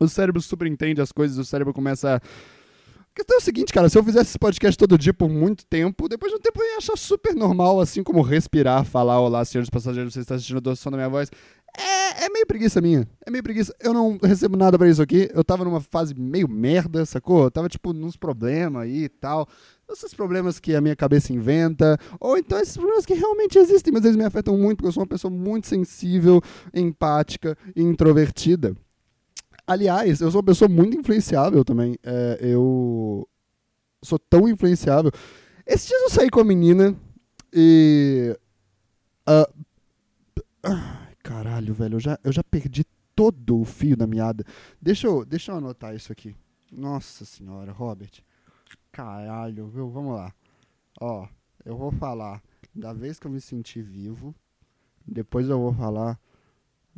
O 0.01 0.09
cérebro 0.09 0.41
super 0.41 0.67
entende 0.67 1.01
as 1.01 1.13
coisas, 1.13 1.39
o 1.39 1.45
cérebro 1.45 1.73
começa 1.73 2.17
a. 2.17 2.21
Questão 3.15 3.37
é 3.37 3.41
o 3.41 3.43
seguinte, 3.43 3.73
cara, 3.73 3.89
se 3.89 3.99
eu 3.99 4.05
fizesse 4.05 4.31
esse 4.31 4.39
podcast 4.39 4.79
todo 4.79 4.97
dia 4.97 5.13
por 5.13 5.29
muito 5.29 5.67
tempo, 5.67 6.09
depois 6.09 6.31
de 6.31 6.39
um 6.39 6.41
tempo 6.41 6.63
eu 6.63 6.67
ia 6.69 6.77
achar 6.77 6.97
super 6.97 7.35
normal, 7.35 7.81
assim 7.81 8.01
como 8.01 8.23
respirar, 8.23 8.85
falar, 8.85 9.19
olá, 9.21 9.45
senhores 9.45 9.69
passageiros, 9.69 10.15
você 10.15 10.21
está 10.21 10.37
assistindo 10.37 10.71
a 10.71 10.77
som 10.77 10.91
da 10.91 10.97
minha 10.97 11.09
voz. 11.09 11.29
É, 11.81 12.25
é 12.25 12.29
meio 12.29 12.47
preguiça 12.47 12.81
minha. 12.81 13.09
É 13.25 13.31
meio 13.31 13.43
preguiça. 13.43 13.75
Eu 13.81 13.93
não 13.93 14.19
recebo 14.23 14.57
nada 14.57 14.77
para 14.77 14.89
isso 14.89 15.01
aqui. 15.01 15.31
Eu 15.33 15.45
tava 15.45 15.65
numa 15.65 15.81
fase 15.81 16.15
meio 16.15 16.49
merda, 16.49 17.07
sacou? 17.07 17.45
Eu 17.45 17.51
tava, 17.51 17.69
tipo, 17.69 17.93
nos 17.93 18.17
problemas 18.17 18.83
aí 18.83 19.05
e 19.05 19.09
tal 19.09 19.49
esses 19.93 20.13
problemas 20.13 20.61
que 20.61 20.75
a 20.75 20.81
minha 20.81 20.95
cabeça 20.95 21.33
inventa, 21.33 21.99
ou 22.21 22.37
então 22.37 22.59
esses 22.59 22.77
problemas 22.77 23.07
que 23.07 23.15
realmente 23.15 23.59
existem, 23.59 23.93
mas 23.93 24.05
eles 24.05 24.17
me 24.17 24.25
afetam 24.25 24.57
muito, 24.57 24.77
porque 24.77 24.89
eu 24.89 24.93
sou 24.93 25.03
uma 25.03 25.09
pessoa 25.09 25.31
muito 25.31 25.67
sensível, 25.67 26.43
empática 26.75 27.57
e 27.75 27.83
introvertida. 27.83 28.77
Aliás, 29.67 30.21
eu 30.21 30.31
sou 30.31 30.41
uma 30.41 30.47
pessoa 30.47 30.69
muito 30.69 30.97
influenciável 30.97 31.65
também. 31.65 31.99
É, 32.03 32.39
eu 32.41 33.29
sou 34.03 34.19
tão 34.19 34.49
influenciável. 34.49 35.11
Esses 35.67 35.89
dias 35.89 36.03
eu 36.03 36.11
saí 36.11 36.31
com 36.31 36.41
a 36.41 36.45
menina 36.45 36.97
e. 37.53 38.35
Uh, 39.29 39.69
caralho, 41.29 41.75
velho, 41.75 41.97
eu 41.97 42.01
já, 42.01 42.19
eu 42.25 42.33
já 42.33 42.43
perdi 42.43 42.87
todo 43.15 43.61
o 43.61 43.65
fio 43.65 43.95
da 43.95 44.07
meada. 44.07 44.43
Deixa 44.81 45.07
eu, 45.07 45.27
deixa 45.27 45.53
eu 45.53 45.57
anotar 45.57 45.95
isso 45.95 46.11
aqui. 46.11 46.35
Nossa 46.73 47.27
senhora, 47.27 47.71
Robert. 47.71 48.25
Caralho, 48.91 49.69
viu? 49.69 49.91
Vamos 49.91 50.15
lá. 50.15 50.35
Ó, 50.99 51.29
eu 51.67 51.77
vou 51.77 51.93
falar 51.93 52.43
da 52.75 52.95
vez 52.95 53.19
que 53.19 53.27
eu 53.27 53.31
me 53.31 53.43
senti 53.43 53.83
vivo. 53.83 54.35
Depois 55.07 55.51
eu 55.51 55.59
vou 55.59 55.75
falar 55.75 56.19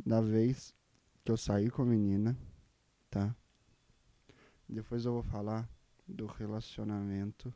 da 0.05 0.21
vez 0.21 0.73
que 1.25 1.31
eu 1.31 1.35
saí 1.35 1.69
com 1.69 1.81
a 1.81 1.85
menina, 1.85 2.37
tá? 3.09 3.35
Depois 4.67 5.03
eu 5.03 5.11
vou 5.11 5.23
falar 5.23 5.69
do 6.07 6.25
relacionamento. 6.25 7.53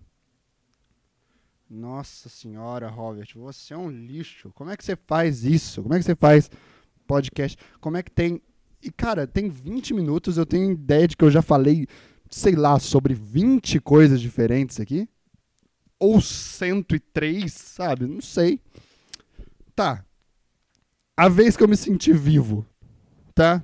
Nossa 1.69 2.29
senhora, 2.29 2.87
Robert, 2.89 3.27
você 3.35 3.73
é 3.73 3.77
um 3.77 3.89
lixo. 3.89 4.51
Como 4.53 4.69
é 4.69 4.77
que 4.77 4.85
você 4.85 4.95
faz 4.95 5.43
isso? 5.43 5.81
Como 5.81 5.93
é 5.93 5.97
que 5.97 6.05
você 6.05 6.15
faz 6.15 6.49
podcast? 7.07 7.57
Como 7.79 7.97
é 7.97 8.03
que 8.03 8.11
tem. 8.11 8.41
E, 8.81 8.91
cara, 8.91 9.25
tem 9.25 9.49
20 9.49 9.93
minutos, 9.93 10.37
eu 10.37 10.45
tenho 10.45 10.71
ideia 10.71 11.07
de 11.07 11.17
que 11.17 11.23
eu 11.23 11.31
já 11.31 11.41
falei 11.41 11.87
sei 12.29 12.55
lá, 12.55 12.79
sobre 12.79 13.13
20 13.13 13.79
coisas 13.79 14.19
diferentes 14.19 14.79
aqui? 14.79 15.07
Ou 15.99 16.19
103, 16.19 17.51
sabe? 17.51 18.05
Não 18.05 18.21
sei. 18.21 18.59
Tá. 19.75 20.03
A 21.15 21.29
vez 21.29 21.55
que 21.55 21.63
eu 21.63 21.67
me 21.67 21.77
senti 21.77 22.11
vivo, 22.11 22.65
tá? 23.33 23.63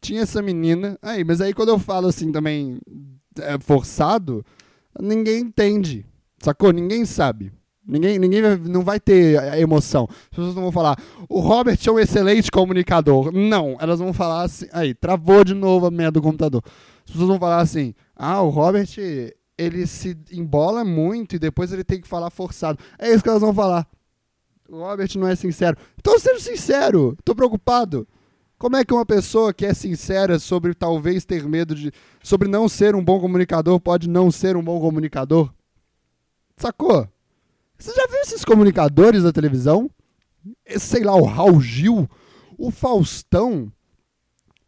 Tinha 0.00 0.22
essa 0.22 0.42
menina. 0.42 0.98
Aí, 1.00 1.24
mas 1.24 1.40
aí 1.40 1.54
quando 1.54 1.70
eu 1.70 1.78
falo 1.78 2.08
assim 2.08 2.30
também 2.30 2.78
é, 3.38 3.58
forçado, 3.58 4.44
ninguém 5.00 5.40
entende. 5.40 6.04
Sacou? 6.38 6.72
Ninguém 6.72 7.04
sabe. 7.04 7.52
Ninguém, 7.86 8.18
ninguém 8.18 8.42
não 8.68 8.82
vai 8.82 8.98
ter 8.98 9.40
emoção. 9.58 10.08
As 10.10 10.28
pessoas 10.30 10.54
não 10.56 10.62
vão 10.62 10.72
falar, 10.72 11.00
o 11.28 11.38
Robert 11.38 11.78
é 11.86 11.90
um 11.90 12.00
excelente 12.00 12.50
comunicador. 12.50 13.30
Não, 13.32 13.76
elas 13.78 14.00
vão 14.00 14.12
falar 14.12 14.42
assim. 14.42 14.66
Aí, 14.72 14.92
travou 14.92 15.44
de 15.44 15.54
novo 15.54 15.86
a 15.86 15.90
merda 15.90 16.12
do 16.12 16.22
computador. 16.22 16.62
As 17.04 17.12
pessoas 17.12 17.28
vão 17.28 17.38
falar 17.38 17.60
assim: 17.60 17.94
ah, 18.16 18.42
o 18.42 18.48
Robert, 18.48 18.88
ele 19.56 19.86
se 19.86 20.18
embola 20.32 20.84
muito 20.84 21.36
e 21.36 21.38
depois 21.38 21.72
ele 21.72 21.84
tem 21.84 22.00
que 22.00 22.08
falar 22.08 22.30
forçado. 22.30 22.78
É 22.98 23.12
isso 23.12 23.22
que 23.22 23.28
elas 23.28 23.40
vão 23.42 23.54
falar. 23.54 23.86
O 24.68 24.78
Robert 24.78 25.10
não 25.16 25.28
é 25.28 25.36
sincero. 25.36 25.76
Então 25.96 26.18
seja 26.18 26.40
sincero. 26.40 27.16
Tô 27.24 27.36
preocupado. 27.36 28.06
Como 28.58 28.74
é 28.76 28.84
que 28.84 28.92
uma 28.92 29.06
pessoa 29.06 29.52
que 29.52 29.66
é 29.66 29.74
sincera 29.74 30.38
sobre 30.38 30.74
talvez 30.74 31.24
ter 31.24 31.44
medo 31.44 31.74
de. 31.74 31.92
sobre 32.22 32.48
não 32.48 32.68
ser 32.68 32.96
um 32.96 33.04
bom 33.04 33.20
comunicador 33.20 33.78
pode 33.78 34.08
não 34.08 34.30
ser 34.30 34.56
um 34.56 34.62
bom 34.64 34.80
comunicador? 34.80 35.52
Sacou? 36.56 37.08
Você 37.78 37.92
já 37.92 38.06
viu 38.06 38.20
esses 38.20 38.44
comunicadores 38.44 39.22
da 39.22 39.32
televisão? 39.32 39.90
Esse, 40.64 40.86
sei 40.86 41.04
lá, 41.04 41.14
o 41.14 41.24
Raul 41.24 41.60
Gil, 41.60 42.08
o 42.56 42.70
Faustão. 42.70 43.70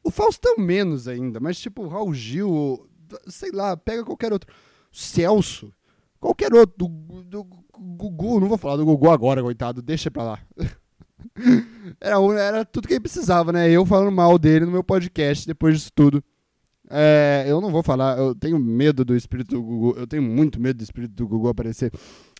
O 0.04 0.10
Faustão 0.10 0.56
menos 0.58 1.08
ainda, 1.08 1.40
mas 1.40 1.58
tipo, 1.58 1.82
o 1.82 1.88
Raul 1.88 2.12
Gil, 2.12 2.86
sei 3.26 3.50
lá, 3.50 3.76
pega 3.76 4.04
qualquer 4.04 4.32
outro. 4.32 4.52
Celso, 4.92 5.72
qualquer 6.20 6.52
outro, 6.54 6.74
do, 6.76 7.22
do 7.22 7.44
Gugu, 7.78 8.40
não 8.40 8.48
vou 8.48 8.58
falar 8.58 8.76
do 8.76 8.84
Gugu 8.84 9.10
agora, 9.10 9.42
coitado, 9.42 9.82
deixa 9.82 10.10
pra 10.10 10.22
lá. 10.22 10.40
era, 12.00 12.16
era 12.40 12.64
tudo 12.64 12.88
que 12.88 12.94
ele 12.94 13.00
precisava, 13.00 13.52
né? 13.52 13.70
Eu 13.70 13.84
falando 13.86 14.12
mal 14.12 14.38
dele 14.38 14.66
no 14.66 14.72
meu 14.72 14.84
podcast 14.84 15.46
depois 15.46 15.76
disso 15.76 15.92
tudo. 15.94 16.22
É, 16.90 17.44
eu 17.46 17.60
não 17.60 17.70
vou 17.70 17.82
falar, 17.82 18.16
eu 18.16 18.34
tenho 18.34 18.58
medo 18.58 19.04
do 19.04 19.14
espírito 19.14 19.54
do 19.54 19.62
Gugu, 19.62 19.98
eu 19.98 20.06
tenho 20.06 20.22
muito 20.22 20.58
medo 20.60 20.78
do 20.78 20.82
espírito 20.82 21.12
do 21.12 21.28
Gugu 21.28 21.48
aparecer. 21.48 21.92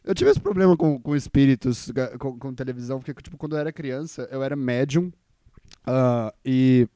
Eu 0.05 0.15
tive 0.15 0.31
esse 0.31 0.41
problema 0.41 0.77
com, 0.77 0.99
com 0.99 1.15
espíritos, 1.15 1.93
com, 2.19 2.39
com 2.39 2.55
televisão, 2.55 2.99
porque 2.99 3.23
tipo, 3.23 3.37
quando 3.37 3.57
eu 3.57 3.59
era 3.59 3.73
criança, 3.73 4.27
eu 4.31 4.43
era 4.43 4.57
médium. 4.57 5.13
Uh, 5.87 6.33
e. 6.45 6.89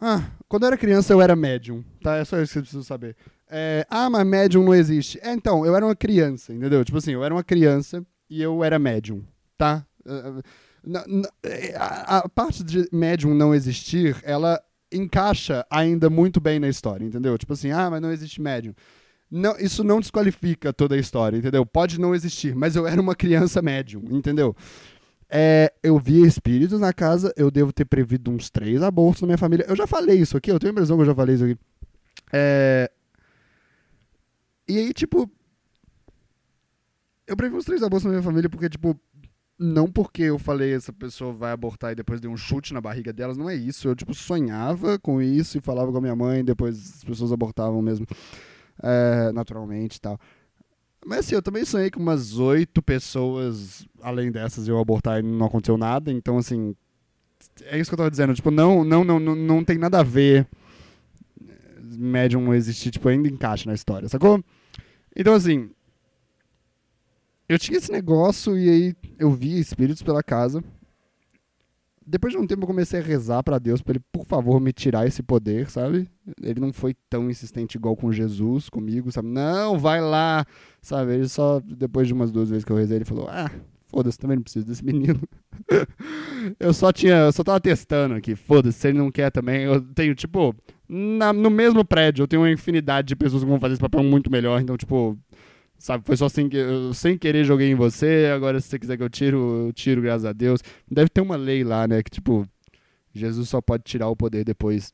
Ah, 0.00 0.30
quando 0.48 0.62
eu 0.62 0.68
era 0.68 0.76
criança, 0.78 1.12
eu 1.12 1.20
era 1.20 1.36
médium, 1.36 1.84
tá? 2.02 2.16
É 2.16 2.24
só 2.24 2.40
isso 2.40 2.52
que 2.52 2.58
eu 2.58 2.62
preciso 2.62 2.84
saber. 2.84 3.16
É, 3.48 3.86
ah, 3.90 4.08
mas 4.08 4.26
médium 4.26 4.64
não 4.64 4.74
existe. 4.74 5.18
É, 5.22 5.32
então, 5.32 5.64
eu 5.64 5.76
era 5.76 5.84
uma 5.84 5.94
criança, 5.94 6.52
entendeu? 6.52 6.84
Tipo 6.84 6.98
assim, 6.98 7.12
eu 7.12 7.22
era 7.22 7.34
uma 7.34 7.44
criança 7.44 8.04
e 8.28 8.42
eu 8.42 8.64
era 8.64 8.78
médium, 8.78 9.22
tá? 9.56 9.86
Na, 10.82 11.04
na, 11.06 11.28
a, 11.76 12.18
a, 12.18 12.28
parte 12.28 12.62
de 12.62 12.88
médium 12.92 13.34
não 13.34 13.54
existir, 13.54 14.16
ela 14.22 14.60
encaixa 14.92 15.66
ainda 15.70 16.08
muito 16.08 16.40
bem 16.40 16.58
na 16.58 16.68
história, 16.68 17.04
entendeu? 17.04 17.36
Tipo 17.36 17.52
assim, 17.52 17.70
ah, 17.70 17.90
mas 17.90 18.00
não 18.00 18.12
existe 18.12 18.40
médium. 18.40 18.74
Não, 19.30 19.56
isso 19.58 19.82
não 19.82 20.00
desqualifica 20.00 20.72
toda 20.72 20.94
a 20.94 20.98
história, 20.98 21.36
entendeu? 21.36 21.66
Pode 21.66 21.98
não 21.98 22.14
existir, 22.14 22.54
mas 22.54 22.76
eu 22.76 22.86
era 22.86 23.00
uma 23.00 23.14
criança 23.14 23.60
médium, 23.60 24.02
entendeu? 24.10 24.54
É, 25.28 25.72
eu 25.82 25.98
via 25.98 26.26
espíritos 26.26 26.78
na 26.78 26.92
casa, 26.92 27.32
eu 27.36 27.50
devo 27.50 27.72
ter 27.72 27.84
previsto 27.84 28.30
uns 28.30 28.50
três 28.50 28.82
abortos 28.82 29.22
na 29.22 29.26
minha 29.26 29.38
família. 29.38 29.66
Eu 29.68 29.74
já 29.74 29.86
falei 29.86 30.20
isso 30.20 30.36
aqui, 30.36 30.50
eu 30.52 30.60
tenho 30.60 30.70
a 30.70 30.74
impressão 30.74 30.96
que 30.96 31.02
eu 31.02 31.06
já 31.06 31.14
falei 31.14 31.34
isso 31.34 31.44
aqui. 31.44 31.58
É, 32.32 32.90
e 34.68 34.78
aí, 34.78 34.92
tipo. 34.92 35.30
Eu 37.26 37.36
previ 37.36 37.56
uns 37.56 37.64
três 37.64 37.82
abortos 37.82 38.04
na 38.04 38.10
minha 38.10 38.22
família 38.22 38.50
porque, 38.50 38.68
tipo, 38.68 38.98
não 39.58 39.90
porque 39.90 40.22
eu 40.22 40.38
falei 40.38 40.74
essa 40.74 40.92
pessoa 40.92 41.32
vai 41.32 41.52
abortar 41.52 41.92
e 41.92 41.94
depois 41.94 42.20
dei 42.20 42.30
um 42.30 42.36
chute 42.36 42.74
na 42.74 42.80
barriga 42.80 43.12
delas, 43.12 43.36
não 43.36 43.48
é 43.48 43.54
isso. 43.54 43.88
Eu, 43.88 43.94
tipo, 43.94 44.14
sonhava 44.14 44.98
com 44.98 45.22
isso 45.22 45.58
e 45.58 45.60
falava 45.60 45.90
com 45.92 45.98
a 45.98 46.00
minha 46.00 46.16
mãe, 46.16 46.44
depois 46.44 46.96
as 46.96 47.04
pessoas 47.04 47.32
abortavam 47.32 47.80
mesmo, 47.80 48.06
é, 48.82 49.30
naturalmente 49.32 49.96
e 49.96 50.00
tal. 50.00 50.18
Mas 51.06 51.20
assim, 51.20 51.34
eu 51.34 51.42
também 51.42 51.64
sonhei 51.64 51.90
com 51.90 52.00
umas 52.00 52.38
oito 52.38 52.82
pessoas, 52.82 53.86
além 54.00 54.32
dessas, 54.32 54.66
eu 54.66 54.78
abortar 54.78 55.20
e 55.20 55.22
não 55.22 55.46
aconteceu 55.46 55.76
nada. 55.76 56.10
Então, 56.10 56.38
assim, 56.38 56.74
é 57.66 57.78
isso 57.78 57.90
que 57.90 57.94
eu 57.94 57.98
tava 57.98 58.10
dizendo. 58.10 58.34
Tipo, 58.34 58.50
não, 58.50 58.82
não, 58.84 59.04
não, 59.04 59.20
não, 59.20 59.34
não 59.34 59.64
tem 59.64 59.76
nada 59.76 60.00
a 60.00 60.02
ver 60.02 60.48
médium 61.96 62.42
não 62.42 62.54
existir, 62.54 62.90
tipo, 62.90 63.08
ainda 63.08 63.28
encaixa 63.28 63.68
na 63.68 63.74
história, 63.74 64.08
sacou? 64.08 64.42
Então, 65.14 65.34
assim, 65.34 65.70
eu 67.48 67.58
tinha 67.58 67.78
esse 67.78 67.92
negócio 67.92 68.56
e 68.58 68.68
aí 68.68 68.94
eu 69.18 69.30
via 69.30 69.58
espíritos 69.58 70.02
pela 70.02 70.22
casa. 70.22 70.62
Depois 72.06 72.34
de 72.34 72.38
um 72.38 72.46
tempo 72.46 72.64
eu 72.64 72.66
comecei 72.66 73.00
a 73.00 73.02
rezar 73.02 73.42
para 73.42 73.58
Deus 73.58 73.80
para 73.80 73.92
ele, 73.92 74.04
por 74.12 74.26
favor, 74.26 74.60
me 74.60 74.72
tirar 74.72 75.06
esse 75.06 75.22
poder, 75.22 75.70
sabe? 75.70 76.06
Ele 76.42 76.60
não 76.60 76.70
foi 76.70 76.94
tão 77.08 77.30
insistente 77.30 77.76
igual 77.76 77.96
com 77.96 78.12
Jesus, 78.12 78.68
comigo, 78.68 79.10
sabe? 79.10 79.28
Não, 79.28 79.78
vai 79.78 80.02
lá, 80.02 80.44
sabe? 80.82 81.14
Ele 81.14 81.28
só, 81.28 81.60
depois 81.60 82.06
de 82.06 82.12
umas 82.12 82.30
duas 82.30 82.50
vezes 82.50 82.64
que 82.64 82.70
eu 82.70 82.76
rezei, 82.76 82.98
ele 82.98 83.06
falou: 83.06 83.26
Ah, 83.30 83.50
foda-se, 83.86 84.18
também 84.18 84.36
não 84.36 84.42
preciso 84.42 84.66
desse 84.66 84.84
menino. 84.84 85.18
eu 86.60 86.74
só 86.74 86.92
tinha, 86.92 87.14
eu 87.14 87.32
só 87.32 87.42
tava 87.42 87.58
testando 87.60 88.14
aqui, 88.14 88.36
foda-se, 88.36 88.78
se 88.78 88.88
ele 88.88 88.98
não 88.98 89.10
quer 89.10 89.30
também, 89.30 89.62
eu 89.62 89.80
tenho, 89.80 90.14
tipo, 90.14 90.54
na, 90.86 91.32
no 91.32 91.48
mesmo 91.48 91.84
prédio 91.86 92.24
eu 92.24 92.28
tenho 92.28 92.42
uma 92.42 92.50
infinidade 92.50 93.08
de 93.08 93.16
pessoas 93.16 93.42
que 93.42 93.48
vão 93.48 93.60
fazer 93.60 93.74
esse 93.74 93.82
papel 93.82 94.02
muito 94.02 94.30
melhor, 94.30 94.60
então, 94.60 94.76
tipo, 94.76 95.16
Sabe, 95.78 96.04
foi 96.06 96.16
só 96.16 96.28
sem, 96.28 96.48
eu, 96.52 96.94
sem 96.94 97.18
querer 97.18 97.44
joguei 97.44 97.70
em 97.70 97.74
você, 97.74 98.30
agora 98.34 98.60
se 98.60 98.68
você 98.68 98.78
quiser 98.78 98.96
que 98.96 99.02
eu 99.02 99.10
tiro, 99.10 99.66
eu 99.66 99.72
tiro, 99.72 100.00
graças 100.00 100.24
a 100.24 100.32
Deus. 100.32 100.60
Deve 100.90 101.10
ter 101.10 101.20
uma 101.20 101.36
lei 101.36 101.62
lá, 101.62 101.86
né, 101.86 102.02
que 102.02 102.10
tipo, 102.10 102.46
Jesus 103.12 103.48
só 103.48 103.60
pode 103.60 103.84
tirar 103.84 104.08
o 104.08 104.16
poder 104.16 104.44
depois 104.44 104.92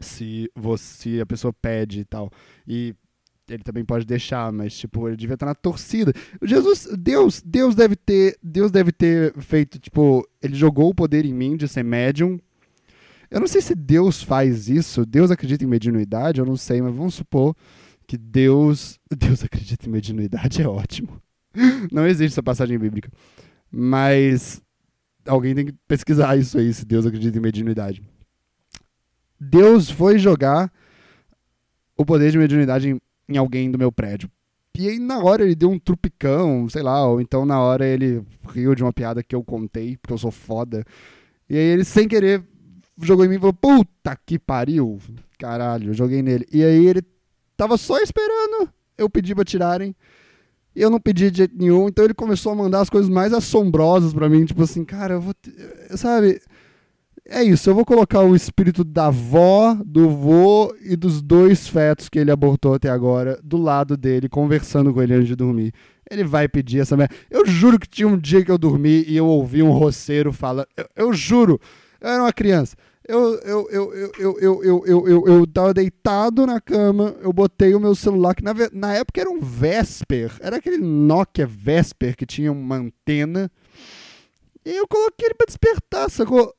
se 0.00 0.50
você 0.54 1.20
a 1.20 1.26
pessoa 1.26 1.52
pede 1.52 2.00
e 2.00 2.04
tal. 2.04 2.30
E 2.66 2.94
ele 3.48 3.62
também 3.62 3.84
pode 3.84 4.04
deixar, 4.04 4.52
mas 4.52 4.76
tipo, 4.76 5.08
ele 5.08 5.16
devia 5.16 5.34
estar 5.34 5.46
na 5.46 5.54
torcida. 5.54 6.12
Jesus, 6.42 6.88
Deus, 6.98 7.42
Deus 7.42 7.74
deve 7.74 7.96
ter, 7.96 8.36
Deus 8.42 8.70
deve 8.70 8.92
ter 8.92 9.32
feito, 9.40 9.78
tipo, 9.78 10.28
ele 10.42 10.54
jogou 10.54 10.90
o 10.90 10.94
poder 10.94 11.24
em 11.24 11.32
mim 11.32 11.56
de 11.56 11.66
ser 11.66 11.82
médium. 11.82 12.38
Eu 13.30 13.40
não 13.40 13.46
sei 13.46 13.60
se 13.60 13.74
Deus 13.74 14.22
faz 14.22 14.68
isso, 14.68 15.04
Deus 15.04 15.30
acredita 15.30 15.64
em 15.64 15.68
mediunidade, 15.68 16.40
eu 16.40 16.46
não 16.46 16.56
sei, 16.56 16.80
mas 16.80 16.94
vamos 16.94 17.14
supor 17.14 17.54
que 18.08 18.16
Deus. 18.16 18.98
Deus 19.14 19.44
acredita 19.44 19.86
em 19.86 19.92
mediunidade 19.92 20.62
é 20.62 20.66
ótimo. 20.66 21.22
Não 21.92 22.06
existe 22.06 22.32
essa 22.32 22.42
passagem 22.42 22.78
bíblica. 22.78 23.10
Mas 23.70 24.62
alguém 25.26 25.54
tem 25.54 25.66
que 25.66 25.74
pesquisar 25.86 26.36
isso 26.36 26.58
aí, 26.58 26.72
se 26.72 26.86
Deus 26.86 27.04
acredita 27.06 27.36
em 27.36 27.42
mediunidade. 27.42 28.02
Deus 29.38 29.90
foi 29.90 30.18
jogar 30.18 30.72
o 31.96 32.04
poder 32.04 32.32
de 32.32 32.38
mediunidade 32.38 32.88
em, 32.88 33.00
em 33.28 33.36
alguém 33.36 33.70
do 33.70 33.78
meu 33.78 33.92
prédio. 33.92 34.28
E 34.76 34.88
aí, 34.88 34.98
na 34.98 35.18
hora, 35.18 35.42
ele 35.42 35.54
deu 35.54 35.70
um 35.70 35.78
trupicão, 35.78 36.68
sei 36.68 36.82
lá, 36.82 37.04
ou 37.06 37.20
então 37.20 37.44
na 37.44 37.60
hora 37.60 37.84
ele 37.84 38.24
riu 38.48 38.74
de 38.74 38.82
uma 38.82 38.92
piada 38.92 39.22
que 39.22 39.34
eu 39.34 39.44
contei, 39.44 39.96
porque 39.96 40.14
eu 40.14 40.18
sou 40.18 40.30
foda. 40.30 40.84
E 41.50 41.56
aí 41.56 41.64
ele, 41.64 41.84
sem 41.84 42.06
querer, 42.06 42.42
jogou 43.02 43.24
em 43.24 43.28
mim 43.28 43.36
e 43.36 43.40
falou: 43.40 43.52
Puta 43.52 44.16
que 44.24 44.38
pariu! 44.38 44.98
Caralho, 45.36 45.92
joguei 45.92 46.22
nele. 46.22 46.46
E 46.52 46.62
aí 46.62 46.86
ele 46.86 47.02
Tava 47.58 47.76
só 47.76 47.98
esperando 47.98 48.70
eu 48.96 49.10
pedir 49.10 49.34
pra 49.34 49.44
tirarem. 49.44 49.94
E 50.76 50.80
eu 50.80 50.88
não 50.88 51.00
pedi 51.00 51.28
de 51.28 51.38
jeito 51.38 51.58
nenhum. 51.58 51.88
Então 51.88 52.04
ele 52.04 52.14
começou 52.14 52.52
a 52.52 52.54
mandar 52.54 52.80
as 52.80 52.88
coisas 52.88 53.10
mais 53.10 53.32
assombrosas 53.32 54.14
para 54.14 54.28
mim. 54.28 54.44
Tipo 54.44 54.62
assim, 54.62 54.84
cara, 54.84 55.14
eu 55.14 55.20
vou. 55.20 55.34
Sabe? 55.96 56.40
É 57.30 57.42
isso, 57.42 57.68
eu 57.68 57.74
vou 57.74 57.84
colocar 57.84 58.22
o 58.22 58.34
espírito 58.34 58.82
da 58.82 59.08
avó, 59.08 59.76
do 59.84 60.08
vô 60.08 60.74
e 60.80 60.96
dos 60.96 61.20
dois 61.20 61.68
fetos 61.68 62.08
que 62.08 62.18
ele 62.18 62.30
abortou 62.30 62.72
até 62.72 62.88
agora 62.88 63.38
do 63.44 63.58
lado 63.58 63.98
dele, 63.98 64.30
conversando 64.30 64.94
com 64.94 65.02
ele 65.02 65.12
antes 65.12 65.28
de 65.28 65.36
dormir. 65.36 65.74
Ele 66.10 66.24
vai 66.24 66.48
pedir 66.48 66.78
essa 66.78 66.96
merda. 66.96 67.14
Eu 67.30 67.44
juro 67.44 67.78
que 67.78 67.86
tinha 67.86 68.08
um 68.08 68.16
dia 68.16 68.42
que 68.42 68.50
eu 68.50 68.56
dormi 68.56 69.04
e 69.06 69.14
eu 69.14 69.26
ouvi 69.26 69.62
um 69.62 69.72
roceiro 69.72 70.32
falando. 70.32 70.68
Eu, 70.74 70.86
eu 70.96 71.12
juro, 71.12 71.60
eu 72.00 72.08
era 72.08 72.22
uma 72.22 72.32
criança. 72.32 72.74
Eu, 73.08 73.36
eu, 73.36 73.70
eu, 73.70 73.94
eu, 73.94 74.12
eu, 74.18 74.38
eu, 74.38 74.62
eu, 74.62 75.08
eu, 75.08 75.26
eu, 75.26 75.46
tava 75.46 75.72
deitado 75.72 76.46
na 76.46 76.60
cama, 76.60 77.16
eu 77.22 77.32
botei 77.32 77.74
o 77.74 77.80
meu 77.80 77.94
celular, 77.94 78.34
que 78.34 78.44
na, 78.44 78.52
na 78.70 78.92
época 78.92 79.18
era 79.18 79.30
um 79.30 79.40
Vesper, 79.40 80.30
era 80.40 80.56
aquele 80.56 80.76
Nokia 80.76 81.46
Vesper 81.46 82.14
que 82.14 82.26
tinha 82.26 82.52
uma 82.52 82.76
antena, 82.76 83.50
e 84.62 84.76
eu 84.76 84.86
coloquei 84.86 85.28
ele 85.28 85.34
pra 85.34 85.46
despertar, 85.46 86.10
sacou? 86.10 86.54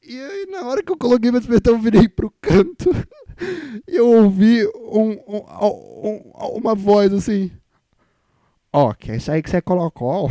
E 0.00 0.16
aí, 0.16 0.46
na 0.46 0.68
hora 0.68 0.84
que 0.84 0.92
eu 0.92 0.96
coloquei 0.96 1.32
pra 1.32 1.40
despertar, 1.40 1.72
eu 1.72 1.80
virei 1.80 2.08
pro 2.08 2.32
canto, 2.40 2.90
e 3.88 3.96
eu 3.96 4.06
ouvi 4.08 4.64
um, 4.76 5.18
um, 5.26 5.42
um, 5.66 6.32
uma 6.58 6.76
voz 6.76 7.12
assim, 7.12 7.50
ó, 8.72 8.90
oh, 8.90 8.94
que 8.94 9.10
é 9.10 9.16
isso 9.16 9.32
aí 9.32 9.42
que 9.42 9.50
você 9.50 9.60
colocou? 9.60 10.30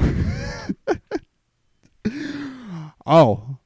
Ó, 3.05 3.33
oh, 3.33 3.57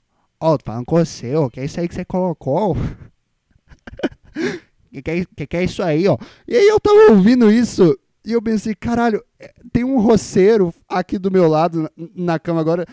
Ó, 0.42 0.56
oh, 0.56 0.58
falando 0.64 0.86
com 0.86 0.98
você, 0.98 1.36
ó, 1.36 1.50
que 1.50 1.60
é 1.60 1.66
isso 1.66 1.80
aí 1.80 1.88
que 1.88 1.94
você 1.94 2.04
colocou? 2.04 2.76
que, 4.92 5.02
que, 5.04 5.12
é, 5.12 5.26
que, 5.38 5.48
que 5.48 5.58
é 5.58 5.64
isso 5.64 5.84
aí, 5.84 6.08
ó? 6.08 6.18
E 6.48 6.56
aí 6.56 6.68
eu 6.68 6.80
tava 6.80 7.12
ouvindo 7.12 7.52
isso 7.52 7.96
e 8.26 8.32
eu 8.32 8.42
pensei, 8.42 8.74
caralho, 8.74 9.24
é, 9.40 9.54
tem 9.72 9.84
um 9.84 10.00
roceiro 10.00 10.74
aqui 10.90 11.20
do 11.20 11.30
meu 11.30 11.48
lado, 11.48 11.84
na, 11.84 11.90
na 12.16 12.40
cama 12.40 12.60
agora. 12.60 12.88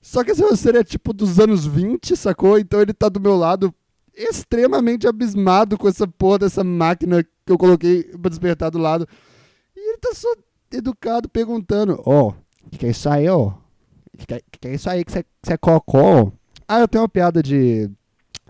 Só 0.00 0.24
que 0.24 0.32
esse 0.32 0.42
roceiro 0.42 0.78
é 0.78 0.84
tipo 0.84 1.12
dos 1.12 1.38
anos 1.38 1.64
20, 1.64 2.16
sacou? 2.16 2.58
Então 2.58 2.80
ele 2.80 2.92
tá 2.92 3.08
do 3.08 3.20
meu 3.20 3.36
lado 3.36 3.72
extremamente 4.12 5.06
abismado 5.06 5.78
com 5.78 5.86
essa 5.86 6.08
porra 6.08 6.40
dessa 6.40 6.64
máquina 6.64 7.22
que 7.22 7.52
eu 7.52 7.56
coloquei 7.56 8.02
pra 8.02 8.28
despertar 8.28 8.68
do 8.68 8.78
lado. 8.78 9.06
E 9.76 9.90
ele 9.90 9.98
tá 9.98 10.10
só 10.12 10.28
educado 10.72 11.28
perguntando, 11.28 12.02
ó, 12.04 12.28
oh, 12.28 12.34
que 12.76 12.86
é 12.86 12.90
isso 12.90 13.08
aí, 13.08 13.28
ó? 13.28 13.52
Que, 14.18 14.42
que 14.58 14.68
é 14.68 14.74
isso 14.74 14.90
aí 14.90 15.04
que 15.04 15.12
você 15.12 15.56
colocou? 15.56 16.32
Ah, 16.72 16.78
eu 16.78 16.86
tenho 16.86 17.02
uma 17.02 17.08
piada 17.08 17.42
de. 17.42 17.90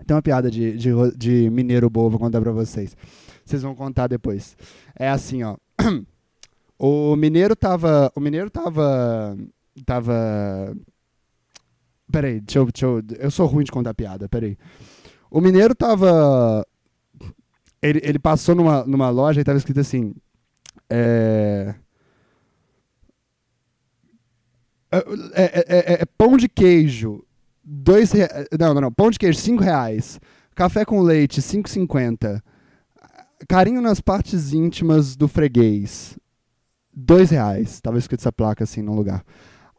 Tem 0.05 0.15
uma 0.15 0.21
piada 0.21 0.51
de, 0.51 0.77
de, 0.77 0.91
de 1.17 1.49
mineiro 1.49 1.89
boa, 1.89 2.07
vou 2.07 2.19
contar 2.19 2.39
pra 2.39 2.51
vocês. 2.51 2.95
Vocês 3.43 3.63
vão 3.63 3.73
contar 3.73 4.05
depois. 4.05 4.55
É 4.95 5.09
assim, 5.09 5.41
ó. 5.41 5.57
O 6.77 7.15
mineiro 7.15 7.55
tava. 7.55 8.11
O 8.15 8.19
mineiro 8.19 8.49
tava. 8.49 9.37
Tava. 9.85 10.75
Peraí, 12.11 12.41
deixa 12.41 12.59
eu, 12.59 12.65
deixa 12.65 12.85
eu. 12.85 13.03
Eu 13.19 13.31
sou 13.31 13.45
ruim 13.47 13.63
de 13.63 13.71
contar 13.71 13.93
piada, 13.93 14.29
peraí. 14.29 14.55
O 15.29 15.41
mineiro 15.41 15.75
tava. 15.75 16.65
Ele, 17.81 18.01
ele 18.03 18.19
passou 18.19 18.55
numa, 18.55 18.83
numa 18.85 19.09
loja 19.09 19.41
e 19.41 19.43
tava 19.43 19.59
escrito 19.59 19.79
assim. 19.79 20.13
É. 20.89 21.75
É, 24.91 24.97
é, 25.33 25.93
é, 25.93 26.01
é 26.01 26.05
pão 26.17 26.35
de 26.35 26.49
queijo, 26.49 27.23
dois 27.63 28.11
reais. 28.11 28.47
Não, 28.59 28.73
não, 28.73 28.81
não. 28.81 28.91
Pão 28.91 29.09
de 29.09 29.19
queijo, 29.19 29.39
cinco 29.39 29.63
reais. 29.63 30.19
Café 30.55 30.85
com 30.85 31.01
leite, 31.01 31.41
cinco 31.41 31.69
cinquenta. 31.69 32.43
Carinho 33.47 33.81
nas 33.81 33.99
partes 33.99 34.53
íntimas 34.53 35.15
do 35.15 35.27
freguês, 35.27 36.17
dois 36.93 37.31
reais. 37.31 37.81
Tava 37.81 37.97
escrito 37.97 38.21
essa 38.21 38.31
placa 38.31 38.63
assim 38.63 38.81
no 38.81 38.93
lugar. 38.93 39.23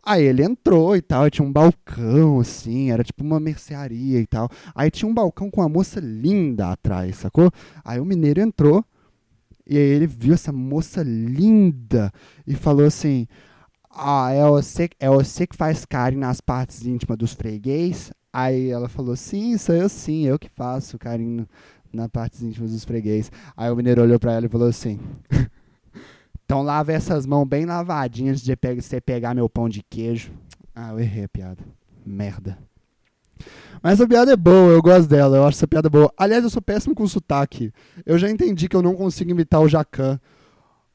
Aí 0.05 0.25
ele 0.25 0.43
entrou 0.43 0.97
e 0.97 1.01
tal, 1.01 1.29
e 1.29 1.31
tinha 1.31 1.47
um 1.47 1.53
balcão, 1.53 2.41
assim, 2.41 2.91
era 2.91 3.05
tipo 3.05 3.23
uma 3.23 3.39
mercearia 3.39 4.19
e 4.19 4.27
tal. 4.27 4.51
Aí 4.75 4.91
tinha 4.91 5.09
um 5.09 5.15
balcão 5.15 5.49
com 5.49 5.61
uma 5.61 5.69
moça 5.69 6.01
linda 6.01 6.73
atrás, 6.73 7.17
sacou? 7.17 7.53
Aí 7.85 8.01
o 8.01 8.05
mineiro 8.05 8.41
entrou, 8.41 8.85
e 9.65 9.77
aí 9.77 9.83
ele 9.83 10.09
viu 10.09 10.35
essa 10.35 10.51
moça 10.51 11.05
linda 11.05 12.13
e 12.45 12.57
falou 12.57 12.85
assim: 12.85 13.29
Ah, 13.95 14.31
é 14.33 14.43
você, 14.49 14.89
é 14.99 15.09
você 15.09 15.47
que 15.47 15.55
faz 15.55 15.85
carinho 15.85 16.23
nas 16.23 16.41
partes 16.41 16.85
íntimas 16.85 17.19
dos 17.19 17.35
freguês? 17.35 18.11
Aí 18.33 18.71
ela 18.71 18.89
falou: 18.89 19.15
Sim, 19.15 19.57
sou 19.59 19.75
eu 19.75 19.89
sim, 19.89 20.27
eu 20.27 20.39
que 20.39 20.49
faço 20.49 20.99
carinho 20.99 21.47
nas 21.93 22.09
partes 22.09 22.43
íntimas 22.43 22.73
dos 22.73 22.85
freguês. 22.85 23.31
Aí 23.55 23.71
o 23.71 23.77
mineiro 23.77 24.03
olhou 24.03 24.19
pra 24.19 24.33
ela 24.33 24.47
e 24.47 24.49
falou 24.49 24.69
assim. 24.69 24.99
Então 26.45 26.61
lava 26.61 26.93
essas 26.93 27.25
mãos 27.25 27.47
bem 27.47 27.65
lavadinhas 27.65 28.43
de 28.43 28.55
você 28.79 29.01
pegar 29.01 29.33
meu 29.33 29.49
pão 29.49 29.71
de 29.71 29.83
queijo. 29.89 30.33
Ah, 30.75 30.91
eu 30.91 31.01
errei 31.01 31.25
a 31.25 31.29
piada. 31.29 31.65
Merda. 32.05 32.59
Mas 33.83 33.95
essa 33.95 34.07
piada 34.07 34.33
é 34.33 34.37
boa, 34.37 34.71
eu 34.71 34.83
gosto 34.83 35.09
dela, 35.09 35.39
eu 35.39 35.47
acho 35.47 35.57
essa 35.57 35.67
piada 35.67 35.89
boa. 35.89 36.13
Aliás, 36.15 36.45
eu 36.45 36.51
sou 36.51 36.61
péssimo 36.61 36.95
com 36.95 37.07
sotaque. 37.07 37.73
Eu 38.05 38.19
já 38.19 38.31
entendi 38.31 38.69
que 38.69 38.77
eu 38.77 38.83
não 38.83 38.95
consigo 38.95 39.31
imitar 39.31 39.63
o 39.63 39.69
Jacan. 39.69 40.21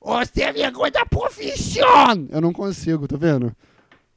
Você 0.07 0.43
é 0.43 0.53
vergonha 0.53 0.89
da 0.89 1.05
profissão! 1.05 2.27
Eu 2.29 2.39
não 2.39 2.53
consigo, 2.53 3.05
tá 3.09 3.17
vendo? 3.17 3.53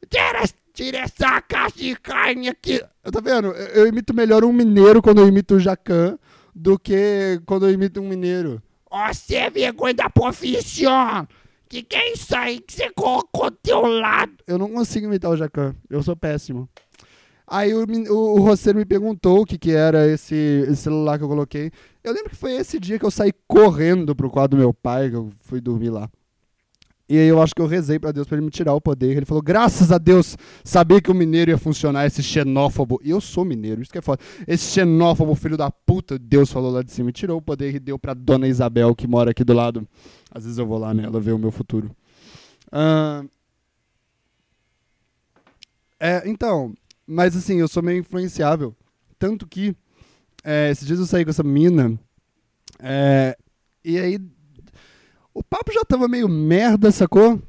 Tira, 0.08 0.44
tira 0.72 0.98
essa 0.98 1.42
caixa 1.42 1.76
de 1.78 1.96
carne 1.96 2.48
aqui. 2.48 2.78
Tá 2.78 3.20
vendo? 3.20 3.48
Eu, 3.48 3.82
eu 3.82 3.86
imito 3.88 4.14
melhor 4.14 4.44
um 4.44 4.52
mineiro 4.52 5.02
quando 5.02 5.20
eu 5.20 5.26
imito 5.26 5.56
o 5.56 5.58
Jacan 5.58 6.16
do 6.54 6.78
que 6.78 7.42
quando 7.44 7.66
eu 7.66 7.72
imito 7.72 8.00
um 8.00 8.08
mineiro. 8.08 8.62
Você 8.88 9.34
é 9.34 9.50
vergonha 9.50 9.94
da 9.94 10.08
profissão! 10.08 11.26
Que 11.68 11.82
que 11.82 11.96
é 11.96 12.12
isso 12.12 12.36
aí 12.36 12.60
que 12.60 12.72
você 12.72 12.90
colocou 12.90 13.50
do 13.50 13.56
teu 13.56 13.84
lado? 13.84 14.32
Eu 14.46 14.58
não 14.58 14.70
consigo 14.70 15.06
imitar 15.06 15.32
o 15.32 15.36
Jacan. 15.36 15.74
Eu 15.88 16.04
sou 16.04 16.14
péssimo. 16.14 16.68
Aí 17.50 17.74
o, 17.74 17.84
o, 17.84 18.14
o 18.36 18.40
roceiro 18.42 18.78
me 18.78 18.84
perguntou 18.84 19.40
o 19.40 19.44
que, 19.44 19.58
que 19.58 19.72
era 19.72 20.06
esse, 20.06 20.36
esse, 20.68 20.76
celular 20.76 21.18
que 21.18 21.24
eu 21.24 21.28
coloquei. 21.28 21.72
Eu 22.04 22.12
lembro 22.12 22.30
que 22.30 22.36
foi 22.36 22.52
esse 22.52 22.78
dia 22.78 22.96
que 22.96 23.04
eu 23.04 23.10
saí 23.10 23.32
correndo 23.48 24.14
pro 24.14 24.30
quarto 24.30 24.52
do 24.52 24.56
meu 24.56 24.72
pai, 24.72 25.10
que 25.10 25.16
eu 25.16 25.30
fui 25.40 25.60
dormir 25.60 25.90
lá. 25.90 26.08
E 27.08 27.18
aí 27.18 27.26
eu 27.26 27.42
acho 27.42 27.52
que 27.52 27.60
eu 27.60 27.66
rezei 27.66 27.98
para 27.98 28.12
Deus 28.12 28.28
para 28.28 28.36
ele 28.36 28.44
me 28.44 28.52
tirar 28.52 28.72
o 28.72 28.80
poder. 28.80 29.16
Ele 29.16 29.26
falou: 29.26 29.42
"Graças 29.42 29.90
a 29.90 29.98
Deus, 29.98 30.36
sabia 30.62 31.00
que 31.00 31.10
o 31.10 31.14
mineiro 31.14 31.50
ia 31.50 31.58
funcionar 31.58 32.06
esse 32.06 32.22
xenófobo". 32.22 33.00
E 33.02 33.10
eu 33.10 33.20
sou 33.20 33.44
mineiro, 33.44 33.82
isso 33.82 33.90
que 33.90 33.98
é 33.98 34.00
foda. 34.00 34.22
Esse 34.46 34.70
xenófobo 34.70 35.34
filho 35.34 35.56
da 35.56 35.72
puta, 35.72 36.16
Deus 36.16 36.52
falou 36.52 36.70
lá 36.70 36.84
de 36.84 36.92
cima, 36.92 37.10
tirou 37.10 37.38
o 37.38 37.42
poder 37.42 37.74
e 37.74 37.80
deu 37.80 37.98
para 37.98 38.14
dona 38.14 38.46
Isabel 38.46 38.94
que 38.94 39.08
mora 39.08 39.32
aqui 39.32 39.42
do 39.42 39.52
lado. 39.52 39.88
Às 40.30 40.44
vezes 40.44 40.56
eu 40.56 40.66
vou 40.66 40.78
lá 40.78 40.94
nela 40.94 41.18
ver 41.18 41.32
o 41.32 41.38
meu 41.38 41.50
futuro. 41.50 41.90
Uh... 42.72 43.28
É, 45.98 46.22
então, 46.24 46.72
mas 47.10 47.36
assim, 47.36 47.58
eu 47.58 47.66
sou 47.66 47.82
meio 47.82 47.98
influenciável, 47.98 48.74
tanto 49.18 49.46
que 49.46 49.74
é, 50.44 50.70
esses 50.70 50.86
dias 50.86 51.00
eu 51.00 51.06
saí 51.06 51.24
com 51.24 51.30
essa 51.30 51.42
mina 51.42 51.98
é, 52.78 53.36
e 53.84 53.98
aí 53.98 54.20
o 55.34 55.42
papo 55.42 55.72
já 55.72 55.84
tava 55.84 56.06
meio 56.06 56.28
merda, 56.28 56.92
sacou? 56.92 57.42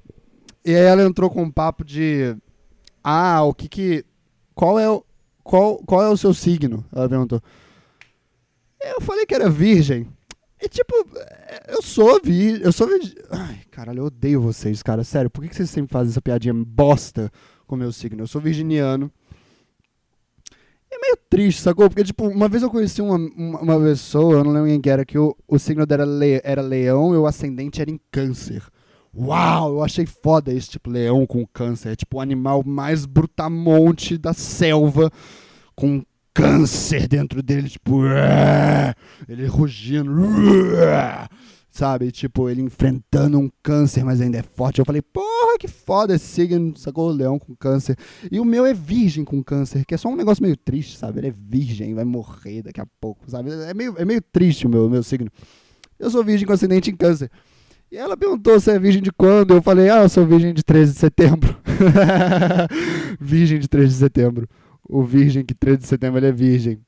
E 0.65 0.73
aí 0.73 0.83
ela 0.83 1.03
entrou 1.03 1.29
com 1.29 1.43
um 1.43 1.51
papo 1.51 1.83
de. 1.83 2.35
Ah, 3.03 3.43
o 3.43 3.53
que 3.53 3.67
que. 3.67 4.05
Qual 4.53 4.79
é 4.79 4.89
o. 4.89 5.03
Qual, 5.43 5.77
qual 5.79 6.03
é 6.03 6.09
o 6.09 6.17
seu 6.17 6.33
signo? 6.33 6.85
Ela 6.91 7.09
perguntou. 7.09 7.41
Eu 8.79 9.01
falei 9.01 9.25
que 9.25 9.33
era 9.33 9.49
virgem. 9.49 10.07
E 10.61 10.69
tipo, 10.69 10.93
eu 11.67 11.81
sou 11.81 12.19
virgem. 12.23 12.63
Eu 12.63 12.71
sou 12.71 12.87
virgem. 12.87 13.15
Ai, 13.31 13.61
caralho, 13.71 13.99
eu 13.99 14.05
odeio 14.05 14.41
vocês, 14.41 14.83
cara. 14.83 15.03
Sério, 15.03 15.29
por 15.29 15.43
que 15.43 15.55
vocês 15.55 15.69
sempre 15.69 15.91
fazem 15.91 16.11
essa 16.11 16.21
piadinha 16.21 16.53
bosta 16.53 17.31
com 17.65 17.75
o 17.75 17.77
meu 17.77 17.91
signo? 17.91 18.23
Eu 18.23 18.27
sou 18.27 18.39
virginiano 18.39 19.05
é 19.05 19.20
meio 21.01 21.17
triste, 21.29 21.61
sacou? 21.61 21.89
Porque, 21.89 22.03
tipo, 22.03 22.27
uma 22.27 22.47
vez 22.47 22.63
eu 22.63 22.69
conheci 22.69 23.01
uma, 23.01 23.15
uma, 23.15 23.59
uma 23.61 23.79
pessoa, 23.79 24.35
eu 24.35 24.43
não 24.43 24.51
lembro 24.51 24.69
quem 24.69 24.81
que 24.81 24.89
era, 24.89 25.03
que 25.03 25.17
o, 25.17 25.35
o 25.47 25.57
signo 25.57 25.85
dela 25.85 26.03
era, 26.03 26.11
le, 26.11 26.41
era 26.43 26.61
leão 26.61 27.13
e 27.13 27.17
o 27.17 27.25
ascendente 27.25 27.81
era 27.81 27.89
em 27.89 27.99
câncer. 28.11 28.63
Uau, 29.13 29.73
eu 29.73 29.83
achei 29.83 30.05
foda 30.05 30.53
esse 30.53 30.69
tipo 30.69 30.89
leão 30.89 31.25
com 31.25 31.45
câncer. 31.45 31.91
É 31.91 31.95
tipo 31.95 32.17
o 32.17 32.21
animal 32.21 32.63
mais 32.65 33.05
brutamonte 33.05 34.17
da 34.17 34.33
selva, 34.33 35.11
com 35.75 36.03
câncer 36.33 37.07
dentro 37.07 37.43
dele, 37.43 37.67
tipo, 37.67 38.03
ele 39.27 39.45
rugindo 39.47 40.11
sabe? 41.81 42.11
Tipo, 42.11 42.47
ele 42.47 42.61
enfrentando 42.61 43.39
um 43.39 43.49
câncer, 43.63 44.05
mas 44.05 44.21
ainda 44.21 44.37
é 44.37 44.43
forte. 44.43 44.77
Eu 44.77 44.85
falei, 44.85 45.01
porra, 45.01 45.57
que 45.59 45.67
foda 45.67 46.13
esse 46.13 46.25
signo, 46.25 46.77
sacou? 46.77 47.09
O 47.09 47.11
leão 47.11 47.39
com 47.39 47.55
câncer. 47.55 47.97
E 48.31 48.39
o 48.39 48.45
meu 48.45 48.67
é 48.67 48.73
virgem 48.73 49.25
com 49.25 49.43
câncer, 49.43 49.83
que 49.83 49.95
é 49.95 49.97
só 49.97 50.07
um 50.07 50.15
negócio 50.15 50.43
meio 50.43 50.55
triste, 50.55 50.95
sabe? 50.95 51.19
Ele 51.19 51.29
é 51.29 51.33
virgem, 51.35 51.95
vai 51.95 52.05
morrer 52.05 52.61
daqui 52.61 52.79
a 52.79 52.85
pouco, 52.85 53.27
sabe? 53.27 53.49
É 53.49 53.73
meio, 53.73 53.95
é 53.97 54.05
meio 54.05 54.21
triste 54.21 54.67
o 54.67 54.69
meu, 54.69 54.87
meu 54.87 55.01
signo. 55.01 55.27
Eu 55.97 56.11
sou 56.11 56.23
virgem 56.23 56.45
com 56.45 56.53
acidente 56.53 56.91
em 56.91 56.95
câncer. 56.95 57.31
E 57.91 57.97
ela 57.97 58.15
perguntou 58.15 58.59
se 58.59 58.69
é 58.69 58.77
virgem 58.77 59.01
de 59.01 59.11
quando. 59.11 59.55
Eu 59.55 59.61
falei, 59.63 59.89
ah, 59.89 60.03
eu 60.03 60.09
sou 60.09 60.23
virgem 60.23 60.53
de 60.53 60.63
13 60.63 60.93
de 60.93 60.99
setembro. 60.99 61.57
virgem 63.19 63.57
de 63.57 63.67
13 63.67 63.87
de 63.87 63.95
setembro. 63.95 64.47
O 64.87 65.01
virgem 65.01 65.43
que 65.43 65.55
13 65.55 65.79
de 65.79 65.87
setembro 65.87 66.19
ele 66.19 66.27
é 66.27 66.31
virgem. 66.31 66.79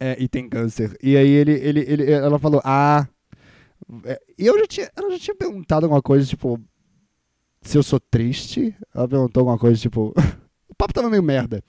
É, 0.00 0.16
e 0.20 0.26
tem 0.26 0.48
câncer. 0.48 0.96
E 1.00 1.16
aí 1.16 1.28
ele, 1.28 1.52
ele, 1.52 1.84
ele, 1.86 2.10
ela 2.10 2.40
falou, 2.40 2.60
ah, 2.64 3.06
eu 4.38 4.58
já 4.58 4.66
tinha, 4.66 4.90
ela 4.96 5.10
já 5.10 5.18
tinha 5.18 5.34
perguntado 5.34 5.86
alguma 5.86 6.02
coisa, 6.02 6.26
tipo, 6.26 6.60
se 7.62 7.76
eu 7.76 7.82
sou 7.82 8.00
triste. 8.00 8.74
Ela 8.94 9.08
perguntou 9.08 9.40
alguma 9.40 9.58
coisa, 9.58 9.80
tipo, 9.80 10.14
o 10.68 10.74
papo 10.74 10.94
tava 10.94 11.10
meio 11.10 11.22
merda. 11.22 11.62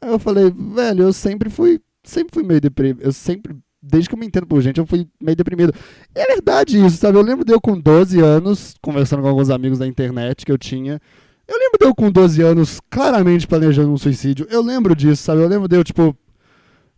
Aí 0.00 0.10
eu 0.10 0.18
falei, 0.18 0.50
velho, 0.50 1.04
eu 1.04 1.12
sempre 1.12 1.48
fui, 1.48 1.80
sempre 2.02 2.34
fui 2.34 2.42
meio 2.42 2.60
deprimido. 2.60 3.02
Eu 3.02 3.12
sempre, 3.12 3.56
desde 3.82 4.08
que 4.08 4.14
eu 4.14 4.18
me 4.18 4.26
entendo 4.26 4.46
por 4.46 4.60
gente, 4.60 4.78
eu 4.78 4.86
fui 4.86 5.06
meio 5.20 5.36
deprimido. 5.36 5.72
E 6.14 6.20
é 6.20 6.26
verdade 6.26 6.84
isso, 6.84 6.96
sabe? 6.96 7.18
Eu 7.18 7.22
lembro 7.22 7.44
de 7.44 7.52
eu 7.52 7.60
com 7.60 7.78
12 7.78 8.20
anos, 8.20 8.74
conversando 8.82 9.22
com 9.22 9.28
alguns 9.28 9.50
amigos 9.50 9.78
da 9.78 9.86
internet 9.86 10.44
que 10.44 10.52
eu 10.52 10.58
tinha. 10.58 11.00
Eu 11.46 11.58
lembro 11.58 11.78
de 11.78 11.86
eu 11.86 11.94
com 11.94 12.10
12 12.10 12.42
anos, 12.42 12.80
claramente 12.90 13.46
planejando 13.46 13.92
um 13.92 13.98
suicídio. 13.98 14.46
Eu 14.50 14.62
lembro 14.62 14.96
disso, 14.96 15.22
sabe? 15.22 15.42
Eu 15.42 15.48
lembro 15.48 15.68
de 15.68 15.76
eu, 15.76 15.84
tipo. 15.84 16.16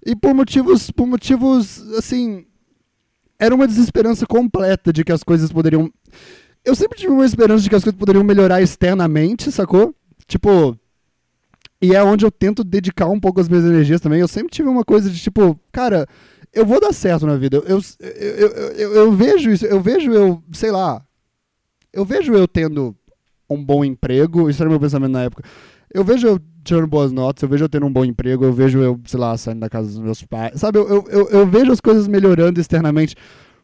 E 0.05 0.15
por 0.15 0.33
motivos, 0.33 0.89
por 0.93 1.05
motivos, 1.05 1.81
assim, 1.95 2.47
era 3.39 3.55
uma 3.55 3.67
desesperança 3.67 4.27
completa 4.27 4.93
de 4.93 5.05
que 5.05 5.13
as 5.13 5.23
coisas 5.23 5.53
poderiam. 5.53 5.91
Eu 6.65 6.75
sempre 6.75 6.99
tive 6.99 7.13
uma 7.13 7.25
esperança 7.25 7.63
de 7.63 7.71
que 7.71 7.77
as 7.77 7.85
coisas 7.85 7.99
poderiam 7.99 8.25
melhorar 8.25 8.63
externamente, 8.63 9.53
sacou? 9.53 9.95
Tipo. 10.27 10.79
E 11.81 11.95
é 11.95 12.03
onde 12.03 12.25
eu 12.25 12.31
tento 12.31 12.65
dedicar 12.65 13.07
um 13.07 13.21
pouco 13.21 13.39
as 13.39 13.49
minhas 13.49 13.65
energias 13.65 14.01
também. 14.01 14.21
Eu 14.21 14.29
sempre 14.29 14.51
tive 14.51 14.67
uma 14.67 14.83
coisa 14.83 15.11
de 15.11 15.21
tipo, 15.21 15.61
cara, 15.71 16.07
eu 16.53 16.65
vou 16.65 16.81
dar 16.81 16.93
certo 16.93 17.27
na 17.27 17.37
vida. 17.37 17.59
Eu, 17.59 17.81
eu, 18.01 18.49
eu, 18.77 18.93
eu, 18.95 19.13
vejo 19.13 19.51
isso, 19.51 19.67
eu 19.67 19.79
vejo 19.79 20.11
eu, 20.11 20.43
sei 20.53 20.71
lá. 20.71 21.05
Eu 21.93 22.03
vejo 22.05 22.33
eu 22.33 22.49
tendo 22.49 22.97
um 23.49 23.63
bom 23.63 23.85
emprego, 23.85 24.49
isso 24.49 24.63
era 24.63 24.71
meu 24.71 24.81
pensamento 24.81 25.13
na 25.13 25.25
época. 25.25 25.45
Eu 25.97 26.05
vejo 26.05 26.27
eu 26.27 26.41
tirando 26.63 26.87
boas 26.87 27.11
notas, 27.11 27.43
eu 27.43 27.49
vejo 27.49 27.65
eu 27.65 27.69
tendo 27.71 27.87
um 27.87 27.93
bom 27.93 28.05
emprego, 28.05 28.45
eu 28.45 28.53
vejo 28.53 28.81
eu, 28.81 29.01
sei 29.07 29.19
lá, 29.19 29.35
saindo 29.39 29.61
da 29.61 29.71
casa 29.71 29.89
dos 29.89 29.99
meus 29.99 30.23
pais. 30.23 30.61
Sabe, 30.61 30.79
eu, 30.79 31.07
eu, 31.09 31.29
eu 31.31 31.47
vejo 31.47 31.73
as 31.73 31.81
coisas 31.81 32.07
melhorando 32.07 32.61
externamente. 32.61 33.17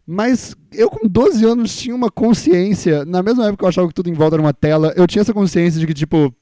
Mas 0.06 0.56
eu, 0.72 0.88
com 0.88 1.06
12 1.06 1.44
anos, 1.44 1.76
tinha 1.76 1.94
uma 1.94 2.10
consciência. 2.10 3.04
Na 3.04 3.22
mesma 3.22 3.44
época 3.44 3.58
que 3.58 3.64
eu 3.64 3.68
achava 3.68 3.88
que 3.88 3.94
tudo 3.94 4.08
em 4.08 4.14
volta 4.14 4.36
era 4.36 4.42
uma 4.42 4.54
tela, 4.54 4.94
eu 4.96 5.06
tinha 5.06 5.20
essa 5.20 5.34
consciência 5.34 5.78
de 5.78 5.86
que, 5.86 5.92
tipo, 5.92 6.34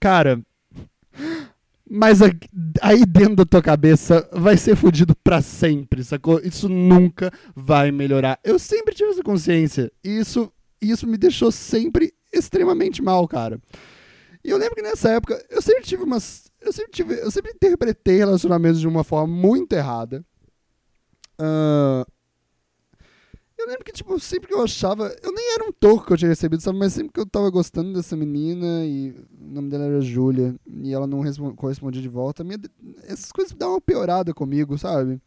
cara. 0.00 0.40
Mas 1.88 2.20
aí 2.80 3.04
dentro 3.04 3.36
da 3.36 3.44
tua 3.44 3.60
cabeça 3.60 4.26
vai 4.32 4.56
ser 4.56 4.74
fodido 4.76 5.14
para 5.14 5.42
sempre, 5.42 6.02
sacou? 6.02 6.40
Isso 6.42 6.70
nunca 6.70 7.30
vai 7.54 7.92
melhorar. 7.92 8.40
Eu 8.42 8.58
sempre 8.58 8.94
tive 8.94 9.10
essa 9.10 9.22
consciência. 9.22 9.92
E 10.02 10.08
isso, 10.08 10.50
isso 10.80 11.06
me 11.06 11.18
deixou 11.18 11.52
sempre 11.52 12.14
extremamente 12.32 13.02
mal, 13.02 13.28
cara. 13.28 13.60
E 14.44 14.50
eu 14.50 14.58
lembro 14.58 14.74
que 14.74 14.82
nessa 14.82 15.10
época 15.10 15.44
eu 15.50 15.62
sempre 15.62 15.84
tive 15.84 16.02
umas. 16.02 16.50
Eu 16.60 16.72
sempre, 16.72 16.92
tive, 16.92 17.14
eu 17.20 17.30
sempre 17.30 17.52
interpretei 17.52 18.18
relacionamentos 18.18 18.80
de 18.80 18.88
uma 18.88 19.04
forma 19.04 19.32
muito 19.32 19.72
errada. 19.72 20.24
Uh, 21.40 22.04
Eu 23.58 23.68
lembro 23.68 23.84
que, 23.84 23.92
tipo, 23.92 24.18
sempre 24.18 24.48
que 24.48 24.54
eu 24.54 24.62
achava. 24.62 25.14
Eu 25.22 25.32
nem 25.32 25.54
era 25.54 25.64
um 25.64 25.72
toco 25.72 26.04
que 26.06 26.12
eu 26.12 26.16
tinha 26.16 26.28
recebido, 26.28 26.60
sabe? 26.60 26.78
Mas 26.78 26.92
sempre 26.94 27.12
que 27.12 27.20
eu 27.20 27.26
tava 27.26 27.48
gostando 27.48 27.92
dessa 27.92 28.16
menina, 28.16 28.84
e 28.84 29.10
o 29.40 29.54
nome 29.54 29.68
dela 29.68 29.84
era 29.84 30.00
Júlia, 30.00 30.56
e 30.66 30.92
ela 30.92 31.06
não 31.06 31.22
correspondia 31.54 32.02
de 32.02 32.08
volta, 32.08 32.42
minha, 32.42 32.58
essas 33.04 33.30
coisas 33.30 33.52
davam 33.54 33.76
uma 33.76 33.80
piorada 33.80 34.34
comigo, 34.34 34.76
sabe? 34.76 35.20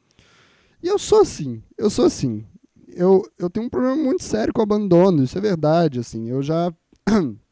E 0.83 0.87
eu 0.87 0.99
sou 0.99 1.21
assim, 1.21 1.63
eu 1.77 1.89
sou 1.89 2.05
assim. 2.05 2.45
Eu, 2.89 3.23
eu 3.39 3.49
tenho 3.49 3.65
um 3.65 3.69
problema 3.69 3.95
muito 3.95 4.23
sério 4.23 4.53
com 4.53 4.59
o 4.61 4.63
abandono, 4.63 5.23
isso 5.23 5.37
é 5.37 5.41
verdade, 5.41 5.99
assim. 5.99 6.29
Eu 6.29 6.41
já. 6.41 6.73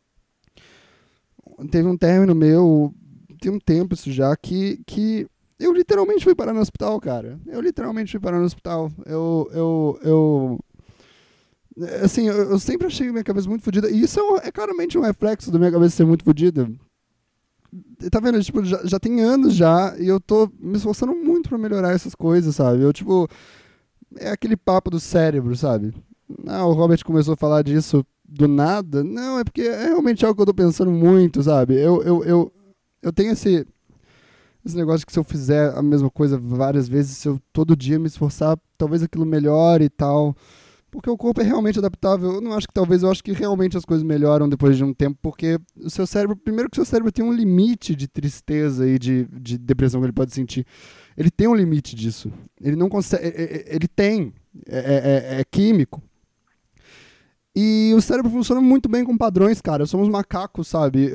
Teve 1.70 1.88
um 1.88 1.98
término 1.98 2.34
meu, 2.34 2.94
tem 3.40 3.52
um 3.52 3.60
tempo 3.60 3.94
isso 3.94 4.12
já, 4.12 4.36
que, 4.36 4.82
que 4.86 5.28
eu 5.60 5.74
literalmente 5.74 6.24
fui 6.24 6.36
parar 6.36 6.54
no 6.54 6.60
hospital, 6.60 7.00
cara. 7.00 7.40
Eu 7.48 7.62
literalmente 7.62 8.12
fui 8.12 8.20
parar 8.20 8.40
no 8.40 8.46
hospital. 8.46 8.92
Eu. 9.06 9.50
Eu. 9.54 10.00
eu 10.04 10.60
assim, 12.04 12.28
eu, 12.28 12.52
eu 12.52 12.60
sempre 12.60 12.88
achei 12.88 13.10
minha 13.12 13.24
cabeça 13.24 13.48
muito 13.48 13.64
fodida. 13.64 13.90
E 13.90 14.02
isso 14.02 14.20
é, 14.20 14.24
um, 14.24 14.38
é, 14.38 14.52
claramente 14.52 14.98
um 14.98 15.02
reflexo 15.02 15.52
da 15.52 15.58
minha 15.58 15.72
cabeça 15.72 15.96
ser 15.96 16.06
muito 16.06 16.24
fodida. 16.24 16.70
Tá 18.12 18.20
vendo? 18.20 18.44
Tipo, 18.44 18.64
já, 18.64 18.82
já 18.84 19.00
tem 19.00 19.22
anos 19.22 19.56
já 19.56 19.96
e 19.98 20.08
eu 20.08 20.20
tô 20.20 20.52
me 20.60 20.78
esforçando 20.78 21.16
muito 21.16 21.50
pra 21.50 21.58
melhorar 21.58 21.94
essas 21.94 22.14
coisas, 22.14 22.56
sabe? 22.56 22.82
Eu, 22.82 22.92
tipo. 22.92 23.28
É 24.18 24.30
aquele 24.30 24.56
papo 24.56 24.92
do 24.92 25.00
cérebro, 25.00 25.56
sabe? 25.56 25.92
Ah, 26.46 26.66
o 26.66 26.74
Robert 26.74 27.04
começou 27.04 27.34
a 27.34 27.38
falar 27.38 27.64
disso 27.64 28.06
do 28.28 28.48
nada. 28.48 29.04
Não, 29.04 29.40
é 29.40 29.44
porque 29.44 29.62
é 29.62 29.86
realmente 29.86 30.26
algo 30.26 30.36
que 30.36 30.42
eu 30.42 30.48
tô 30.48 30.54
pensando 30.54 30.92
muito, 30.92 31.42
sabe? 31.44 31.76
Eu, 31.76 32.02
eu, 32.04 32.24
eu, 32.24 32.54
eu 33.02 33.14
tenho 33.14 33.32
esse 33.32 33.66
esse 34.66 34.78
negócio 34.78 35.06
que 35.06 35.12
se 35.12 35.20
eu 35.20 35.24
fizer 35.24 35.78
a 35.78 35.82
mesma 35.82 36.10
coisa 36.10 36.38
várias 36.38 36.88
vezes, 36.88 37.18
se 37.18 37.28
eu 37.28 37.38
todo 37.52 37.76
dia 37.76 38.00
me 38.00 38.08
esforçar, 38.08 38.58
talvez 38.78 39.04
aquilo 39.04 39.26
melhore 39.26 39.84
e 39.84 39.90
tal. 39.90 40.36
Porque 40.90 41.10
o 41.10 41.18
corpo 41.18 41.42
é 41.42 41.44
realmente 41.44 41.80
adaptável. 41.80 42.34
Eu 42.34 42.42
não 42.42 42.54
acho 42.54 42.68
que 42.68 42.74
talvez, 42.74 43.02
eu 43.02 43.10
acho 43.10 43.24
que 43.24 43.34
realmente 43.34 43.76
as 43.76 43.84
coisas 43.84 44.04
melhoram 44.04 44.48
depois 44.48 44.78
de 44.78 44.84
um 44.84 44.94
tempo, 44.94 45.18
porque 45.22 45.58
o 45.76 45.90
seu 45.90 46.06
cérebro, 46.06 46.38
primeiro 46.38 46.70
que 46.70 46.76
o 46.80 46.86
seu 46.86 46.86
cérebro 46.86 47.12
tem 47.12 47.26
um 47.26 47.34
limite 47.34 47.96
de 47.96 48.08
tristeza 48.08 48.88
e 48.88 49.00
de, 49.00 49.28
de 49.42 49.58
depressão 49.58 50.00
que 50.00 50.06
ele 50.06 50.14
pode 50.14 50.34
sentir. 50.34 50.66
Ele 51.18 51.32
tem 51.32 51.48
um 51.48 51.56
limite 51.56 51.96
disso. 51.96 52.32
Ele 52.62 52.76
não 52.76 52.90
consegue. 52.90 53.24
Ele 53.68 53.88
tem. 53.88 54.34
é, 54.68 54.78
é, 54.78 55.38
é, 55.38 55.42
é 55.42 55.44
químico. 55.44 56.02
E 57.56 57.94
o 57.96 58.02
cérebro 58.02 58.32
funciona 58.32 58.60
muito 58.60 58.90
bem 58.90 59.06
com 59.06 59.16
padrões, 59.16 59.62
cara. 59.62 59.86
Somos 59.86 60.10
macacos, 60.10 60.68
sabe? 60.68 61.12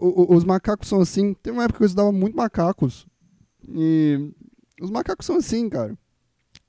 Os 0.00 0.42
macacos 0.44 0.88
são 0.88 1.00
assim. 1.00 1.34
Tem 1.34 1.52
uma 1.52 1.64
época 1.64 1.78
que 1.78 1.84
eu 1.84 1.86
estudava 1.86 2.10
muito 2.10 2.36
macacos. 2.36 3.06
E 3.68 4.32
os 4.80 4.90
macacos 4.90 5.26
são 5.26 5.36
assim, 5.36 5.68
cara. 5.68 5.96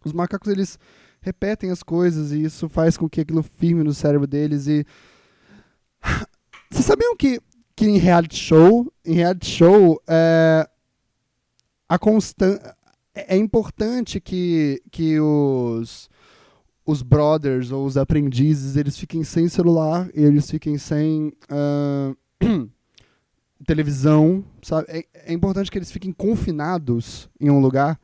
Os 0.03 0.11
macacos, 0.11 0.51
eles 0.51 0.77
repetem 1.21 1.71
as 1.71 1.83
coisas 1.83 2.31
e 2.31 2.43
isso 2.43 2.67
faz 2.69 2.97
com 2.97 3.09
que 3.09 3.21
aquilo 3.21 3.43
firme 3.43 3.83
no 3.83 3.93
cérebro 3.93 4.27
deles 4.27 4.67
e... 4.67 4.85
Vocês 6.69 6.85
sabiam 6.85 7.15
que, 7.15 7.39
que 7.75 7.85
em 7.85 7.97
reality 7.97 8.35
show, 8.35 8.91
em 9.05 9.13
reality 9.13 9.49
show, 9.49 10.01
é, 10.05 10.69
a 11.87 11.97
constan 11.97 12.59
é, 13.15 13.35
é 13.35 13.37
importante 13.37 14.19
que, 14.19 14.81
que 14.91 15.17
os 15.17 16.09
os 16.87 17.01
brothers 17.01 17.69
ou 17.69 17.85
os 17.85 17.97
aprendizes 17.97 18.77
eles 18.77 18.97
fiquem 18.97 19.21
sem 19.21 19.49
celular 19.49 20.09
e 20.15 20.23
eles 20.23 20.49
fiquem 20.49 20.77
sem 20.77 21.33
uh, 21.51 22.17
televisão, 23.67 24.43
sabe? 24.61 24.87
É, 24.89 25.05
é, 25.25 25.33
importante 25.33 25.69
que 25.69 25.77
eles 25.77 25.91
fiquem 25.91 26.13
confinados 26.13 27.29
em 27.41 27.49
um 27.49 27.59
lugar 27.59 27.99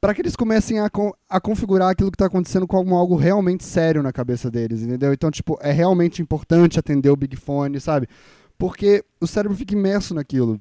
para 0.00 0.14
que 0.14 0.22
eles 0.22 0.34
comecem 0.34 0.80
a, 0.80 0.90
a 1.28 1.40
configurar 1.40 1.90
aquilo 1.90 2.10
que 2.10 2.14
está 2.14 2.26
acontecendo 2.26 2.66
como 2.66 2.94
algo 2.94 3.16
realmente 3.16 3.64
sério 3.64 4.02
na 4.02 4.12
cabeça 4.12 4.50
deles, 4.50 4.82
entendeu? 4.82 5.12
Então, 5.12 5.30
tipo, 5.30 5.58
é 5.60 5.70
realmente 5.70 6.22
importante 6.22 6.78
atender 6.78 7.10
o 7.10 7.16
Big 7.16 7.36
Fone, 7.36 7.80
sabe? 7.80 8.08
Porque 8.56 9.04
o 9.20 9.26
cérebro 9.26 9.56
fica 9.56 9.74
imerso 9.74 10.14
naquilo. 10.14 10.60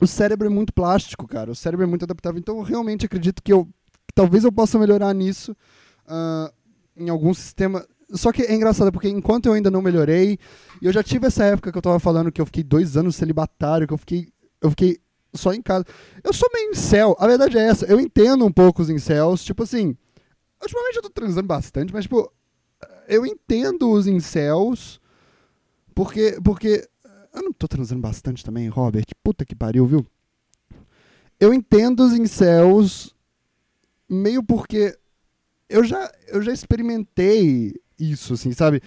O 0.00 0.06
cérebro 0.06 0.46
é 0.46 0.50
muito 0.50 0.72
plástico, 0.72 1.26
cara. 1.26 1.50
O 1.50 1.54
cérebro 1.54 1.84
é 1.84 1.88
muito 1.88 2.04
adaptável. 2.04 2.38
Então, 2.38 2.56
eu 2.56 2.62
realmente 2.62 3.06
acredito 3.06 3.42
que 3.42 3.52
eu 3.52 3.66
que 4.10 4.14
talvez 4.14 4.42
eu 4.42 4.50
possa 4.50 4.76
melhorar 4.78 5.14
nisso 5.14 5.56
uh, 6.10 6.52
em 6.96 7.08
algum 7.08 7.32
sistema. 7.32 7.86
Só 8.10 8.32
que 8.32 8.42
é 8.42 8.54
engraçado, 8.54 8.90
porque 8.90 9.08
enquanto 9.08 9.46
eu 9.46 9.52
ainda 9.52 9.70
não 9.70 9.80
melhorei, 9.80 10.38
e 10.82 10.86
eu 10.86 10.92
já 10.92 11.02
tive 11.02 11.28
essa 11.28 11.44
época 11.44 11.70
que 11.70 11.78
eu 11.78 11.82
tava 11.82 12.00
falando 12.00 12.32
que 12.32 12.40
eu 12.40 12.46
fiquei 12.46 12.64
dois 12.64 12.96
anos 12.96 13.16
celibatário, 13.16 13.86
que 13.86 13.94
eu 13.94 13.98
fiquei. 13.98 14.28
Eu 14.60 14.70
fiquei 14.70 14.98
só 15.32 15.52
em 15.52 15.62
casa. 15.62 15.84
Eu 16.24 16.32
sou 16.32 16.48
meio 16.52 16.70
incel, 16.70 17.16
a 17.18 17.26
verdade 17.26 17.56
é 17.56 17.62
essa. 17.62 17.86
Eu 17.86 18.00
entendo 18.00 18.44
um 18.44 18.52
pouco 18.52 18.82
os 18.82 18.90
incels, 18.90 19.44
tipo 19.44 19.62
assim. 19.62 19.96
Ultimamente 20.60 20.96
eu 20.96 21.02
tô 21.02 21.10
transando 21.10 21.46
bastante, 21.46 21.92
mas 21.92 22.04
tipo. 22.04 22.30
Eu 23.08 23.24
entendo 23.24 23.90
os 23.90 24.06
incels, 24.06 25.00
porque. 25.94 26.38
porque 26.44 26.88
eu 27.32 27.42
não 27.42 27.52
tô 27.52 27.68
transando 27.68 28.00
bastante 28.00 28.44
também, 28.44 28.68
Robert. 28.68 29.06
Puta 29.22 29.44
que 29.44 29.54
pariu, 29.54 29.86
viu? 29.86 30.06
Eu 31.38 31.54
entendo 31.54 32.00
os 32.00 32.12
incels 32.12 33.14
meio 34.08 34.42
porque 34.42 34.98
eu 35.70 35.84
já, 35.84 36.12
eu 36.28 36.42
já 36.42 36.52
experimentei 36.52 37.72
isso, 37.98 38.34
assim, 38.34 38.52
sabe? 38.52 38.82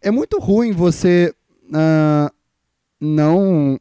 É 0.00 0.10
muito 0.10 0.38
ruim 0.38 0.72
você 0.72 1.34
uh, 1.64 2.32
não. 3.00 3.78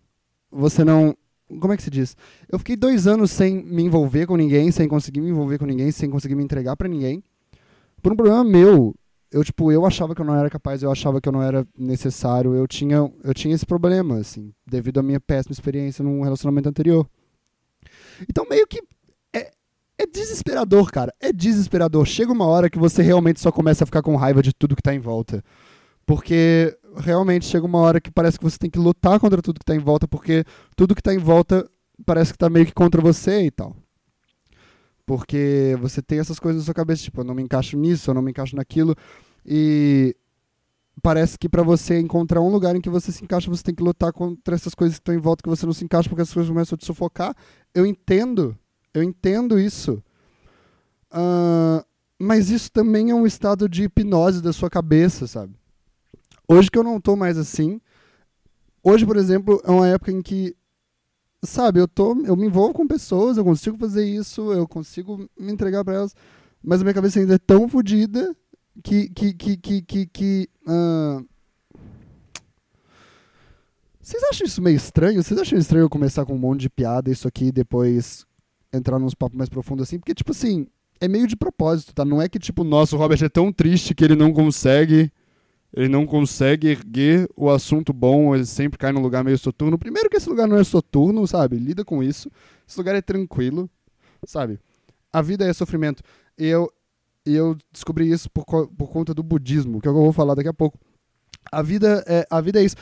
Você 0.52 0.84
não. 0.84 1.16
Como 1.60 1.72
é 1.72 1.78
que 1.78 1.84
se 1.84 1.92
diz? 1.92 2.18
Eu 2.50 2.58
fiquei 2.58 2.76
dois 2.76 3.08
anos 3.08 3.32
sem 3.32 3.64
me 3.64 3.84
envolver 3.84 4.26
com 4.26 4.36
ninguém, 4.36 4.72
sem 4.72 4.88
conseguir 4.88 5.22
me 5.22 5.30
envolver 5.30 5.60
com 5.60 5.66
ninguém, 5.66 5.92
sem 5.92 6.10
conseguir 6.10 6.36
me 6.36 6.44
entregar 6.44 6.76
para 6.76 6.90
ninguém. 6.90 7.24
Por 8.02 8.12
um 8.12 8.16
problema 8.16 8.44
meu. 8.44 8.96
Eu, 9.30 9.44
tipo, 9.44 9.72
eu 9.72 9.86
achava 9.86 10.16
que 10.16 10.22
eu 10.22 10.26
não 10.26 10.36
era 10.36 10.50
capaz, 10.50 10.82
eu 10.82 10.90
achava 10.90 11.20
que 11.20 11.28
eu 11.28 11.34
não 11.34 11.44
era 11.44 11.66
necessário. 11.78 12.56
Eu 12.56 12.66
tinha, 12.66 13.12
eu 13.24 13.34
tinha 13.34 13.54
esse 13.54 13.66
problema, 13.66 14.20
assim, 14.20 14.54
devido 14.66 15.00
à 15.00 15.04
minha 15.04 15.20
péssima 15.20 15.52
experiência 15.52 16.02
num 16.02 16.22
relacionamento 16.22 16.70
anterior. 16.70 17.06
Então, 18.30 18.46
meio 18.50 18.66
que 18.66 18.82
é 19.98 20.06
desesperador, 20.06 20.92
cara. 20.92 21.14
É 21.20 21.34
desesperador. 21.34 22.06
Chega 22.06 22.32
uma 22.32 22.46
hora 22.46 22.70
que 22.70 22.78
você 22.78 23.02
realmente 23.02 23.40
só 23.40 23.52
começa 23.52 23.84
a 23.84 23.88
ficar 23.88 24.02
com 24.02 24.16
raiva 24.16 24.42
de 24.42 24.54
tudo 24.54 24.76
que 24.76 24.82
tá 24.82 24.94
em 24.94 25.00
volta. 25.00 25.44
Porque 26.06 26.78
realmente 26.98 27.46
chega 27.46 27.66
uma 27.66 27.80
hora 27.80 28.00
que 28.00 28.12
parece 28.12 28.38
que 28.38 28.44
você 28.44 28.58
tem 28.58 28.70
que 28.70 28.80
lutar 28.80 29.20
contra 29.20 29.42
tudo 29.42 29.60
que 29.60 29.66
tá 29.66 29.76
em 29.76 29.80
volta, 29.80 30.08
porque 30.08 30.46
tudo 30.76 30.96
que 30.96 31.02
tá 31.02 31.14
em 31.14 31.18
volta 31.18 31.70
parece 32.06 32.32
que 32.32 32.38
tá 32.38 32.50
meio 32.50 32.66
que 32.66 32.74
contra 32.74 33.02
você 33.02 33.46
e 33.46 33.52
tal. 33.52 33.76
Porque 35.06 35.78
você 35.82 36.02
tem 36.02 36.20
essas 36.20 36.40
coisas 36.40 36.62
na 36.62 36.66
sua 36.66 36.74
cabeça, 36.74 37.04
tipo, 37.04 37.22
eu 37.22 37.26
não 37.26 37.34
me 37.34 37.42
encaixo 37.42 37.78
nisso, 37.78 38.10
eu 38.10 38.14
não 38.14 38.22
me 38.22 38.32
encaixo 38.32 38.56
naquilo. 38.56 38.96
E 39.46 40.16
parece 41.02 41.38
que 41.38 41.50
para 41.50 41.64
você 41.64 42.00
encontrar 42.00 42.42
um 42.42 42.50
lugar 42.50 42.76
em 42.76 42.82
que 42.82 42.90
você 42.90 43.12
se 43.12 43.24
encaixa, 43.24 43.50
você 43.50 43.64
tem 43.64 43.76
que 43.76 43.84
lutar 43.84 44.12
contra 44.14 44.56
essas 44.56 44.76
coisas 44.76 44.98
que 44.98 45.02
estão 45.02 45.16
em 45.16 45.20
volta 45.20 45.44
que 45.44 45.50
você 45.50 45.66
não 45.66 45.74
se 45.74 45.84
encaixa, 45.84 46.10
porque 46.10 46.22
as 46.22 46.34
coisas 46.34 46.50
começam 46.50 46.76
a 46.76 46.78
te 46.78 46.86
sufocar. 46.86 47.36
Eu 47.74 47.86
entendo 47.86 48.58
eu 48.98 49.04
entendo 49.04 49.60
isso. 49.60 50.04
Uh, 51.12 51.86
mas 52.20 52.50
isso 52.50 52.72
também 52.72 53.12
é 53.12 53.16
um 53.16 53.28
estado 53.28 53.70
de 53.70 53.84
hipnose 53.84 54.42
da 54.42 54.52
sua 54.52 54.70
cabeça, 54.70 55.28
sabe? 55.28 55.54
Hoje 56.48 56.72
que 56.72 56.78
eu 56.78 56.84
não 56.84 57.00
tô 57.00 57.16
mais 57.16 57.38
assim. 57.38 57.80
Hoje, 58.84 59.06
por 59.06 59.18
exemplo, 59.18 59.62
é 59.64 59.70
uma 59.70 59.88
época 59.88 60.12
em 60.12 60.22
que, 60.22 60.56
sabe, 61.44 61.80
eu, 61.80 61.88
tô, 61.88 62.20
eu 62.24 62.36
me 62.36 62.48
envolvo 62.48 62.74
com 62.74 62.88
pessoas, 62.88 63.38
eu 63.38 63.44
consigo 63.44 63.78
fazer 63.78 64.06
isso, 64.06 64.52
eu 64.54 64.68
consigo 64.68 65.30
me 65.38 65.52
entregar 65.52 65.84
para 65.84 65.96
elas, 65.96 66.16
mas 66.64 66.82
a 66.82 66.84
minha 66.84 66.94
cabeça 66.94 67.20
ainda 67.20 67.36
é 67.36 67.40
tão 67.40 67.68
fodida 67.68 68.36
que. 68.84 69.10
que, 69.10 69.34
que, 69.34 69.58
que, 69.58 69.82
que, 69.82 70.06
que 70.08 70.50
uh... 70.68 71.26
Vocês 74.02 74.24
acham 74.24 74.48
isso 74.48 74.62
meio 74.62 74.78
estranho? 74.78 75.22
Vocês 75.22 75.38
acham 75.38 75.60
estranho 75.60 75.84
eu 75.84 75.90
começar 75.90 76.26
com 76.26 76.34
um 76.34 76.40
monte 76.40 76.62
de 76.62 76.70
piada 76.70 77.12
isso 77.12 77.28
aqui 77.28 77.48
e 77.48 77.52
depois 77.52 78.26
entrar 78.78 79.00
nos 79.00 79.14
papos 79.14 79.38
mais 79.38 79.50
profundos 79.50 79.84
assim, 79.84 80.00
porque, 80.00 80.14
tipo 80.14 80.32
assim, 80.32 80.68
é 81.00 81.08
meio 81.08 81.28
de 81.28 81.36
propósito, 81.36 81.94
tá? 81.94 82.04
Não 82.04 82.22
é 82.22 82.30
que, 82.30 82.40
tipo, 82.40 82.64
nossa, 82.64 82.96
o 82.96 83.00
Robert 83.00 83.24
é 83.24 83.30
tão 83.30 83.52
triste 83.52 83.94
que 83.94 84.04
ele 84.04 84.16
não 84.16 84.32
consegue. 84.34 85.12
Ele 85.76 85.90
não 85.90 86.06
consegue 86.06 86.70
erguer 86.70 87.30
o 87.36 87.50
assunto 87.50 87.92
bom, 87.92 88.34
ele 88.34 88.46
sempre 88.46 88.80
cai 88.80 88.92
num 88.94 89.02
lugar 89.02 89.24
meio 89.24 89.38
soturno. 89.38 89.78
Primeiro 89.78 90.10
que 90.10 90.16
esse 90.16 90.30
lugar 90.30 90.48
não 90.48 90.58
é 90.58 90.64
soturno, 90.64 91.28
sabe? 91.28 91.58
Lida 91.58 91.84
com 91.84 92.02
isso. 92.02 92.32
Esse 92.68 92.78
lugar 92.78 92.96
é 92.96 93.02
tranquilo, 93.02 93.70
sabe? 94.26 94.60
A 95.12 95.22
vida 95.22 95.46
é 95.46 95.52
sofrimento. 95.52 96.02
E 96.38 96.46
eu, 96.46 96.72
eu 97.26 97.56
descobri 97.72 98.10
isso 98.10 98.30
por, 98.32 98.46
por 98.46 98.90
conta 98.90 99.14
do 99.14 99.22
budismo, 99.22 99.80
é 99.80 99.82
que 99.82 99.88
eu 99.90 99.94
vou 99.94 100.14
falar 100.14 100.36
daqui 100.36 100.48
a 100.48 100.54
pouco. 100.54 100.80
A 101.52 101.62
vida 101.62 102.04
é, 102.08 102.26
a 102.30 102.40
vida 102.40 102.62
é 102.62 102.64
isso. 102.64 102.78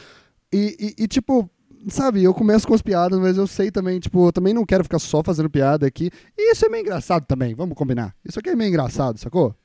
E, 0.53 0.93
e, 0.97 1.03
e 1.03 1.07
tipo, 1.07 1.49
sabe, 1.87 2.23
eu 2.23 2.33
começo 2.33 2.67
com 2.67 2.73
as 2.73 2.81
piadas, 2.81 3.19
mas 3.19 3.37
eu 3.37 3.47
sei 3.47 3.71
também, 3.71 3.99
tipo, 3.99 4.27
eu 4.27 4.31
também 4.31 4.53
não 4.53 4.65
quero 4.65 4.83
ficar 4.83 4.99
só 4.99 5.23
fazendo 5.23 5.49
piada 5.49 5.85
aqui. 5.85 6.09
E 6.37 6.51
isso 6.51 6.65
é 6.65 6.69
meio 6.69 6.81
engraçado 6.81 7.25
também, 7.25 7.53
vamos 7.53 7.75
combinar. 7.75 8.15
Isso 8.23 8.39
aqui 8.39 8.49
é 8.49 8.55
meio 8.55 8.69
engraçado, 8.69 9.19
sacou? 9.19 9.55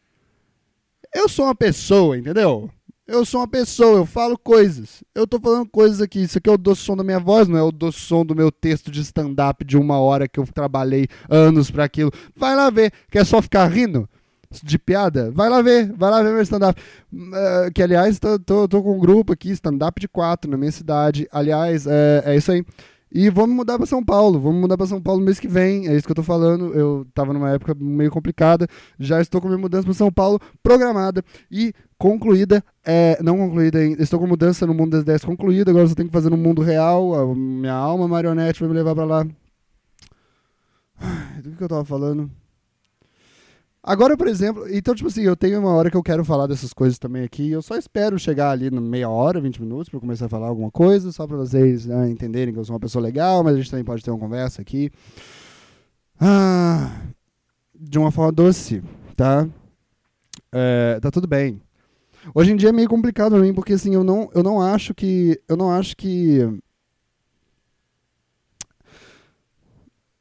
Eu 1.15 1.29
sou 1.29 1.47
uma 1.47 1.55
pessoa, 1.55 2.17
entendeu? 2.17 2.71
Eu 3.07 3.25
sou 3.25 3.41
uma 3.41 3.49
pessoa, 3.49 3.99
eu 3.99 4.07
falo 4.07 4.39
coisas. 4.39 5.03
Eu 5.13 5.27
tô 5.27 5.41
falando 5.41 5.69
coisas 5.69 6.01
aqui. 6.01 6.23
Isso 6.23 6.39
aqui 6.39 6.49
é 6.49 6.53
o 6.53 6.57
doce 6.57 6.83
som 6.83 6.97
da 6.97 7.03
minha 7.03 7.19
voz, 7.19 7.49
não 7.49 7.59
é 7.59 7.63
o 7.63 7.73
doce 7.73 7.99
som 7.99 8.25
do 8.25 8.37
meu 8.37 8.53
texto 8.53 8.89
de 8.89 9.01
stand-up 9.01 9.65
de 9.65 9.77
uma 9.77 9.99
hora 9.99 10.29
que 10.29 10.39
eu 10.39 10.47
trabalhei 10.47 11.09
anos 11.29 11.73
para 11.73 11.83
aquilo. 11.83 12.13
Vai 12.37 12.55
lá 12.55 12.71
ver, 12.71 12.93
quer 13.11 13.27
só 13.27 13.43
ficar 13.43 13.67
rindo? 13.67 14.09
De 14.63 14.79
piada, 14.79 15.31
vai 15.31 15.49
lá 15.49 15.63
ver, 15.63 15.93
vai 15.93 16.11
lá 16.11 16.23
ver 16.23 16.33
meu 16.33 16.43
stand-up. 16.43 16.81
Uh, 17.13 17.71
que, 17.73 17.83
aliás, 17.83 18.19
tô, 18.19 18.39
tô, 18.39 18.67
tô, 18.67 18.83
com 18.83 18.97
um 18.97 18.99
grupo 18.99 19.33
aqui, 19.33 19.51
stand-up 19.51 20.01
de 20.01 20.09
quatro, 20.09 20.51
na 20.51 20.57
minha 20.57 20.73
cidade. 20.73 21.29
Aliás, 21.31 21.87
é, 21.87 22.23
é 22.27 22.37
isso 22.37 22.51
aí. 22.51 22.65
E 23.13 23.29
me 23.29 23.47
mudar 23.49 23.77
para 23.77 23.87
São 23.87 24.05
Paulo. 24.05 24.41
Me 24.53 24.61
mudar 24.61 24.77
para 24.77 24.87
São 24.87 25.01
Paulo 25.01 25.21
mês 25.21 25.41
que 25.41 25.49
vem. 25.49 25.89
É 25.89 25.97
isso 25.97 26.07
que 26.07 26.13
eu 26.13 26.17
tô 26.17 26.23
falando. 26.23 26.73
Eu 26.75 27.07
tava 27.13 27.33
numa 27.33 27.51
época 27.51 27.75
meio 27.75 28.11
complicada. 28.11 28.69
Já 28.99 29.21
estou 29.21 29.41
com 29.41 29.49
minha 29.49 29.59
mudança 29.59 29.85
para 29.85 29.95
São 29.95 30.13
Paulo 30.13 30.39
programada 30.63 31.25
e 31.51 31.75
concluída. 31.99 32.63
É, 32.85 33.19
não 33.21 33.37
concluída 33.37 33.79
ainda. 33.79 34.03
Estou 34.03 34.21
com 34.21 34.29
mudança 34.29 34.65
no 34.65 34.75
mundo 34.75 34.93
das 34.93 35.03
ideias 35.03 35.25
concluída. 35.25 35.71
Agora 35.73 35.89
só 35.89 35.95
tenho 35.95 36.09
que 36.09 36.13
fazer 36.13 36.31
no 36.31 36.37
mundo 36.37 36.63
real. 36.63 37.15
A 37.15 37.35
minha 37.35 37.75
alma 37.75 38.07
marionete 38.07 38.61
vai 38.61 38.69
me 38.69 38.75
levar 38.77 38.95
para 38.95 39.05
lá. 39.05 39.25
Do 41.43 41.57
que 41.57 41.65
eu 41.65 41.69
tava 41.69 41.85
falando? 41.85 42.31
Agora, 43.83 44.15
por 44.15 44.29
exemplo, 44.29 44.69
então, 44.71 44.95
tipo 44.95 45.09
assim, 45.09 45.23
eu 45.23 45.35
tenho 45.35 45.59
uma 45.59 45.73
hora 45.73 45.91
que 45.91 45.97
eu 45.97 46.03
quero 46.03 46.23
falar 46.23 46.47
dessas 46.47 46.73
coisas 46.73 46.99
também 46.99 47.25
aqui. 47.25 47.51
Eu 47.51 47.63
só 47.63 47.77
espero 47.77 48.19
chegar 48.19 48.51
ali 48.51 48.71
na 48.71 48.81
meia 48.81 49.09
hora, 49.09 49.41
20 49.41 49.63
minutos, 49.63 49.89
para 49.89 49.99
começar 49.99 50.27
a 50.27 50.29
falar 50.29 50.49
alguma 50.49 50.71
coisa, 50.71 51.11
só 51.11 51.27
para 51.27 51.39
vocês 51.39 51.87
né, 51.87 52.11
entenderem 52.11 52.53
que 52.53 52.61
eu 52.61 52.65
sou 52.65 52.75
uma 52.75 52.81
pessoa 52.81 53.03
legal, 53.03 53.43
mas 53.43 53.55
a 53.55 53.57
gente 53.57 53.71
também 53.71 53.85
pode 53.85 54.05
ter 54.05 54.11
uma 54.11 54.19
conversa 54.19 54.61
aqui. 54.61 54.91
Ah, 56.21 56.91
de 57.75 57.99
uma 57.99 58.11
forma 58.11 58.31
doce, 58.31 58.83
tá? 59.17 59.49
É, 60.53 61.01
tá 61.01 61.11
tudo 61.11 61.27
bem. 61.27 61.63
Hoje 62.35 62.53
em 62.53 62.57
dia 62.57 62.69
é 62.69 62.73
meio 62.73 62.89
complicado 62.89 63.33
pra 63.33 63.41
mim, 63.41 63.55
porque 63.55 63.73
assim, 63.73 63.95
eu 63.95 64.05
não, 64.05 64.29
eu 64.35 64.43
não 64.43 64.61
acho 64.61 64.95
que. 64.95 65.41
Eu 65.49 65.57
não 65.57 65.71
acho 65.71 65.97
que 65.97 66.41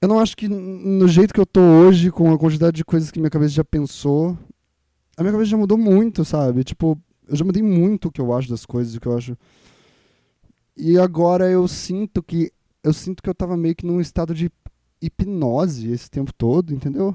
Eu 0.01 0.07
não 0.07 0.19
acho 0.19 0.35
que 0.37 0.47
no 0.47 1.07
jeito 1.07 1.33
que 1.33 1.39
eu 1.39 1.45
tô 1.45 1.59
hoje, 1.59 2.09
com 2.09 2.33
a 2.33 2.37
quantidade 2.37 2.77
de 2.77 2.85
coisas 2.85 3.11
que 3.11 3.19
minha 3.19 3.29
cabeça 3.29 3.53
já 3.53 3.65
pensou, 3.65 4.37
a 5.17 5.21
minha 5.21 5.33
cabeça 5.33 5.51
já 5.51 5.57
mudou 5.57 5.77
muito, 5.77 6.23
sabe? 6.23 6.63
Tipo, 6.63 6.97
eu 7.27 7.35
já 7.35 7.43
mudei 7.43 7.61
muito 7.61 8.07
o 8.07 8.11
que 8.11 8.21
eu 8.21 8.33
acho 8.33 8.49
das 8.49 8.65
coisas, 8.65 8.95
o 8.95 8.99
que 8.99 9.07
eu 9.07 9.17
acho. 9.17 9.37
E 10.77 10.97
agora 10.97 11.49
eu 11.49 11.67
sinto 11.67 12.23
que 12.23 12.51
eu 12.81 12.93
sinto 12.93 13.21
que 13.21 13.29
eu 13.29 13.35
tava 13.35 13.57
meio 13.57 13.75
que 13.75 13.85
num 13.85 13.99
estado 13.99 14.33
de 14.33 14.49
hipnose 15.01 15.91
esse 15.91 16.09
tempo 16.09 16.33
todo, 16.33 16.73
entendeu? 16.73 17.13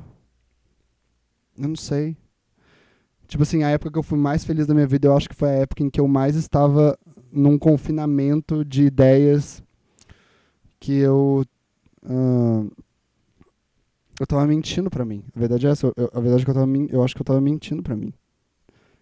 Eu 1.56 1.68
não 1.68 1.76
sei. 1.76 2.14
Tipo 3.26 3.42
assim, 3.44 3.62
a 3.62 3.70
época 3.70 3.92
que 3.92 3.98
eu 3.98 4.02
fui 4.02 4.18
mais 4.18 4.44
feliz 4.44 4.66
da 4.66 4.74
minha 4.74 4.86
vida, 4.86 5.08
eu 5.08 5.16
acho 5.16 5.28
que 5.28 5.34
foi 5.34 5.48
a 5.48 5.52
época 5.52 5.82
em 5.82 5.88
que 5.88 5.98
eu 5.98 6.06
mais 6.06 6.36
estava 6.36 6.98
num 7.32 7.58
confinamento 7.58 8.62
de 8.62 8.84
ideias 8.84 9.62
que 10.78 10.92
eu 10.92 11.44
Uh, 12.04 12.70
eu 14.20 14.26
tava 14.26 14.46
mentindo 14.46 14.90
pra 14.90 15.04
mim. 15.04 15.24
A 15.34 15.38
verdade 15.38 15.66
é 15.66 15.70
essa. 15.70 15.86
Eu, 15.96 16.10
a 16.12 16.20
verdade 16.20 16.42
é 16.42 16.44
que 16.44 16.50
eu, 16.50 16.54
tava, 16.54 16.70
eu 16.90 17.02
acho 17.02 17.14
que 17.14 17.20
eu 17.20 17.24
tava 17.26 17.40
mentindo 17.40 17.82
pra 17.82 17.96
mim. 17.96 18.12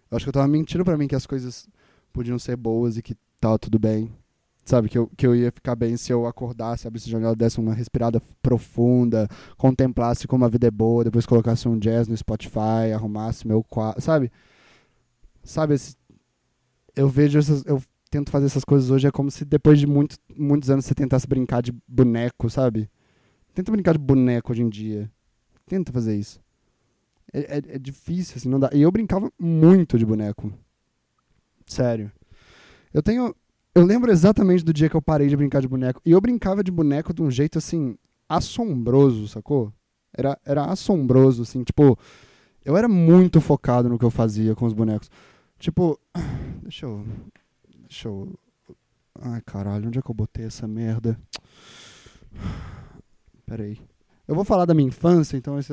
Eu 0.09 0.15
acho 0.15 0.25
que 0.25 0.29
eu 0.29 0.33
tava 0.33 0.47
mentindo 0.47 0.83
pra 0.83 0.97
mim 0.97 1.07
que 1.07 1.15
as 1.15 1.25
coisas 1.25 1.67
podiam 2.11 2.37
ser 2.39 2.55
boas 2.55 2.97
e 2.97 3.01
que 3.01 3.15
tava 3.39 3.59
tudo 3.59 3.77
bem. 3.77 4.11
Sabe, 4.65 4.87
que 4.87 4.97
eu, 4.97 5.11
que 5.17 5.27
eu 5.27 5.35
ia 5.35 5.51
ficar 5.51 5.75
bem 5.75 5.97
se 5.97 6.13
eu 6.13 6.25
acordasse, 6.25 6.87
abrisse 6.87 7.09
a 7.09 7.11
janela, 7.11 7.35
desse 7.35 7.59
uma 7.59 7.73
respirada 7.73 8.21
profunda, 8.41 9.27
contemplasse 9.57 10.25
como 10.25 10.45
a 10.45 10.47
vida 10.47 10.67
é 10.67 10.71
boa, 10.71 11.03
depois 11.03 11.25
colocasse 11.25 11.67
um 11.67 11.77
jazz 11.77 12.07
no 12.07 12.15
Spotify, 12.15 12.93
arrumasse 12.95 13.45
meu 13.45 13.61
quadro, 13.61 14.01
sabe? 14.01 14.31
Sabe, 15.43 15.73
esse, 15.73 15.97
eu 16.95 17.09
vejo 17.09 17.39
essas, 17.39 17.65
eu 17.65 17.83
tento 18.13 18.29
fazer 18.29 18.45
essas 18.45 18.63
coisas 18.63 18.91
hoje 18.91 19.07
é 19.07 19.11
como 19.11 19.31
se 19.31 19.43
depois 19.43 19.79
de 19.79 19.87
muito, 19.87 20.17
muitos 20.37 20.69
anos 20.69 20.85
você 20.85 20.93
tentasse 20.93 21.25
brincar 21.25 21.63
de 21.63 21.73
boneco, 21.87 22.47
sabe? 22.47 22.87
Tenta 23.55 23.71
brincar 23.71 23.93
de 23.93 23.97
boneco 23.97 24.51
hoje 24.51 24.61
em 24.61 24.69
dia. 24.69 25.11
Tenta 25.65 25.91
fazer 25.91 26.15
isso. 26.15 26.39
É, 27.33 27.39
é, 27.39 27.57
é, 27.69 27.79
difícil, 27.79 28.35
assim, 28.37 28.49
não 28.49 28.59
dá. 28.59 28.69
E 28.71 28.83
eu 28.83 28.91
brincava 28.91 29.31
muito 29.39 29.97
de 29.97 30.05
boneco. 30.05 30.53
Sério. 31.65 32.11
Eu 32.93 33.01
tenho. 33.01 33.35
Eu 33.73 33.83
lembro 33.83 34.11
exatamente 34.11 34.63
do 34.63 34.71
dia 34.71 34.87
que 34.87 34.95
eu 34.95 35.01
parei 35.01 35.27
de 35.27 35.35
brincar 35.35 35.61
de 35.61 35.67
boneco. 35.67 35.99
E 36.05 36.11
eu 36.11 36.21
brincava 36.21 36.63
de 36.63 36.71
boneco 36.71 37.15
de 37.15 37.23
um 37.23 37.31
jeito, 37.31 37.57
assim, 37.57 37.97
assombroso, 38.29 39.27
sacou? 39.27 39.73
Era, 40.15 40.37
era 40.45 40.65
assombroso, 40.65 41.41
assim, 41.41 41.63
tipo. 41.63 41.97
Eu 42.63 42.77
era 42.77 42.87
muito 42.87 43.41
focado 43.41 43.89
no 43.89 43.97
que 43.97 44.05
eu 44.05 44.11
fazia 44.11 44.53
com 44.53 44.67
os 44.67 44.73
bonecos. 44.73 45.09
Tipo. 45.57 45.99
Deixa 46.61 46.85
eu. 46.85 47.03
Deixa 47.93 48.07
eu. 48.07 48.27
Ai, 49.21 49.39
caralho, 49.45 49.87
onde 49.87 49.99
é 49.99 50.01
que 50.01 50.09
eu 50.09 50.15
botei 50.15 50.45
essa 50.45 50.67
merda? 50.67 51.15
Peraí. 53.45 53.79
Eu 54.27 54.33
vou 54.33 54.43
falar 54.43 54.65
da 54.65 54.73
minha 54.73 54.87
infância, 54.87 55.37
então 55.37 55.59
esse, 55.59 55.71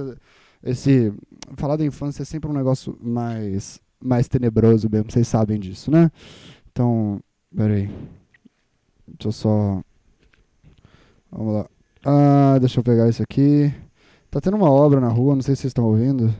esse. 0.63 1.15
Falar 1.57 1.77
da 1.77 1.85
infância 1.85 2.21
é 2.21 2.27
sempre 2.27 2.51
um 2.51 2.53
negócio 2.53 2.95
mais, 3.01 3.81
mais 3.99 4.29
tenebroso 4.29 4.87
mesmo, 4.93 5.11
vocês 5.11 5.27
sabem 5.27 5.59
disso, 5.59 5.91
né? 5.91 6.11
Então, 6.71 7.19
peraí. 7.57 7.87
Deixa 9.09 9.29
eu 9.29 9.33
só. 9.33 9.83
Vamos 11.33 11.55
lá. 11.55 11.71
Ah, 12.05 12.59
deixa 12.59 12.81
eu 12.81 12.85
pegar 12.85 13.09
isso 13.09 13.23
aqui. 13.23 13.73
Tá 14.31 14.43
tendo 14.43 14.59
uma 14.59 14.71
obra 14.71 15.01
na 15.01 15.09
rua, 15.09 15.35
não 15.35 15.43
sei 15.43 15.57
se 15.57 15.63
vocês 15.63 15.71
estão 15.71 15.87
ouvindo. 15.87 16.35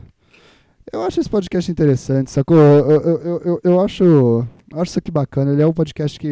Eu 0.93 1.01
acho 1.01 1.19
esse 1.19 1.29
podcast 1.29 1.71
interessante, 1.71 2.29
sacou? 2.29 2.57
Eu, 2.57 3.01
eu, 3.01 3.01
eu, 3.01 3.41
eu, 3.41 3.61
eu 3.63 3.81
acho, 3.81 4.45
acho 4.73 4.91
isso 4.91 4.99
aqui 4.99 5.11
bacana. 5.11 5.51
Ele 5.51 5.61
é 5.61 5.67
um 5.67 5.73
podcast 5.73 6.19
que. 6.19 6.27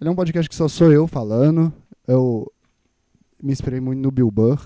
Ele 0.00 0.08
é 0.08 0.10
um 0.10 0.14
podcast 0.14 0.48
que 0.48 0.54
só 0.54 0.68
sou 0.68 0.92
eu 0.92 1.06
falando. 1.06 1.72
Eu, 2.06 2.50
me 3.42 3.52
inspirei 3.52 3.80
muito 3.80 4.00
no 4.00 4.10
Bill 4.10 4.30
Burr. 4.30 4.60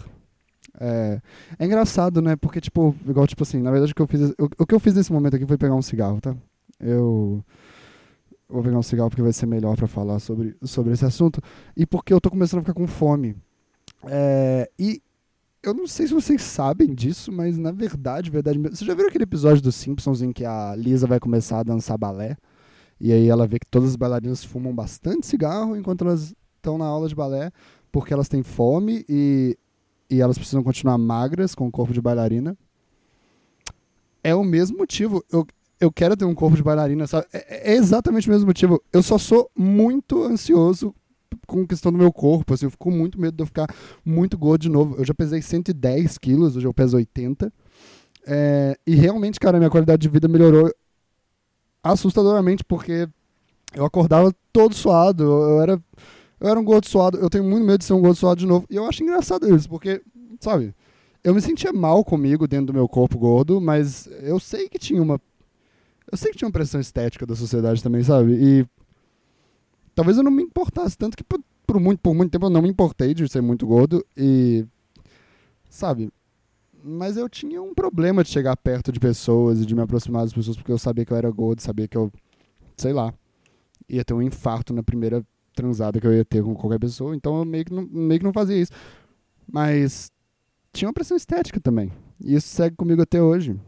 É, 0.81 1.21
é 1.59 1.65
engraçado, 1.65 2.21
né? 2.21 2.37
Porque, 2.37 2.61
tipo, 2.61 2.95
igual, 3.07 3.27
tipo 3.27 3.43
assim, 3.43 3.61
na 3.61 3.71
verdade 3.71 3.93
o 3.93 3.95
que 3.95 4.03
eu 4.03 4.07
fiz, 4.07 4.21
o, 4.31 4.49
o 4.59 4.67
que 4.67 4.75
eu 4.75 4.81
fiz 4.81 4.95
nesse 4.95 5.13
momento 5.13 5.37
aqui 5.37 5.47
foi 5.47 5.59
pegar 5.59 5.75
um 5.75 5.83
cigarro, 5.83 6.21
tá? 6.21 6.35
Eu 6.81 7.45
vou 8.49 8.63
pegar 8.63 8.79
um 8.79 8.83
cigarro 8.83 9.09
porque 9.09 9.23
vai 9.23 9.33
ser 9.33 9.47
melhor 9.47 9.77
para 9.77 9.87
falar 9.87 10.19
sobre, 10.19 10.57
sobre 10.63 10.93
esse 10.93 11.05
assunto. 11.05 11.41
E 11.77 11.87
porque 11.87 12.13
eu 12.13 12.21
tô 12.21 12.31
começando 12.31 12.61
a 12.61 12.63
ficar 12.63 12.75
com 12.75 12.87
fome. 12.87 13.37
É, 14.05 14.71
e 14.79 15.01
eu 15.63 15.73
não 15.73 15.87
sei 15.87 16.07
se 16.07 16.15
vocês 16.15 16.43
sabem 16.43 16.93
disso, 16.93 17.31
mas 17.31 17.57
na 17.57 17.71
verdade, 17.71 18.31
verdade 18.31 18.59
mesmo. 18.59 18.77
Vocês 18.77 18.87
já 18.87 18.95
viram 18.95 19.09
aquele 19.09 19.25
episódio 19.25 19.63
dos 19.63 19.75
Simpsons 19.77 20.21
em 20.21 20.33
que 20.33 20.45
a 20.45 20.75
Lisa 20.77 21.07
vai 21.07 21.21
começar 21.21 21.61
a 21.61 21.63
dançar 21.63 21.97
balé? 21.97 22.37
E 23.01 23.13
aí 23.13 23.29
ela 23.29 23.47
vê 23.47 23.59
que 23.59 23.67
todas 23.67 23.91
as 23.91 23.97
bailarinas 23.97 24.45
fumam 24.45 24.75
bastante 24.75 25.27
cigarro 25.27 25.77
enquanto 25.77 26.05
elas 26.05 26.35
estão 26.57 26.79
na 26.79 26.85
aula 26.85 27.09
de 27.09 27.15
balé 27.15 27.51
porque 27.93 28.13
elas 28.13 28.29
têm 28.29 28.43
fome 28.43 29.05
e, 29.09 29.57
e 30.11 30.21
elas 30.21 30.39
precisam 30.39 30.63
continuar 30.63 30.97
magras 30.97 31.55
com 31.55 31.67
o 31.67 31.71
corpo 31.71 31.93
de 31.93 32.01
bailarina. 32.01 32.57
É 34.25 34.35
o 34.35 34.43
mesmo 34.43 34.79
motivo. 34.79 35.23
Eu, 35.31 35.47
eu 35.79 35.93
quero 35.93 36.17
ter 36.17 36.25
um 36.25 36.35
corpo 36.35 36.57
de 36.57 36.63
bailarina, 36.63 37.07
sabe? 37.07 37.27
É, 37.33 37.73
é 37.73 37.75
exatamente 37.75 38.29
o 38.29 38.33
mesmo 38.33 38.47
motivo. 38.47 38.83
Eu 38.93 39.03
só 39.03 39.19
sou 39.19 39.51
muito 39.55 40.25
ansioso 40.25 40.95
com 41.47 41.67
questão 41.67 41.93
do 41.93 41.99
meu 41.99 42.13
corpo. 42.13 42.55
Assim, 42.55 42.67
eu 42.67 42.71
fico 42.71 42.85
com 42.85 42.91
muito 42.91 43.21
medo 43.21 43.37
de 43.37 43.43
eu 43.43 43.47
ficar 43.47 43.67
muito 44.05 44.37
gordo 44.39 44.63
de 44.63 44.69
novo. 44.69 44.97
Eu 44.97 45.05
já 45.05 45.15
pesei 45.15 45.43
110 45.43 46.19
quilos, 46.19 46.57
hoje 46.57 46.67
eu 46.67 46.75
peso 46.75 46.97
80. 46.97 47.53
É, 48.27 48.77
e 48.87 48.95
realmente, 48.95 49.41
cara, 49.41 49.59
minha 49.59 49.71
qualidade 49.71 50.03
de 50.03 50.09
vida 50.09 50.29
melhorou 50.29 50.73
assustadoramente, 51.83 52.65
porque 52.65 53.09
eu 53.75 53.85
acordava 53.85 54.35
todo 54.53 54.75
suado. 54.75 55.25
Eu, 55.25 55.43
eu 55.43 55.63
era 55.63 55.83
eu 56.43 56.49
era 56.49 56.59
um 56.59 56.65
gordo 56.65 56.89
suado, 56.89 57.19
eu 57.19 57.31
tenho 57.31 57.45
muito 57.45 57.65
medo 57.65 57.79
de 57.79 57.85
ser 57.85 57.93
um 57.93 58.01
gordo 58.01 58.17
suado 58.17 58.41
de 58.41 58.47
novo. 58.47 58.67
E 58.69 58.75
eu 58.75 58.85
acho 58.85 59.01
engraçado 59.01 59.55
isso, 59.55 59.69
porque, 59.69 60.03
sabe, 60.41 60.75
eu 61.23 61.33
me 61.33 61.41
sentia 61.41 61.73
mal 61.73 62.05
comigo 62.05 62.49
dentro 62.49 62.67
do 62.67 62.75
meu 62.75 62.89
corpo 62.89 63.17
gordo, 63.17 63.61
mas 63.61 64.09
eu 64.21 64.41
sei 64.41 64.69
que 64.69 64.77
tinha 64.77 65.01
uma. 65.01 65.21
Eu 66.11 66.19
sei 66.19 66.33
que 66.33 66.39
tinha 66.39 66.49
uma 66.49 66.53
pressão 66.53 66.81
estética 66.81 67.25
da 67.25 67.37
sociedade 67.37 67.81
também, 67.81 68.03
sabe? 68.03 68.33
E 68.33 68.67
talvez 69.95 70.17
eu 70.17 70.23
não 70.23 70.31
me 70.31 70.43
importasse 70.43 70.97
tanto 70.97 71.17
que 71.17 71.25
por, 71.25 71.41
por 71.67 71.81
muito, 71.81 72.01
por 72.01 72.15
muito 72.15 72.31
tempo 72.31 72.47
eu 72.47 72.51
não 72.51 72.63
me 72.63 72.69
importei 72.69 73.15
de 73.15 73.29
ser 73.29 73.41
muito 73.41 73.67
gordo 73.67 74.05
e. 74.17 74.67
Sabe? 75.69 76.11
Mas 76.85 77.17
eu 77.17 77.29
tinha 77.29 77.63
um 77.63 77.75
problema 77.75 78.25
de 78.25 78.31
chegar 78.31 78.57
perto 78.57 78.91
de 78.91 78.99
pessoas 78.99 79.61
e 79.61 79.67
de 79.67 79.75
me 79.75 79.83
aproximar 79.83 80.23
das 80.23 80.33
pessoas 80.33 80.57
porque 80.57 80.73
eu 80.73 80.79
sabia 80.79 81.05
que 81.05 81.13
eu 81.13 81.17
era 81.17 81.31
gordo, 81.31 81.61
sabia 81.61 81.87
que 81.87 81.97
eu, 81.97 82.13
sei 82.77 82.93
lá, 82.93 83.15
ia 83.89 84.05
ter 84.05 84.15
um 84.15 84.23
infarto 84.23 84.75
na 84.75 84.83
primeira 84.83 85.25
transada 85.55 86.01
que 86.01 86.07
eu 86.07 86.13
ia 86.13 86.25
ter 86.25 86.43
com 86.43 86.55
qualquer 86.55 86.79
pessoa, 86.79 87.15
então 87.15 87.39
eu 87.39 87.45
meio 87.45 87.65
que 87.65 87.73
não, 87.73 87.83
meio 87.83 88.19
que 88.19 88.25
não 88.25 88.33
fazia 88.33 88.57
isso. 88.57 88.73
Mas 89.51 90.11
tinha 90.73 90.89
uma 90.89 90.95
pressão 90.95 91.17
estética 91.17 91.61
também. 91.61 91.93
E 92.21 92.35
isso 92.35 92.49
segue 92.49 92.77
comigo 92.77 93.03
até 93.03 93.23
hoje. 93.23 93.59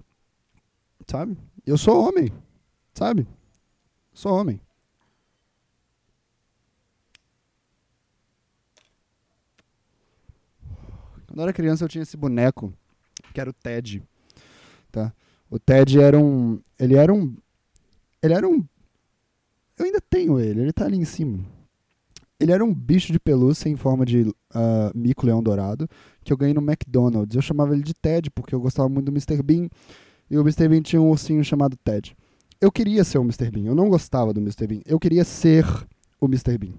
Sabe? 1.06 1.36
Eu 1.66 1.76
sou 1.76 2.08
homem. 2.08 2.32
Sabe? 2.94 3.26
Sou 4.12 4.32
homem. 4.32 4.60
Quando 11.34 11.40
eu 11.40 11.44
era 11.46 11.52
criança 11.52 11.82
eu 11.82 11.88
tinha 11.88 12.02
esse 12.02 12.16
boneco, 12.16 12.72
que 13.32 13.40
era 13.40 13.50
o 13.50 13.52
Ted. 13.52 14.00
Tá? 14.92 15.12
O 15.50 15.58
Ted 15.58 16.00
era 16.00 16.16
um. 16.16 16.60
Ele 16.78 16.94
era 16.94 17.12
um. 17.12 17.36
Ele 18.22 18.34
era 18.34 18.48
um. 18.48 18.64
Eu 19.76 19.84
ainda 19.84 20.00
tenho 20.00 20.38
ele, 20.38 20.60
ele 20.60 20.72
tá 20.72 20.84
ali 20.84 20.96
em 20.96 21.04
cima. 21.04 21.44
Ele 22.38 22.52
era 22.52 22.64
um 22.64 22.72
bicho 22.72 23.12
de 23.12 23.18
pelúcia 23.18 23.68
em 23.68 23.74
forma 23.74 24.06
de 24.06 24.20
uh, 24.20 24.34
mico-leão 24.94 25.42
dourado 25.42 25.90
que 26.22 26.32
eu 26.32 26.36
ganhei 26.36 26.54
no 26.54 26.60
McDonald's. 26.60 27.34
Eu 27.34 27.42
chamava 27.42 27.74
ele 27.74 27.82
de 27.82 27.94
Ted 27.94 28.30
porque 28.30 28.54
eu 28.54 28.60
gostava 28.60 28.88
muito 28.88 29.06
do 29.06 29.10
Mr. 29.10 29.42
Bean 29.42 29.68
e 30.30 30.38
o 30.38 30.42
Mr. 30.42 30.68
Bean 30.68 30.82
tinha 30.82 31.02
um 31.02 31.10
ursinho 31.10 31.42
chamado 31.42 31.76
Ted. 31.76 32.16
Eu 32.60 32.70
queria 32.70 33.02
ser 33.02 33.18
o 33.18 33.22
Mr. 33.22 33.50
Bean, 33.50 33.64
eu 33.64 33.74
não 33.74 33.88
gostava 33.88 34.32
do 34.32 34.40
Mr. 34.40 34.68
Bean, 34.68 34.82
eu 34.86 35.00
queria 35.00 35.24
ser 35.24 35.66
o 36.20 36.26
Mr. 36.26 36.56
Bean. 36.56 36.74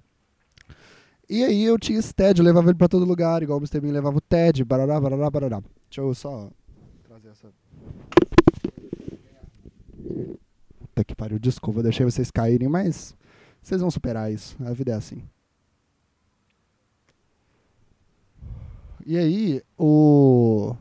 E 1.30 1.44
aí 1.44 1.64
eu 1.64 1.78
tinha 1.80 1.98
esse 1.98 2.14
Ted, 2.14 2.40
eu 2.40 2.46
levava 2.46 2.70
ele 2.70 2.78
pra 2.78 2.88
todo 2.88 3.06
lugar, 3.06 3.42
igual 3.42 3.58
o 3.58 3.62
Mr. 3.62 3.80
Bean 3.82 3.92
levava 3.92 4.18
o 4.18 4.22
Ted, 4.22 4.64
barará, 4.64 5.00
barará, 5.00 5.30
barará. 5.30 5.62
Deixa 5.90 6.02
eu 6.02 6.14
só 6.14 6.50
trazer 7.04 7.30
essa. 7.30 7.52
Puta 10.80 11.04
que 11.04 11.16
pariu, 11.16 11.40
desculpa, 11.40 11.82
deixei 11.82 12.06
vocês 12.06 12.30
caírem, 12.30 12.70
mas 12.70 13.16
vocês 13.62 13.82
vão 13.82 13.90
superar 13.90 14.32
isso, 14.32 14.56
a 14.64 14.72
vida 14.72 14.92
é 14.92 14.96
assim. 14.96 15.24
E 19.06 19.18
aí, 19.18 19.62
o. 19.78 20.76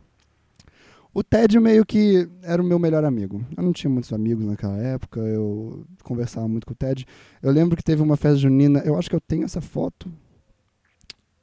O 1.12 1.22
Ted 1.22 1.61
meio 1.61 1.86
que 1.86 2.28
era 2.42 2.61
o 2.61 2.64
meu 2.64 2.76
melhor 2.78 3.05
amigo. 3.05 3.45
Eu 3.57 3.62
não 3.62 3.72
tinha 3.72 3.88
muitos 3.88 4.12
amigos 4.12 4.45
naquela 4.45 4.76
época, 4.76 5.20
eu 5.20 5.86
conversava 6.03 6.49
muito 6.49 6.66
com 6.66 6.72
o 6.72 6.76
Ted. 6.76 7.07
Eu 7.40 7.53
lembro 7.53 7.76
que 7.76 7.84
teve 7.84 8.03
uma 8.03 8.16
festa 8.16 8.36
junina, 8.36 8.80
eu 8.80 8.99
acho 8.99 9.09
que 9.09 9.14
eu 9.14 9.20
tenho 9.20 9.45
essa 9.45 9.61
foto, 9.61 10.12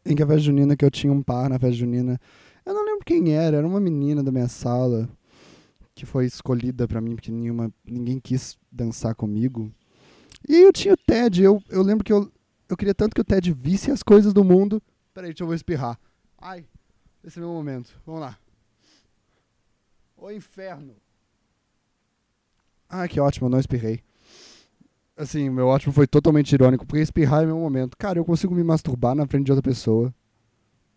em 0.06 0.16
que 0.16 0.24
a 0.24 0.28
festa 0.28 0.42
junina 0.42 0.76
que 0.76 0.84
eu 0.84 0.92
tinha 0.92 1.12
um 1.12 1.22
par 1.22 1.50
na 1.50 1.60
festa 1.60 1.76
junina. 1.76 2.20
Eu 2.66 2.74
não 2.74 2.86
lembro 2.86 3.06
quem 3.06 3.34
era, 3.34 3.58
era 3.58 3.68
uma 3.68 3.80
menina 3.80 4.24
da 4.24 4.32
minha 4.32 4.48
sala 4.48 5.10
que 5.94 6.06
foi 6.06 6.26
escolhida 6.26 6.88
para 6.88 7.02
mim 7.02 7.16
porque 7.16 7.32
nenhuma, 7.32 7.72
ninguém 7.86 8.20
quis 8.20 8.58
dançar 8.72 9.14
comigo. 9.14 9.72
E 10.48 10.56
eu 10.56 10.74
tinha 10.74 10.94
o 10.94 10.98
Ted, 10.98 11.44
eu, 11.44 11.62
eu 11.70 11.82
lembro 11.84 12.04
que 12.04 12.12
eu, 12.12 12.32
eu 12.68 12.78
queria 12.78 12.96
tanto 12.96 13.14
que 13.14 13.22
o 13.22 13.24
Ted 13.24 13.52
visse 13.54 13.92
as 13.92 14.02
coisas 14.02 14.34
do 14.34 14.44
mundo. 14.44 14.82
Peraí, 15.14 15.30
deixa 15.30 15.44
eu 15.44 15.48
vou 15.48 15.56
espirrar. 15.56 16.00
Ai, 16.38 16.66
esse 17.24 17.38
é 17.38 17.42
meu 17.42 17.52
momento. 17.52 18.00
Vamos 18.06 18.22
lá. 18.22 18.38
O 20.18 20.32
inferno. 20.32 20.96
Ah, 22.90 23.08
que 23.08 23.20
ótimo, 23.20 23.48
eu 23.48 23.52
não 23.52 23.60
espirrei. 23.60 24.02
Assim, 25.18 25.50
meu 25.50 25.68
ótimo 25.68 25.94
foi 25.94 26.08
totalmente 26.08 26.52
irônico, 26.54 26.86
porque 26.86 27.02
espirrar 27.02 27.44
é 27.44 27.46
meu 27.46 27.58
momento. 27.58 27.98
Cara, 27.98 28.18
eu 28.18 28.26
consigo 28.26 28.56
me 28.56 28.64
masturbar 28.64 29.14
na 29.14 29.28
frente 29.28 29.46
de 29.46 29.52
outra 29.52 29.64
pessoa, 29.64 30.14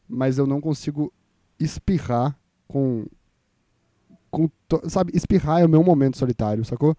mas 0.08 0.38
eu 0.38 0.46
não 0.46 0.60
consigo 0.60 1.12
espirrar 1.58 2.38
com. 2.66 3.06
com 4.30 4.48
sabe, 4.88 5.12
espirrar 5.14 5.60
é 5.60 5.64
o 5.66 5.68
meu 5.68 5.82
momento 5.82 6.16
solitário, 6.16 6.64
sacou? 6.64 6.96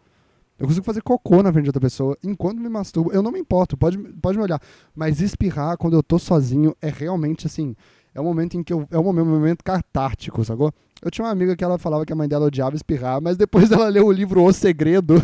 Eu 0.57 0.67
consigo 0.67 0.85
fazer 0.85 1.01
cocô 1.01 1.43
na 1.43 1.51
frente 1.51 1.65
de 1.65 1.69
outra 1.69 1.81
pessoa 1.81 2.17
enquanto 2.23 2.59
me 2.59 2.69
masturbo. 2.69 3.11
Eu 3.11 3.21
não 3.21 3.31
me 3.31 3.39
importo, 3.39 3.75
pode, 3.75 3.97
pode 3.97 4.37
me 4.37 4.43
olhar. 4.43 4.61
Mas 4.95 5.19
espirrar 5.19 5.77
quando 5.77 5.95
eu 5.95 6.03
tô 6.03 6.17
sozinho 6.17 6.75
é 6.81 6.89
realmente 6.89 7.45
assim. 7.45 7.75
É 8.13 8.21
um 8.21 8.23
momento 8.23 8.55
em 8.55 8.63
que 8.63 8.71
eu. 8.71 8.87
É 8.89 8.97
um 8.97 9.03
momento, 9.03 9.25
momento 9.27 9.63
catártico, 9.63 10.45
sacou? 10.45 10.73
Eu 11.01 11.11
tinha 11.11 11.25
uma 11.25 11.31
amiga 11.31 11.55
que 11.55 11.63
ela 11.63 11.77
falava 11.77 12.05
que 12.05 12.13
a 12.13 12.15
mãe 12.15 12.27
dela 12.27 12.45
odiava 12.45 12.75
espirrar, 12.75 13.21
mas 13.21 13.35
depois 13.35 13.69
ela 13.73 13.89
leu 13.89 14.05
o 14.05 14.11
livro 14.11 14.41
O 14.41 14.53
Segredo. 14.53 15.15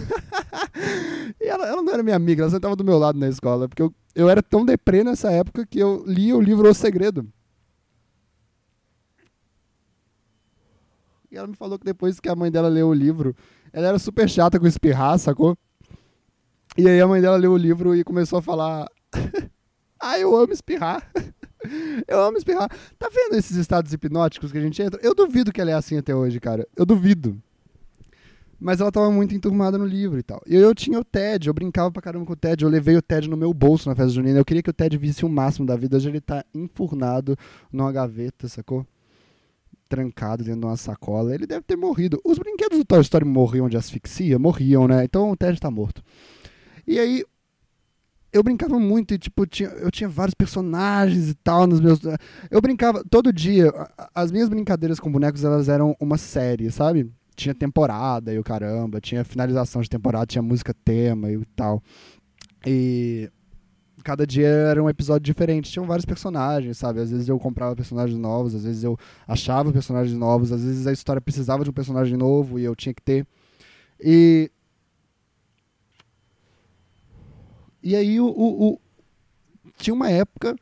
e 1.39 1.47
ela, 1.47 1.67
ela, 1.67 1.81
não 1.81 1.93
era 1.93 2.03
minha 2.03 2.15
amiga, 2.15 2.43
ela 2.43 2.51
sentava 2.51 2.75
do 2.75 2.83
meu 2.83 2.97
lado 2.97 3.17
na 3.17 3.27
escola. 3.27 3.67
Porque 3.67 3.81
eu, 3.81 3.93
eu 4.15 4.29
era 4.29 4.41
tão 4.41 4.65
deprê 4.65 5.03
nessa 5.03 5.31
época 5.31 5.65
que 5.65 5.79
eu 5.79 6.03
lia 6.05 6.35
o 6.35 6.41
livro 6.41 6.69
O 6.69 6.73
Segredo. 6.73 7.27
E 11.31 11.37
ela 11.37 11.47
me 11.47 11.55
falou 11.55 11.79
que 11.79 11.85
depois 11.85 12.19
que 12.19 12.27
a 12.27 12.35
mãe 12.35 12.51
dela 12.51 12.67
leu 12.67 12.89
o 12.89 12.93
livro, 12.93 13.33
ela 13.71 13.87
era 13.87 13.99
super 13.99 14.29
chata 14.29 14.59
com 14.59 14.67
espirrar, 14.67 15.17
sacou? 15.17 15.57
E 16.77 16.87
aí 16.87 16.99
a 16.99 17.07
mãe 17.07 17.21
dela 17.21 17.37
leu 17.37 17.53
o 17.53 17.57
livro 17.57 17.95
e 17.95 18.03
começou 18.03 18.39
a 18.39 18.41
falar: 18.41 18.87
Ah, 19.99 20.19
eu 20.19 20.35
amo 20.35 20.51
espirrar. 20.51 21.09
Eu 22.07 22.19
amo 22.19 22.39
espirrar. 22.39 22.67
Tá 22.97 23.07
vendo 23.13 23.35
esses 23.35 23.55
estados 23.55 23.93
hipnóticos 23.93 24.51
que 24.51 24.57
a 24.57 24.61
gente 24.61 24.81
entra? 24.81 24.99
Eu 25.03 25.13
duvido 25.13 25.51
que 25.51 25.61
ela 25.61 25.69
é 25.69 25.75
assim 25.75 25.95
até 25.95 26.15
hoje, 26.15 26.39
cara. 26.39 26.67
Eu 26.75 26.87
duvido. 26.87 27.39
Mas 28.61 28.79
ela 28.79 28.91
tava 28.91 29.09
muito 29.09 29.33
enturmada 29.33 29.75
no 29.75 29.85
livro 29.87 30.19
e 30.19 30.23
tal. 30.23 30.39
E 30.45 30.55
eu 30.55 30.75
tinha 30.75 30.99
o 30.99 31.03
TED, 31.03 31.47
eu 31.47 31.53
brincava 31.53 31.91
pra 31.91 31.99
caramba 31.99 32.27
com 32.27 32.33
o 32.33 32.35
TED, 32.35 32.63
eu 32.63 32.69
levei 32.69 32.95
o 32.95 33.01
TED 33.01 33.27
no 33.27 33.35
meu 33.35 33.51
bolso 33.55 33.89
na 33.89 33.95
festa 33.95 34.11
junina. 34.11 34.37
Eu 34.37 34.45
queria 34.45 34.61
que 34.61 34.69
o 34.69 34.73
TED 34.73 34.99
visse 34.99 35.25
o 35.25 35.29
máximo 35.29 35.65
da 35.65 35.75
vida. 35.75 35.97
Hoje 35.97 36.09
ele 36.09 36.21
tá 36.21 36.45
enfurnado 36.53 37.35
numa 37.73 37.91
gaveta, 37.91 38.47
sacou? 38.47 38.85
Trancado 39.89 40.43
dentro 40.43 40.59
de 40.59 40.65
uma 40.67 40.77
sacola. 40.77 41.33
Ele 41.33 41.47
deve 41.47 41.63
ter 41.63 41.75
morrido. 41.75 42.21
Os 42.23 42.37
brinquedos 42.37 42.77
do 42.77 42.85
Toy 42.85 43.01
Story 43.01 43.25
morriam 43.25 43.67
de 43.67 43.77
asfixia? 43.77 44.37
Morriam, 44.37 44.87
né? 44.87 45.03
Então 45.05 45.31
o 45.31 45.35
TED 45.35 45.59
tá 45.59 45.71
morto. 45.71 46.03
E 46.85 46.99
aí, 46.99 47.25
eu 48.31 48.43
brincava 48.43 48.79
muito 48.79 49.15
e, 49.15 49.17
tipo, 49.17 49.47
tinha, 49.47 49.69
eu 49.69 49.89
tinha 49.89 50.07
vários 50.07 50.35
personagens 50.35 51.29
e 51.29 51.33
tal 51.33 51.65
nos 51.65 51.79
meus. 51.79 51.99
Eu 52.51 52.61
brincava 52.61 53.03
todo 53.09 53.33
dia. 53.33 53.73
As 54.13 54.31
minhas 54.31 54.47
brincadeiras 54.47 54.99
com 54.99 55.11
bonecos, 55.11 55.43
elas 55.43 55.67
eram 55.67 55.95
uma 55.99 56.19
série, 56.19 56.69
sabe? 56.69 57.11
Tinha 57.41 57.55
temporada 57.55 58.33
e 58.33 58.37
o 58.37 58.43
caramba, 58.43 59.01
tinha 59.01 59.23
finalização 59.23 59.81
de 59.81 59.89
temporada, 59.89 60.25
tinha 60.25 60.41
música 60.41 60.73
tema 60.73 61.31
e 61.31 61.43
tal. 61.55 61.81
E 62.65 63.31
cada 64.03 64.27
dia 64.27 64.47
era 64.47 64.83
um 64.83 64.89
episódio 64.89 65.21
diferente. 65.21 65.71
Tinham 65.71 65.87
vários 65.87 66.05
personagens, 66.05 66.77
sabe? 66.77 66.99
Às 66.99 67.09
vezes 67.09 67.27
eu 67.27 67.39
comprava 67.39 67.75
personagens 67.75 68.19
novos, 68.19 68.53
às 68.53 68.63
vezes 68.63 68.83
eu 68.83 68.97
achava 69.27 69.71
personagens 69.71 70.17
novos, 70.17 70.51
às 70.51 70.63
vezes 70.63 70.85
a 70.85 70.91
história 70.91 71.21
precisava 71.21 71.63
de 71.63 71.69
um 71.69 71.73
personagem 71.73 72.15
novo 72.15 72.59
e 72.59 72.63
eu 72.63 72.75
tinha 72.75 72.93
que 72.93 73.01
ter. 73.01 73.25
E 73.99 74.51
E 77.83 77.95
aí 77.95 78.19
o, 78.19 78.27
o, 78.27 78.73
o, 78.73 78.81
tinha 79.77 79.93
uma 79.93 80.09
época 80.09 80.55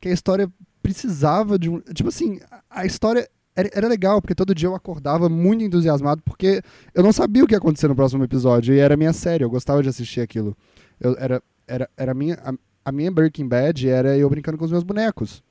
que 0.00 0.08
a 0.08 0.12
história 0.12 0.50
precisava 0.82 1.58
de 1.58 1.68
um. 1.68 1.80
Tipo 1.80 2.08
assim, 2.08 2.40
a 2.70 2.86
história 2.86 3.28
era, 3.56 3.70
era, 3.72 3.88
legal, 3.88 4.20
porque 4.20 4.34
todo 4.34 4.54
dia 4.54 4.68
eu 4.68 4.74
acordava 4.74 5.28
muito 5.28 5.64
entusiasmado, 5.64 6.22
porque 6.24 6.62
eu 6.94 7.02
não 7.02 7.12
sabia 7.12 7.44
o 7.44 7.46
que 7.46 7.54
ia 7.54 7.58
acontecer 7.58 7.88
no 7.88 7.94
próximo 7.94 8.24
episódio, 8.24 8.74
e 8.74 8.78
era 8.78 8.96
minha 8.96 9.12
série, 9.12 9.44
eu 9.44 9.50
gostava 9.50 9.82
de 9.82 9.88
assistir 9.88 10.20
aquilo. 10.20 10.56
Eu, 11.00 11.16
era 11.18 11.42
era, 11.66 11.88
era 11.96 12.14
minha, 12.14 12.38
a, 12.44 12.52
a 12.84 12.92
minha 12.92 13.10
Breaking 13.10 13.48
Bad 13.48 13.88
era 13.88 14.16
eu 14.16 14.28
brincando 14.28 14.58
com 14.58 14.64
os 14.64 14.70
meus 14.70 14.84
bonecos. 14.84 15.42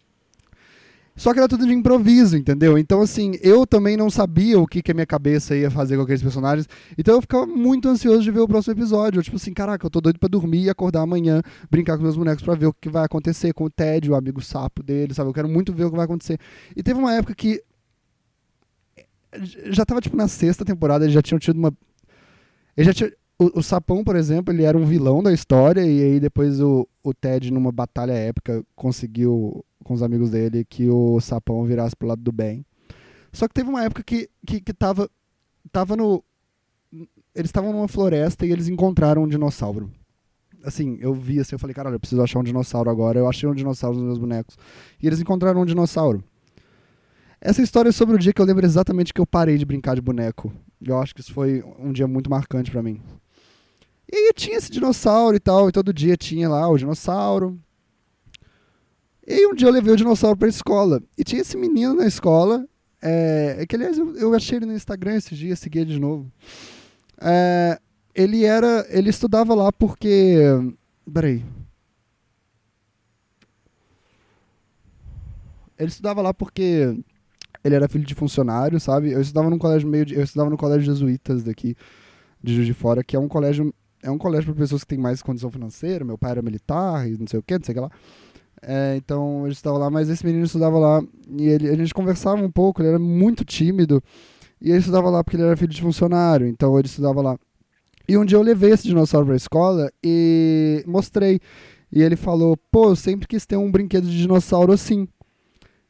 Só 1.15 1.31
que 1.31 1.37
era 1.37 1.47
tudo 1.47 1.67
de 1.67 1.73
improviso, 1.73 2.35
entendeu? 2.35 2.75
Então, 2.75 2.99
assim, 2.99 3.37
eu 3.39 3.67
também 3.67 3.95
não 3.95 4.09
sabia 4.09 4.59
o 4.59 4.65
que, 4.65 4.81
que 4.81 4.89
a 4.89 4.95
minha 4.95 5.05
cabeça 5.05 5.55
ia 5.55 5.69
fazer 5.69 5.95
com 5.95 6.01
aqueles 6.01 6.23
personagens. 6.23 6.67
Então 6.97 7.13
eu 7.13 7.21
ficava 7.21 7.45
muito 7.45 7.87
ansioso 7.87 8.23
de 8.23 8.31
ver 8.31 8.39
o 8.39 8.47
próximo 8.47 8.73
episódio. 8.73 9.19
Eu, 9.19 9.23
tipo 9.23 9.37
assim, 9.37 9.53
caraca, 9.53 9.85
eu 9.85 9.91
tô 9.91 10.01
doido 10.01 10.17
pra 10.17 10.27
dormir 10.27 10.63
e 10.63 10.69
acordar 10.71 11.01
amanhã, 11.01 11.43
brincar 11.69 11.97
com 11.97 12.03
meus 12.03 12.17
bonecos 12.17 12.43
pra 12.43 12.55
ver 12.55 12.65
o 12.65 12.73
que 12.73 12.89
vai 12.89 13.05
acontecer 13.05 13.53
com 13.53 13.65
o 13.65 13.69
Ted, 13.69 14.09
o 14.09 14.15
amigo 14.15 14.41
sapo 14.41 14.81
dele, 14.81 15.13
sabe? 15.13 15.29
Eu 15.29 15.33
quero 15.35 15.47
muito 15.47 15.71
ver 15.71 15.85
o 15.85 15.91
que 15.91 15.95
vai 15.95 16.05
acontecer. 16.05 16.39
E 16.75 16.81
teve 16.81 16.99
uma 16.99 17.13
época 17.13 17.35
que. 17.35 17.61
Já 19.71 19.85
tava, 19.85 20.01
tipo, 20.01 20.15
na 20.15 20.27
sexta 20.27 20.65
temporada, 20.65 21.05
eles 21.05 21.13
já 21.13 21.21
tinham 21.21 21.39
tido 21.39 21.57
uma. 21.57 21.73
Ele 22.75 22.85
já 22.85 22.93
tinha. 22.93 23.11
O, 23.39 23.59
o, 23.59 23.63
Sapão, 23.63 24.03
por 24.03 24.15
exemplo, 24.15 24.53
ele 24.53 24.63
era 24.63 24.77
um 24.77 24.85
vilão 24.85 25.23
da 25.23 25.33
história, 25.33 25.81
e 25.81 26.03
aí 26.03 26.19
depois 26.19 26.61
o, 26.61 26.87
o 27.03 27.13
Ted, 27.13 27.51
numa 27.51 27.71
batalha 27.71 28.13
épica, 28.13 28.63
conseguiu 28.75 29.65
com 29.83 29.93
os 29.93 30.01
amigos 30.01 30.29
dele 30.29 30.63
que 30.63 30.89
o 30.89 31.19
sapão 31.19 31.63
virasse 31.65 31.95
pro 31.95 32.07
lado 32.07 32.21
do 32.21 32.31
bem. 32.31 32.65
Só 33.31 33.47
que 33.47 33.53
teve 33.53 33.69
uma 33.69 33.83
época 33.83 34.03
que, 34.03 34.29
que, 34.45 34.61
que 34.61 34.73
tava, 34.73 35.09
tava 35.71 35.95
no. 35.95 36.23
Eles 37.35 37.49
estavam 37.49 37.73
numa 37.73 37.87
floresta 37.87 38.45
e 38.45 38.51
eles 38.51 38.67
encontraram 38.67 39.23
um 39.23 39.27
dinossauro. 39.27 39.91
Assim, 40.63 40.97
eu 41.01 41.13
vi 41.13 41.39
assim, 41.39 41.55
eu 41.55 41.59
falei, 41.59 41.73
caralho, 41.73 41.95
eu 41.95 41.99
preciso 41.99 42.21
achar 42.21 42.39
um 42.39 42.43
dinossauro 42.43 42.89
agora. 42.89 43.19
Eu 43.19 43.27
achei 43.27 43.49
um 43.49 43.55
dinossauro 43.55 43.97
nos 43.97 44.05
meus 44.05 44.17
bonecos. 44.17 44.55
E 45.01 45.07
eles 45.07 45.19
encontraram 45.19 45.61
um 45.61 45.65
dinossauro. 45.65 46.23
Essa 47.45 47.61
história 47.61 47.89
é 47.89 47.91
sobre 47.91 48.15
o 48.15 48.17
dia 48.17 48.31
que 48.31 48.41
eu 48.41 48.45
lembro 48.45 48.65
exatamente 48.65 49.13
que 49.13 49.19
eu 49.19 49.27
parei 49.27 49.57
de 49.57 49.65
brincar 49.65 49.95
de 49.95 50.01
boneco. 50.01 50.49
Eu 50.81 50.97
acho 50.97 51.13
que 51.13 51.19
isso 51.19 51.33
foi 51.33 51.61
um 51.77 51.91
dia 51.91 52.07
muito 52.07 52.29
marcante 52.29 52.71
para 52.71 52.81
mim. 52.81 53.01
E 54.09 54.15
aí 54.15 54.31
tinha 54.33 54.55
esse 54.55 54.71
dinossauro 54.71 55.35
e 55.35 55.41
tal, 55.41 55.67
e 55.67 55.73
todo 55.73 55.91
dia 55.91 56.15
tinha 56.15 56.47
lá 56.47 56.65
o 56.69 56.77
dinossauro. 56.77 57.59
E 59.27 59.33
aí 59.33 59.45
um 59.45 59.53
dia 59.53 59.67
eu 59.67 59.73
levei 59.73 59.91
o 59.91 59.97
dinossauro 59.97 60.37
pra 60.37 60.47
escola. 60.47 61.03
E 61.17 61.23
tinha 61.25 61.41
esse 61.41 61.57
menino 61.57 61.93
na 61.93 62.07
escola, 62.07 62.65
é, 63.01 63.57
é 63.59 63.65
que 63.65 63.75
aliás 63.75 63.97
eu, 63.97 64.15
eu, 64.15 64.33
achei 64.33 64.57
ele 64.57 64.65
no 64.65 64.73
Instagram 64.73 65.15
esses 65.15 65.37
dias, 65.37 65.59
segui 65.59 65.79
ele 65.79 65.91
de 65.91 65.99
novo. 65.99 66.31
É, 67.19 67.77
ele 68.15 68.45
era. 68.45 68.87
Ele 68.87 69.09
estudava 69.09 69.53
lá 69.53 69.69
porque. 69.69 70.37
Peraí. 71.13 71.43
Ele 75.77 75.89
estudava 75.89 76.21
lá 76.21 76.33
porque 76.33 77.03
ele 77.63 77.75
era 77.75 77.87
filho 77.87 78.05
de 78.05 78.13
funcionário, 78.13 78.79
sabe? 78.79 79.11
Eu 79.11 79.21
estudava 79.21 79.49
num 79.49 79.57
colégio 79.57 79.87
meio 79.87 80.05
de, 80.05 80.15
eu 80.15 80.23
estudava 80.23 80.49
no 80.49 80.57
colégio 80.57 80.85
jesuítas 80.85 81.43
daqui 81.43 81.75
de 82.41 82.55
Juiz 82.55 82.67
de 82.67 82.73
Fora, 82.73 83.03
que 83.03 83.15
é 83.15 83.19
um 83.19 83.27
colégio 83.27 83.73
é 84.01 84.11
um 84.11 84.17
colégio 84.17 84.53
para 84.53 84.61
pessoas 84.61 84.83
que 84.83 84.89
têm 84.89 84.99
mais 84.99 85.21
condição 85.21 85.49
financeira. 85.49 86.03
Meu 86.03 86.17
pai 86.17 86.31
era 86.31 86.41
militar 86.41 87.07
e 87.07 87.17
não 87.17 87.25
sei 87.25 87.39
o 87.39 87.43
que, 87.43 87.57
não 87.57 87.63
sei 87.63 87.71
o 87.71 87.75
que 87.75 87.81
lá. 87.81 87.91
É, 88.61 88.95
então 88.97 89.45
ele 89.45 89.53
estava 89.53 89.77
lá, 89.77 89.89
mas 89.89 90.09
esse 90.09 90.25
menino 90.25 90.45
estudava 90.45 90.77
lá 90.77 91.01
e 91.37 91.47
ele, 91.47 91.69
a 91.69 91.75
gente 91.75 91.93
conversava 91.93 92.41
um 92.41 92.51
pouco, 92.51 92.81
ele 92.81 92.89
era 92.89 92.99
muito 92.99 93.43
tímido 93.43 94.01
e 94.61 94.69
ele 94.69 94.79
estudava 94.79 95.09
lá 95.09 95.23
porque 95.23 95.35
ele 95.35 95.43
era 95.43 95.57
filho 95.57 95.71
de 95.71 95.81
funcionário, 95.81 96.47
então 96.47 96.77
ele 96.77 96.87
estudava 96.87 97.21
lá. 97.21 97.37
E 98.07 98.17
um 98.17 98.25
dia 98.25 98.37
eu 98.37 98.41
levei 98.41 98.71
esse 98.71 98.87
dinossauro 98.87 99.25
para 99.25 99.35
a 99.35 99.37
escola 99.37 99.91
e 100.03 100.83
mostrei. 100.85 101.39
E 101.91 102.01
ele 102.01 102.15
falou, 102.15 102.57
pô, 102.71 102.89
eu 102.89 102.95
sempre 102.95 103.27
quis 103.27 103.45
ter 103.45 103.55
um 103.55 103.71
brinquedo 103.71 104.07
de 104.07 104.17
dinossauro 104.17 104.73
assim. 104.73 105.07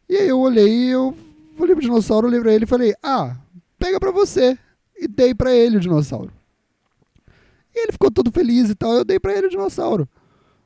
E 0.07 0.15
aí 0.15 0.27
eu 0.27 0.39
olhei 0.39 0.67
e 0.67 0.89
eu 0.89 1.15
falei 1.55 1.75
pro 1.75 1.81
dinossauro, 1.81 2.27
olhei 2.27 2.39
pra 2.39 2.53
ele 2.53 2.65
e 2.65 2.67
falei, 2.67 2.93
ah, 3.01 3.37
pega 3.77 3.99
pra 3.99 4.11
você. 4.11 4.57
E 4.95 5.07
dei 5.07 5.33
pra 5.33 5.53
ele 5.53 5.77
o 5.77 5.79
dinossauro. 5.79 6.31
E 7.75 7.83
ele 7.83 7.91
ficou 7.91 8.11
todo 8.11 8.31
feliz 8.31 8.69
e 8.69 8.75
tal, 8.75 8.93
eu 8.93 9.03
dei 9.03 9.19
pra 9.19 9.35
ele 9.35 9.47
o 9.47 9.49
dinossauro. 9.49 10.07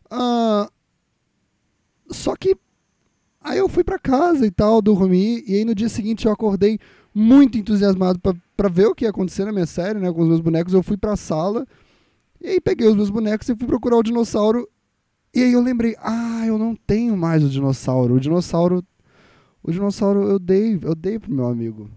Ah, 0.10 0.70
só 2.10 2.36
que 2.36 2.56
aí 3.42 3.58
eu 3.58 3.70
fui 3.70 3.84
pra 3.84 3.98
casa 3.98 4.46
e 4.46 4.52
tal, 4.52 4.82
dormi, 4.82 5.44
e 5.48 5.56
aí 5.56 5.66
no 5.66 5.74
dia 5.74 5.90
seguinte 5.90 6.26
eu 6.26 6.32
acordei 6.32 6.80
muito 7.14 7.58
entusiasmado 7.58 8.20
para 8.20 8.70
ver 8.70 8.88
o 8.88 8.96
que 8.96 9.06
ia 9.06 9.10
acontecer 9.10 9.46
na 9.46 9.52
minha 9.52 9.66
série, 9.66 10.00
né, 10.00 10.12
com 10.12 10.22
os 10.22 10.28
meus 10.28 10.42
bonecos. 10.42 10.74
Eu 10.74 10.84
fui 10.84 10.98
pra 10.98 11.16
sala, 11.16 11.66
e 12.42 12.50
aí 12.50 12.62
peguei 12.62 12.88
os 12.88 12.96
meus 12.96 13.10
bonecos 13.10 13.48
e 13.50 13.56
fui 13.56 13.68
procurar 13.68 13.98
o 13.98 14.04
dinossauro. 14.04 14.68
E 15.34 15.42
aí 15.42 15.54
eu 15.54 15.62
lembrei, 15.62 15.96
ah, 16.02 16.46
eu 16.46 16.58
não 16.58 16.76
tenho 16.76 17.16
mais 17.16 17.44
o 17.44 17.50
dinossauro. 17.50 18.16
O 18.16 18.20
dinossauro 18.20 18.84
o 19.68 19.72
dinossauro 19.72 20.24
eu 20.24 20.40
dei, 20.40 20.80
eu 20.82 20.96
dei 20.96 21.20
pro 21.20 21.32
meu 21.32 21.46
amigo. 21.46 21.90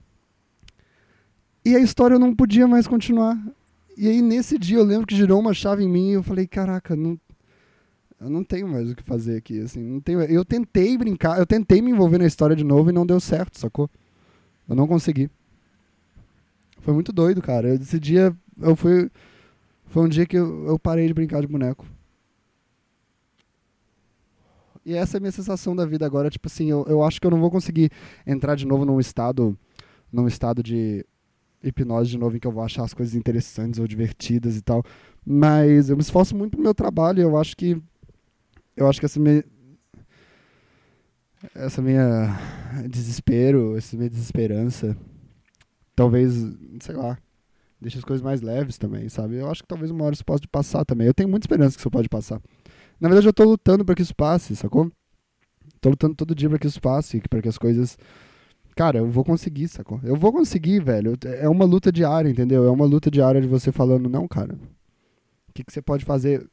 E 1.64 1.76
a 1.76 1.78
história 1.78 2.18
não 2.18 2.34
podia 2.34 2.66
mais 2.66 2.88
continuar. 2.88 3.40
E 3.96 4.08
aí 4.08 4.20
nesse 4.20 4.58
dia 4.58 4.78
eu 4.78 4.84
lembro 4.84 5.06
que 5.06 5.14
girou 5.14 5.38
uma 5.38 5.54
chave 5.54 5.84
em 5.84 5.88
mim 5.88 6.10
e 6.10 6.14
eu 6.14 6.22
falei, 6.22 6.48
caraca, 6.48 6.96
não, 6.96 7.18
eu 8.20 8.28
não 8.28 8.42
tenho 8.42 8.66
mais 8.66 8.90
o 8.90 8.96
que 8.96 9.04
fazer 9.04 9.36
aqui, 9.36 9.60
assim, 9.60 9.80
não 9.80 10.00
tenho, 10.00 10.20
eu 10.22 10.44
tentei 10.44 10.98
brincar, 10.98 11.38
eu 11.38 11.46
tentei 11.46 11.80
me 11.80 11.92
envolver 11.92 12.18
na 12.18 12.26
história 12.26 12.56
de 12.56 12.64
novo 12.64 12.90
e 12.90 12.92
não 12.92 13.06
deu 13.06 13.20
certo, 13.20 13.56
sacou? 13.56 13.88
Eu 14.68 14.74
não 14.74 14.88
consegui. 14.88 15.30
Foi 16.80 16.92
muito 16.92 17.12
doido, 17.12 17.40
cara. 17.40 17.74
Esse 17.74 18.00
dia 18.00 18.34
eu 18.60 18.74
fui 18.74 19.10
foi 19.86 20.04
um 20.04 20.08
dia 20.08 20.26
que 20.26 20.36
eu, 20.36 20.66
eu 20.66 20.78
parei 20.78 21.06
de 21.06 21.14
brincar 21.14 21.40
de 21.40 21.46
boneco. 21.46 21.86
E 24.84 24.94
essa 24.94 25.16
é 25.16 25.18
a 25.18 25.20
minha 25.20 25.32
sensação 25.32 25.74
da 25.76 25.84
vida 25.84 26.06
agora. 26.06 26.30
Tipo 26.30 26.48
assim, 26.48 26.70
eu, 26.70 26.84
eu 26.88 27.02
acho 27.02 27.20
que 27.20 27.26
eu 27.26 27.30
não 27.30 27.40
vou 27.40 27.50
conseguir 27.50 27.90
entrar 28.26 28.54
de 28.54 28.66
novo 28.66 28.84
num 28.84 28.98
estado, 28.98 29.56
num 30.12 30.26
estado 30.26 30.62
de 30.62 31.04
hipnose 31.62 32.10
de 32.10 32.18
novo 32.18 32.36
em 32.36 32.40
que 32.40 32.46
eu 32.46 32.52
vou 32.52 32.62
achar 32.62 32.84
as 32.84 32.94
coisas 32.94 33.14
interessantes 33.14 33.78
ou 33.78 33.86
divertidas 33.86 34.56
e 34.56 34.62
tal. 34.62 34.82
Mas 35.24 35.90
eu 35.90 35.96
me 35.96 36.02
esforço 36.02 36.34
muito 36.34 36.52
pro 36.52 36.62
meu 36.62 36.74
trabalho 36.74 37.20
eu 37.20 37.36
acho 37.36 37.54
que 37.54 37.80
eu 38.74 38.88
acho 38.88 38.98
que 38.98 39.04
essa 39.04 39.20
minha 39.20 39.44
essa 41.54 41.82
minha 41.82 42.38
desespero, 42.88 43.76
essa 43.76 43.96
minha 43.96 44.08
desesperança 44.08 44.96
talvez, 46.00 46.32
sei 46.80 46.94
lá, 46.96 47.18
deixe 47.78 47.98
as 47.98 48.04
coisas 48.04 48.22
mais 48.22 48.40
leves 48.40 48.78
também, 48.78 49.06
sabe? 49.10 49.36
Eu 49.36 49.50
acho 49.50 49.62
que 49.62 49.68
talvez 49.68 49.90
uma 49.90 50.04
hora 50.04 50.14
isso 50.14 50.24
possa 50.24 50.42
passar 50.50 50.82
também. 50.82 51.06
Eu 51.06 51.12
tenho 51.12 51.28
muita 51.28 51.44
esperança 51.44 51.76
que 51.76 51.80
isso 51.80 51.90
pode 51.90 52.08
passar. 52.08 52.40
Na 53.00 53.08
verdade, 53.08 53.26
eu 53.26 53.32
tô 53.32 53.44
lutando 53.44 53.84
para 53.84 53.94
que 53.94 54.02
isso 54.02 54.14
passe, 54.14 54.54
sacou? 54.54 54.90
Tô 55.80 55.88
lutando 55.88 56.14
todo 56.14 56.34
dia 56.34 56.48
para 56.48 56.58
que 56.58 56.66
isso 56.66 56.80
passe, 56.80 57.20
para 57.28 57.40
que 57.40 57.48
as 57.48 57.56
coisas. 57.56 57.96
Cara, 58.76 58.98
eu 58.98 59.08
vou 59.08 59.24
conseguir, 59.24 59.68
sacou? 59.68 59.98
Eu 60.02 60.16
vou 60.16 60.32
conseguir, 60.32 60.80
velho. 60.82 61.14
É 61.24 61.48
uma 61.48 61.64
luta 61.64 61.90
diária, 61.90 62.28
entendeu? 62.28 62.66
É 62.66 62.70
uma 62.70 62.84
luta 62.84 63.10
diária 63.10 63.40
de 63.40 63.48
você 63.48 63.72
falando, 63.72 64.08
não, 64.08 64.28
cara. 64.28 64.54
O 65.48 65.52
que, 65.54 65.64
que 65.64 65.72
você 65.72 65.80
pode 65.80 66.04
fazer? 66.04 66.46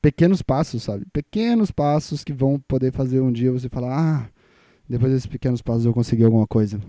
Pequenos 0.00 0.40
passos, 0.40 0.82
sabe? 0.82 1.04
Pequenos 1.12 1.70
passos 1.70 2.24
que 2.24 2.32
vão 2.32 2.58
poder 2.58 2.90
fazer 2.92 3.20
um 3.20 3.30
dia 3.30 3.52
você 3.52 3.68
falar, 3.68 3.98
ah, 3.98 4.30
depois 4.88 5.12
desses 5.12 5.26
pequenos 5.26 5.60
passos 5.60 5.84
eu 5.84 5.92
consegui 5.92 6.24
alguma 6.24 6.46
coisa. 6.46 6.80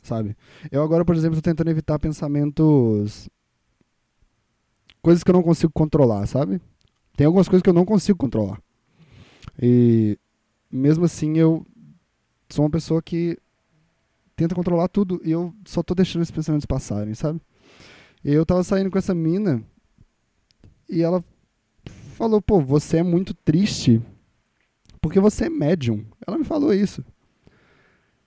Sabe? 0.00 0.36
Eu 0.70 0.82
agora, 0.82 1.04
por 1.04 1.16
exemplo, 1.16 1.36
tô 1.36 1.42
tentando 1.42 1.70
evitar 1.70 1.98
pensamentos. 1.98 3.28
Coisas 5.02 5.24
que 5.24 5.30
eu 5.30 5.34
não 5.34 5.42
consigo 5.42 5.72
controlar, 5.72 6.26
sabe? 6.26 6.60
Tem 7.16 7.26
algumas 7.26 7.48
coisas 7.48 7.62
que 7.62 7.68
eu 7.68 7.74
não 7.74 7.84
consigo 7.84 8.18
controlar. 8.18 8.60
E 9.60 10.18
mesmo 10.70 11.04
assim 11.04 11.36
eu 11.38 11.66
sou 12.48 12.64
uma 12.64 12.70
pessoa 12.70 13.02
que 13.02 13.38
tenta 14.36 14.54
controlar 14.54 14.88
tudo 14.88 15.20
e 15.24 15.30
eu 15.30 15.54
só 15.64 15.82
tô 15.82 15.94
deixando 15.94 16.22
esses 16.22 16.34
pensamentos 16.34 16.66
passarem, 16.66 17.14
sabe? 17.14 17.40
E 18.24 18.32
eu 18.32 18.46
tava 18.46 18.62
saindo 18.62 18.90
com 18.90 18.98
essa 18.98 19.14
mina 19.14 19.62
e 20.88 21.02
ela 21.02 21.22
falou: 22.16 22.40
"Pô, 22.40 22.60
você 22.60 22.98
é 22.98 23.02
muito 23.02 23.34
triste 23.34 24.00
porque 25.00 25.20
você 25.20 25.46
é 25.46 25.50
médium". 25.50 26.04
Ela 26.26 26.38
me 26.38 26.44
falou 26.44 26.72
isso. 26.72 27.04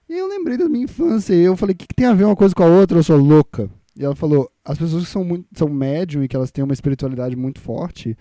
E 0.08 0.14
eu 0.14 0.28
lembrei 0.28 0.58
da 0.58 0.70
minha 0.70 0.84
infância 0.84 1.34
e 1.34 1.42
eu 1.42 1.58
falei: 1.58 1.74
"O 1.74 1.78
que, 1.78 1.88
que 1.88 1.96
tem 1.96 2.06
a 2.06 2.14
ver 2.14 2.26
uma 2.26 2.36
coisa 2.36 2.54
com 2.54 2.64
a 2.64 2.68
outra? 2.68 2.98
Eu 2.98 3.04
sou 3.04 3.18
louca". 3.18 3.70
E 3.98 4.04
ela 4.04 4.16
falou: 4.16 4.52
"As 4.64 4.78
pessoas 4.78 5.06
que 5.06 5.10
são 5.10 5.24
muito 5.24 5.48
são 5.56 5.70
médium 5.70 6.24
e 6.24 6.28
que 6.28 6.36
elas 6.36 6.52
têm 6.52 6.64
uma 6.64 6.74
espiritualidade 6.74 7.36
muito 7.36 7.60
forte, 7.60 8.18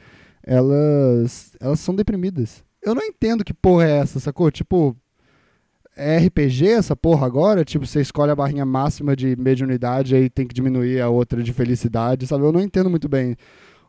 elas 0.46 1.56
elas 1.60 1.80
são 1.80 1.94
deprimidas. 1.94 2.62
Eu 2.82 2.94
não 2.94 3.02
entendo 3.02 3.44
que 3.44 3.54
porra 3.54 3.84
é 3.84 3.98
essa, 3.98 4.20
sacou? 4.20 4.50
Tipo, 4.50 4.96
é 5.96 6.18
RPG 6.18 6.68
essa 6.68 6.94
porra 6.94 7.26
agora? 7.26 7.64
Tipo, 7.64 7.86
você 7.86 8.00
escolhe 8.00 8.30
a 8.30 8.36
barrinha 8.36 8.66
máxima 8.66 9.16
de 9.16 9.36
mediunidade 9.36 10.14
aí 10.14 10.28
tem 10.28 10.46
que 10.46 10.54
diminuir 10.54 11.00
a 11.00 11.08
outra 11.08 11.42
de 11.42 11.52
felicidade, 11.52 12.26
sabe? 12.26 12.44
Eu 12.44 12.52
não 12.52 12.60
entendo 12.60 12.90
muito 12.90 13.08
bem. 13.08 13.36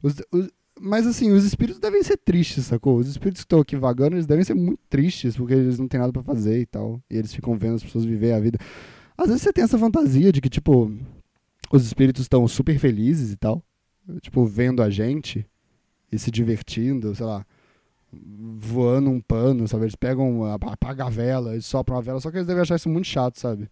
Os, 0.01 0.15
os, 0.31 0.49
mas 0.79 1.07
assim, 1.07 1.31
os 1.31 1.43
espíritos 1.45 1.79
devem 1.79 2.03
ser 2.03 2.17
tristes, 2.17 2.65
sacou? 2.65 2.97
Os 2.97 3.07
espíritos 3.07 3.41
que 3.41 3.45
estão 3.45 3.59
aqui 3.59 3.75
vagando, 3.75 4.15
eles 4.15 4.25
devem 4.25 4.43
ser 4.43 4.53
muito 4.53 4.79
tristes, 4.89 5.35
porque 5.35 5.53
eles 5.53 5.79
não 5.79 5.87
têm 5.87 5.99
nada 5.99 6.13
para 6.13 6.23
fazer 6.23 6.59
e 6.61 6.65
tal. 6.65 7.01
E 7.09 7.17
eles 7.17 7.33
ficam 7.33 7.57
vendo 7.57 7.75
as 7.75 7.83
pessoas 7.83 8.05
viver 8.05 8.33
a 8.33 8.39
vida. 8.39 8.59
Às 9.17 9.27
vezes 9.27 9.41
você 9.41 9.53
tem 9.53 9.63
essa 9.63 9.77
fantasia 9.79 10.31
de 10.31 10.41
que, 10.41 10.49
tipo, 10.49 10.91
os 11.71 11.85
espíritos 11.85 12.23
estão 12.23 12.47
super 12.47 12.77
felizes 12.77 13.31
e 13.31 13.37
tal. 13.37 13.63
Tipo, 14.21 14.45
vendo 14.45 14.83
a 14.83 14.89
gente 14.89 15.45
e 16.15 16.19
se 16.19 16.31
divertindo, 16.31 17.13
sei 17.15 17.25
lá, 17.25 17.45
voando 18.57 19.09
um 19.09 19.19
pano, 19.19 19.67
sabe? 19.67 19.83
Eles 19.83 19.95
pegam, 19.95 20.45
apagam 20.45 21.07
a 21.07 21.09
vela, 21.09 21.53
eles 21.53 21.65
sopram 21.65 21.97
a 21.97 22.01
vela, 22.01 22.19
só 22.19 22.31
que 22.31 22.37
eles 22.37 22.47
devem 22.47 22.61
achar 22.61 22.75
isso 22.75 22.89
muito 22.89 23.07
chato, 23.07 23.39
sabe? 23.39 23.69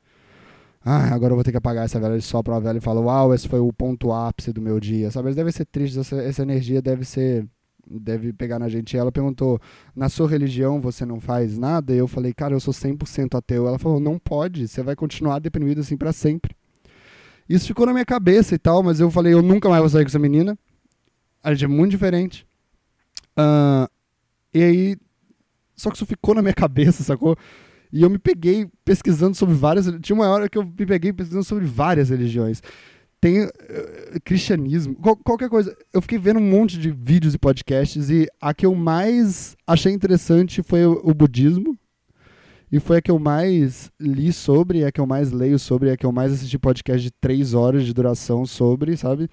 Ah, 0.86 1.14
agora 1.14 1.32
eu 1.32 1.36
vou 1.36 1.44
ter 1.44 1.52
que 1.52 1.58
apagar 1.58 1.86
essa 1.86 2.00
vela, 2.00 2.14
eles 2.14 2.26
sopram 2.26 2.56
a 2.56 2.60
vela 2.60 2.78
e 2.78 2.82
falam, 2.82 3.06
uau, 3.06 3.34
esse 3.34 3.48
foi 3.48 3.60
o 3.60 3.72
ponto 3.72 4.12
ápice 4.12 4.52
do 4.52 4.62
meu 4.62 4.80
dia, 4.80 5.10
sabe? 5.12 5.28
Eles 5.28 5.36
devem 5.38 5.52
ser 5.52 5.66
tristes, 5.66 5.98
essa, 5.98 6.22
essa 6.22 6.42
energia 6.42 6.82
deve 6.82 7.06
ser, 7.06 7.48
deve 7.90 8.34
pegar 8.34 8.60
na 8.60 8.68
gente. 8.68 8.98
Ela 8.98 9.12
perguntou, 9.12 9.62
na 9.96 10.10
sua 10.10 10.28
religião 10.28 10.82
você 10.82 11.06
não 11.06 11.22
faz 11.22 11.58
nada? 11.58 11.94
E 11.94 11.98
eu 11.98 12.08
falei, 12.08 12.34
cara, 12.34 12.54
eu 12.54 12.60
sou 12.60 12.74
100% 12.74 13.38
ateu. 13.38 13.66
Ela 13.66 13.80
falou, 13.80 13.98
não 13.98 14.20
pode, 14.20 14.68
você 14.68 14.84
vai 14.84 14.96
continuar 14.96 15.40
deprimido 15.40 15.80
assim 15.80 15.96
para 15.96 16.12
sempre. 16.12 16.54
Isso 17.48 17.68
ficou 17.68 17.86
na 17.86 17.94
minha 17.94 18.06
cabeça 18.06 18.54
e 18.54 18.58
tal, 18.58 18.84
mas 18.84 19.00
eu 19.00 19.10
falei, 19.10 19.34
eu 19.34 19.42
nunca 19.42 19.70
mais 19.70 19.82
vou 19.82 19.90
sair 19.90 20.04
com 20.04 20.10
essa 20.10 20.20
menina. 20.20 20.58
A 21.44 21.54
gente 21.54 21.66
é 21.66 21.68
muito 21.68 21.92
diferente. 21.92 22.48
Uh, 23.38 23.90
e 24.54 24.64
aí. 24.64 24.98
Só 25.76 25.90
que 25.90 25.98
isso 25.98 26.06
ficou 26.06 26.34
na 26.34 26.42
minha 26.42 26.54
cabeça, 26.56 27.04
sacou? 27.04 27.36
E 27.92 28.02
eu 28.02 28.10
me 28.10 28.18
peguei 28.18 28.68
pesquisando 28.86 29.36
sobre 29.36 29.54
várias. 29.54 29.86
Tinha 30.02 30.16
uma 30.16 30.28
hora 30.28 30.48
que 30.48 30.58
eu 30.58 30.64
me 30.64 30.86
peguei 30.86 31.12
pesquisando 31.12 31.44
sobre 31.44 31.66
várias 31.66 32.10
religiões. 32.10 32.62
Tem 33.20 33.44
uh, 33.44 33.52
cristianismo, 34.24 34.96
qual, 34.96 35.16
qualquer 35.18 35.50
coisa. 35.50 35.76
Eu 35.94 36.02
fiquei 36.02 36.18
vendo 36.18 36.40
um 36.40 36.50
monte 36.50 36.78
de 36.78 36.92
vídeos 36.92 37.34
e 37.34 37.38
podcasts 37.38 38.10
e 38.10 38.28
a 38.42 38.54
que 38.54 38.66
eu 38.66 38.74
mais 38.74 39.56
achei 39.68 39.94
interessante 39.94 40.64
foi 40.64 40.86
o, 40.86 41.02
o 41.04 41.14
budismo. 41.14 41.78
E 42.72 42.80
foi 42.80 42.98
a 42.98 43.02
que 43.04 43.12
eu 43.12 43.20
mais 43.20 43.92
li 44.00 44.34
sobre, 44.34 44.84
a 44.84 44.92
que 44.92 45.00
eu 45.00 45.06
mais 45.06 45.32
leio 45.32 45.60
sobre, 45.60 45.92
a 45.92 45.96
que 45.96 46.08
eu 46.08 46.12
mais 46.12 46.34
assisti 46.34 46.58
podcast 46.58 47.04
de 47.04 47.12
três 47.12 47.54
horas 47.54 47.86
de 47.86 47.94
duração 47.94 48.48
sobre, 48.48 48.98
sabe? 48.98 49.30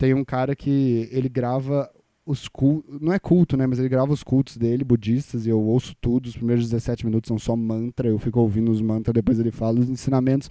Tem 0.00 0.14
um 0.14 0.24
cara 0.24 0.56
que 0.56 1.10
ele 1.12 1.28
grava 1.28 1.90
os 2.24 2.48
cultos, 2.48 2.98
não 3.02 3.12
é 3.12 3.18
culto, 3.18 3.54
né, 3.54 3.66
mas 3.66 3.78
ele 3.78 3.88
grava 3.90 4.10
os 4.10 4.22
cultos 4.22 4.56
dele, 4.56 4.82
budistas, 4.82 5.44
e 5.44 5.50
eu 5.50 5.60
ouço 5.60 5.94
tudo, 6.00 6.24
os 6.24 6.34
primeiros 6.34 6.64
17 6.70 7.04
minutos 7.04 7.28
são 7.28 7.38
só 7.38 7.54
mantra, 7.54 8.08
eu 8.08 8.18
fico 8.18 8.40
ouvindo 8.40 8.70
os 8.70 8.80
mantras, 8.80 9.12
depois 9.12 9.38
ele 9.38 9.50
fala 9.50 9.78
os 9.78 9.90
ensinamentos. 9.90 10.48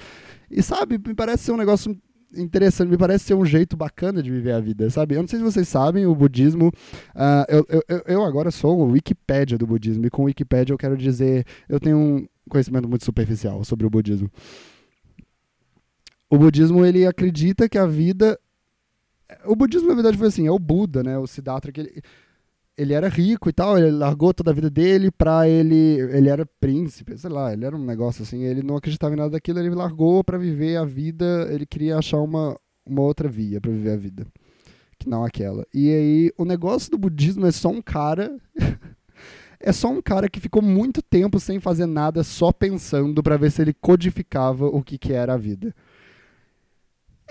E 0.51 0.61
sabe, 0.61 0.99
me 1.03 1.15
parece 1.15 1.45
ser 1.45 1.51
um 1.51 1.57
negócio 1.57 1.97
interessante, 2.37 2.89
me 2.89 2.97
parece 2.97 3.23
ser 3.23 3.33
um 3.33 3.43
jeito 3.43 3.75
bacana 3.75 4.21
de 4.21 4.29
viver 4.29 4.51
a 4.51 4.59
vida, 4.59 4.87
sabe? 4.91 5.15
Eu 5.15 5.21
não 5.21 5.27
sei 5.27 5.39
se 5.39 5.45
vocês 5.45 5.67
sabem, 5.67 6.05
o 6.05 6.13
budismo. 6.13 6.67
Uh, 7.15 7.45
eu, 7.49 7.65
eu, 7.87 8.03
eu 8.05 8.23
agora 8.23 8.51
sou 8.51 8.79
o 8.79 8.91
Wikipédia 8.91 9.57
do 9.57 9.65
budismo, 9.65 10.05
e 10.05 10.11
com 10.11 10.25
Wikipédia 10.25 10.73
eu 10.73 10.77
quero 10.77 10.95
dizer. 10.95 11.43
Eu 11.67 11.79
tenho 11.79 11.97
um 11.97 12.27
conhecimento 12.47 12.87
muito 12.87 13.03
superficial 13.03 13.63
sobre 13.63 13.87
o 13.87 13.89
budismo. 13.89 14.29
O 16.29 16.37
budismo 16.37 16.85
ele 16.85 17.07
acredita 17.07 17.67
que 17.67 17.79
a 17.79 17.87
vida. 17.87 18.39
O 19.45 19.55
budismo, 19.55 19.87
na 19.87 19.93
verdade, 19.93 20.17
foi 20.17 20.27
assim: 20.27 20.47
é 20.47 20.51
o 20.51 20.59
Buda, 20.59 21.03
né? 21.03 21.17
O 21.17 21.27
Siddhartha, 21.27 21.71
que 21.71 21.81
ele, 21.81 22.01
ele 22.77 22.93
era 22.93 23.09
rico 23.09 23.49
e 23.49 23.53
tal, 23.53 23.77
ele 23.77 23.91
largou 23.91 24.33
toda 24.33 24.51
a 24.51 24.53
vida 24.53 24.69
dele 24.69 25.11
pra 25.11 25.47
ele. 25.47 25.99
Ele 26.11 26.29
era 26.29 26.45
príncipe, 26.59 27.17
sei 27.17 27.29
lá, 27.29 27.51
ele 27.51 27.65
era 27.65 27.75
um 27.75 27.83
negócio 27.83 28.23
assim, 28.23 28.43
ele 28.43 28.63
não 28.63 28.77
acreditava 28.77 29.13
em 29.13 29.17
nada 29.17 29.31
daquilo, 29.31 29.59
ele 29.59 29.69
largou 29.69 30.23
pra 30.23 30.37
viver 30.37 30.77
a 30.77 30.85
vida, 30.85 31.47
ele 31.51 31.65
queria 31.65 31.97
achar 31.97 32.17
uma, 32.17 32.57
uma 32.85 33.01
outra 33.01 33.27
via 33.27 33.59
pra 33.59 33.71
viver 33.71 33.91
a 33.91 33.97
vida, 33.97 34.25
que 34.97 35.09
não 35.09 35.25
aquela. 35.25 35.65
E 35.73 35.89
aí, 35.91 36.31
o 36.37 36.45
negócio 36.45 36.89
do 36.89 36.97
budismo 36.97 37.45
é 37.45 37.51
só 37.51 37.69
um 37.69 37.81
cara. 37.81 38.35
é 39.59 39.73
só 39.73 39.89
um 39.89 40.01
cara 40.01 40.29
que 40.29 40.39
ficou 40.39 40.61
muito 40.61 41.01
tempo 41.01 41.39
sem 41.39 41.59
fazer 41.59 41.85
nada, 41.85 42.23
só 42.23 42.51
pensando 42.51 43.21
para 43.21 43.35
ver 43.35 43.51
se 43.51 43.61
ele 43.61 43.73
codificava 43.73 44.65
o 44.67 44.81
que, 44.81 44.97
que 44.97 45.11
era 45.11 45.33
a 45.33 45.37
vida. 45.37 45.75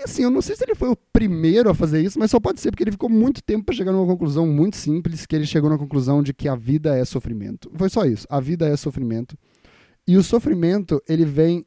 Assim, 0.03 0.23
eu 0.23 0.31
não 0.31 0.41
sei 0.41 0.55
se 0.55 0.63
ele 0.63 0.75
foi 0.75 0.89
o 0.89 0.95
primeiro 0.95 1.69
a 1.69 1.73
fazer 1.73 2.01
isso, 2.01 2.17
mas 2.17 2.31
só 2.31 2.39
pode 2.39 2.61
ser 2.61 2.71
porque 2.71 2.83
ele 2.83 2.91
ficou 2.91 3.09
muito 3.09 3.43
tempo 3.43 3.65
para 3.65 3.75
chegar 3.75 3.91
numa 3.91 4.07
conclusão 4.07 4.47
muito 4.47 4.77
simples, 4.77 5.25
que 5.25 5.35
ele 5.35 5.45
chegou 5.45 5.69
na 5.69 5.77
conclusão 5.77 6.23
de 6.23 6.33
que 6.33 6.47
a 6.47 6.55
vida 6.55 6.97
é 6.97 7.03
sofrimento. 7.03 7.69
Foi 7.75 7.89
só 7.89 8.05
isso. 8.05 8.25
A 8.29 8.39
vida 8.39 8.67
é 8.67 8.75
sofrimento. 8.77 9.37
E 10.07 10.15
o 10.17 10.23
sofrimento, 10.23 11.01
ele 11.07 11.25
vem 11.25 11.65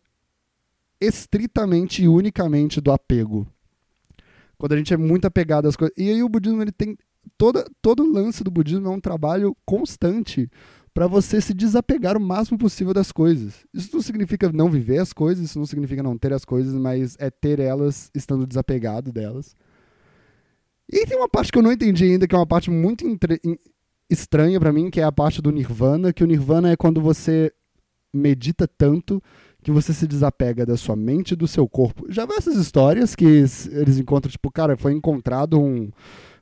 estritamente 1.00 2.02
e 2.02 2.08
unicamente 2.08 2.80
do 2.80 2.90
apego. 2.90 3.46
Quando 4.56 4.72
a 4.72 4.76
gente 4.76 4.94
é 4.94 4.96
muito 4.96 5.26
apegado 5.26 5.66
às 5.66 5.76
coisas. 5.76 5.94
E 5.98 6.08
aí 6.08 6.22
o 6.22 6.28
budismo, 6.28 6.62
ele 6.62 6.72
tem. 6.72 6.96
Toda, 7.36 7.64
todo 7.80 8.02
o 8.02 8.12
lance 8.12 8.42
do 8.42 8.50
budismo 8.50 8.88
é 8.88 8.90
um 8.90 9.00
trabalho 9.00 9.56
constante 9.64 10.50
para 10.94 11.06
você 11.06 11.40
se 11.40 11.54
desapegar 11.54 12.16
o 12.16 12.20
máximo 12.20 12.58
possível 12.58 12.92
das 12.92 13.10
coisas. 13.10 13.66
Isso 13.72 13.90
não 13.94 14.02
significa 14.02 14.50
não 14.52 14.70
viver 14.70 14.98
as 14.98 15.12
coisas, 15.12 15.44
isso 15.44 15.58
não 15.58 15.66
significa 15.66 16.02
não 16.02 16.18
ter 16.18 16.32
as 16.32 16.44
coisas, 16.44 16.74
mas 16.74 17.16
é 17.18 17.30
ter 17.30 17.58
elas 17.60 18.10
estando 18.14 18.46
desapegado 18.46 19.10
delas. 19.10 19.56
E 20.90 21.06
tem 21.06 21.16
uma 21.16 21.28
parte 21.28 21.50
que 21.50 21.58
eu 21.58 21.62
não 21.62 21.72
entendi 21.72 22.04
ainda, 22.04 22.28
que 22.28 22.34
é 22.34 22.38
uma 22.38 22.46
parte 22.46 22.70
muito 22.70 23.04
estranha 24.10 24.60
para 24.60 24.72
mim, 24.72 24.90
que 24.90 25.00
é 25.00 25.04
a 25.04 25.12
parte 25.12 25.40
do 25.40 25.50
nirvana, 25.50 26.12
que 26.12 26.22
o 26.22 26.26
nirvana 26.26 26.70
é 26.70 26.76
quando 26.76 27.00
você 27.00 27.50
medita 28.12 28.68
tanto 28.68 29.22
que 29.62 29.70
você 29.70 29.94
se 29.94 30.06
desapega 30.06 30.66
da 30.66 30.76
sua 30.76 30.94
mente 30.94 31.32
e 31.32 31.36
do 31.36 31.48
seu 31.48 31.66
corpo. 31.66 32.04
Já 32.10 32.26
viu 32.26 32.36
essas 32.36 32.56
histórias 32.56 33.14
que 33.14 33.24
eles 33.24 33.98
encontram, 33.98 34.30
tipo, 34.30 34.50
cara, 34.50 34.76
foi 34.76 34.92
encontrado 34.92 35.58
um. 35.58 35.90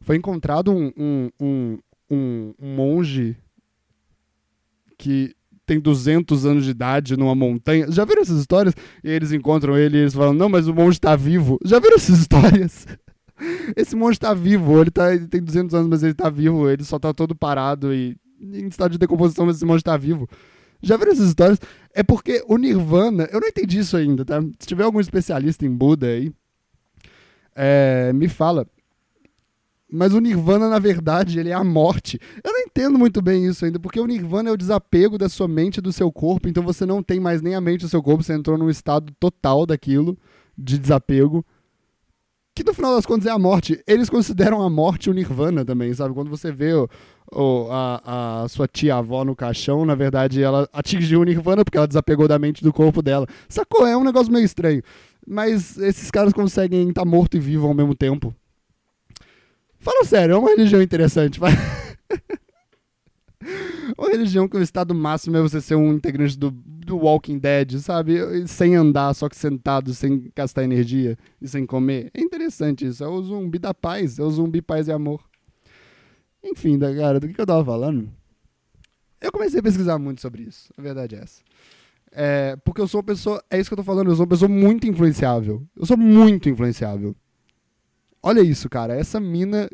Foi 0.00 0.16
encontrado 0.16 0.72
um, 0.72 0.90
um, 0.96 1.30
um, 1.40 1.78
um 2.10 2.54
monge 2.58 3.36
que 5.00 5.34
tem 5.64 5.80
200 5.80 6.44
anos 6.44 6.64
de 6.64 6.70
idade 6.72 7.16
numa 7.16 7.34
montanha. 7.34 7.90
Já 7.90 8.04
viram 8.04 8.20
essas 8.20 8.38
histórias? 8.38 8.74
E 9.02 9.08
eles 9.08 9.32
encontram 9.32 9.78
ele 9.78 9.96
e 9.96 10.00
eles 10.02 10.14
falam: 10.14 10.34
Não, 10.34 10.48
mas 10.48 10.68
o 10.68 10.74
monge 10.74 10.98
está 10.98 11.16
vivo. 11.16 11.58
Já 11.64 11.78
viram 11.78 11.96
essas 11.96 12.18
histórias? 12.18 12.86
Esse 13.74 13.96
monge 13.96 14.16
está 14.16 14.34
vivo. 14.34 14.78
Ele, 14.78 14.90
tá, 14.90 15.14
ele 15.14 15.26
tem 15.26 15.42
200 15.42 15.74
anos, 15.74 15.88
mas 15.88 16.02
ele 16.02 16.12
está 16.12 16.28
vivo. 16.28 16.68
Ele 16.68 16.84
só 16.84 16.96
está 16.96 17.14
todo 17.14 17.34
parado 17.34 17.94
e 17.94 18.14
em 18.38 18.66
estado 18.66 18.92
de 18.92 18.98
decomposição, 18.98 19.46
mas 19.46 19.56
esse 19.56 19.64
monge 19.64 19.80
está 19.80 19.96
vivo. 19.96 20.28
Já 20.82 20.96
viram 20.96 21.12
essas 21.12 21.28
histórias? 21.28 21.58
É 21.94 22.02
porque 22.02 22.44
o 22.46 22.58
Nirvana, 22.58 23.28
eu 23.32 23.40
não 23.40 23.48
entendi 23.48 23.78
isso 23.78 23.96
ainda, 23.96 24.24
tá? 24.24 24.40
Se 24.58 24.66
tiver 24.66 24.84
algum 24.84 25.00
especialista 25.00 25.64
em 25.64 25.70
Buda 25.70 26.06
aí, 26.06 26.32
é, 27.54 28.12
me 28.12 28.28
fala. 28.28 28.66
Mas 29.92 30.14
o 30.14 30.20
Nirvana, 30.20 30.68
na 30.68 30.78
verdade, 30.78 31.40
ele 31.40 31.50
é 31.50 31.54
a 31.54 31.64
morte. 31.64 32.18
Eu 32.44 32.52
não 32.52 32.60
entendo 32.60 32.98
muito 32.98 33.20
bem 33.20 33.46
isso 33.46 33.64
ainda, 33.64 33.78
porque 33.78 33.98
o 33.98 34.06
Nirvana 34.06 34.50
é 34.50 34.52
o 34.52 34.56
desapego 34.56 35.18
da 35.18 35.28
sua 35.28 35.48
mente 35.48 35.80
do 35.80 35.92
seu 35.92 36.12
corpo, 36.12 36.48
então 36.48 36.62
você 36.62 36.86
não 36.86 37.02
tem 37.02 37.18
mais 37.18 37.42
nem 37.42 37.54
a 37.54 37.60
mente 37.60 37.82
do 37.82 37.88
seu 37.88 38.02
corpo, 38.02 38.22
você 38.22 38.34
entrou 38.34 38.56
num 38.56 38.70
estado 38.70 39.12
total 39.18 39.66
daquilo, 39.66 40.16
de 40.56 40.78
desapego 40.78 41.44
que 42.54 42.64
no 42.64 42.74
final 42.74 42.94
das 42.94 43.06
contas 43.06 43.26
é 43.26 43.30
a 43.30 43.38
morte. 43.38 43.82
Eles 43.86 44.10
consideram 44.10 44.62
a 44.62 44.68
morte 44.68 45.08
o 45.08 45.14
nirvana 45.14 45.64
também, 45.64 45.92
sabe? 45.94 46.14
Quando 46.14 46.28
você 46.28 46.52
vê 46.52 46.74
o, 46.74 46.88
o, 47.32 47.68
a, 47.70 48.42
a 48.42 48.48
sua 48.48 48.68
tia-avó 48.68 49.24
no 49.24 49.34
caixão, 49.34 49.86
na 49.86 49.94
verdade 49.94 50.42
ela 50.42 50.68
atingiu 50.72 51.20
o 51.20 51.24
nirvana 51.24 51.64
porque 51.64 51.78
ela 51.78 51.86
desapegou 51.88 52.28
da 52.28 52.38
mente 52.38 52.62
do 52.62 52.72
corpo 52.72 53.00
dela. 53.00 53.26
Sacou? 53.48 53.86
É 53.86 53.96
um 53.96 54.04
negócio 54.04 54.32
meio 54.32 54.44
estranho. 54.44 54.82
Mas 55.26 55.78
esses 55.78 56.10
caras 56.10 56.32
conseguem 56.32 56.88
estar 56.88 57.04
morto 57.04 57.36
e 57.36 57.40
vivo 57.40 57.66
ao 57.66 57.74
mesmo 57.74 57.94
tempo. 57.94 58.34
Fala 59.80 60.04
sério, 60.04 60.34
é 60.34 60.38
uma 60.38 60.50
religião 60.50 60.82
interessante. 60.82 61.40
uma 63.96 64.08
religião 64.10 64.46
que 64.46 64.58
o 64.58 64.62
estado 64.62 64.94
máximo 64.94 65.38
é 65.38 65.40
você 65.40 65.58
ser 65.58 65.74
um 65.74 65.94
integrante 65.94 66.38
do, 66.38 66.50
do 66.50 66.98
Walking 66.98 67.38
Dead, 67.38 67.78
sabe? 67.78 68.46
Sem 68.46 68.76
andar, 68.76 69.14
só 69.14 69.26
que 69.26 69.36
sentado, 69.36 69.94
sem 69.94 70.30
gastar 70.36 70.64
energia 70.64 71.16
e 71.40 71.48
sem 71.48 71.64
comer. 71.64 72.10
É 72.12 72.20
interessante 72.20 72.86
isso. 72.86 73.02
É 73.02 73.08
o 73.08 73.22
zumbi 73.22 73.58
da 73.58 73.72
paz, 73.72 74.18
é 74.18 74.22
o 74.22 74.30
zumbi 74.30 74.60
paz 74.60 74.86
e 74.86 74.92
amor. 74.92 75.24
Enfim, 76.44 76.78
da 76.78 76.94
cara, 76.94 77.18
do 77.18 77.28
que 77.28 77.40
eu 77.40 77.46
tava 77.46 77.64
falando? 77.64 78.10
Eu 79.18 79.32
comecei 79.32 79.60
a 79.60 79.62
pesquisar 79.62 79.98
muito 79.98 80.20
sobre 80.20 80.42
isso. 80.42 80.70
A 80.76 80.82
verdade 80.82 81.14
é 81.16 81.20
essa. 81.20 81.42
É, 82.12 82.56
porque 82.64 82.82
eu 82.82 82.88
sou 82.88 83.00
uma 83.00 83.06
pessoa. 83.06 83.42
É 83.50 83.58
isso 83.58 83.70
que 83.70 83.74
eu 83.74 83.78
tô 83.78 83.84
falando, 83.84 84.10
eu 84.10 84.14
sou 84.14 84.24
uma 84.24 84.30
pessoa 84.30 84.48
muito 84.48 84.86
influenciável. 84.86 85.66
Eu 85.74 85.86
sou 85.86 85.96
muito 85.96 86.50
influenciável. 86.50 87.16
Olha 88.22 88.40
isso, 88.40 88.68
cara. 88.68 88.94
Essa 88.94 89.18
mina 89.18 89.68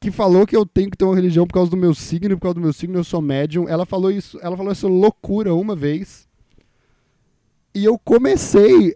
que 0.00 0.10
falou 0.10 0.46
que 0.46 0.56
eu 0.56 0.64
tenho 0.64 0.90
que 0.90 0.96
ter 0.96 1.04
uma 1.04 1.14
religião 1.14 1.46
por 1.46 1.54
causa 1.54 1.70
do 1.70 1.76
meu 1.76 1.94
signo, 1.94 2.36
por 2.36 2.42
causa 2.42 2.54
do 2.54 2.60
meu 2.60 2.72
signo 2.72 2.98
eu 2.98 3.04
sou 3.04 3.20
médium. 3.20 3.68
Ela 3.68 3.84
falou 3.84 4.10
isso, 4.10 4.38
ela 4.42 4.56
falou 4.56 4.72
essa 4.72 4.86
loucura 4.86 5.54
uma 5.54 5.74
vez. 5.74 6.28
E 7.74 7.84
eu 7.84 7.98
comecei 7.98 8.94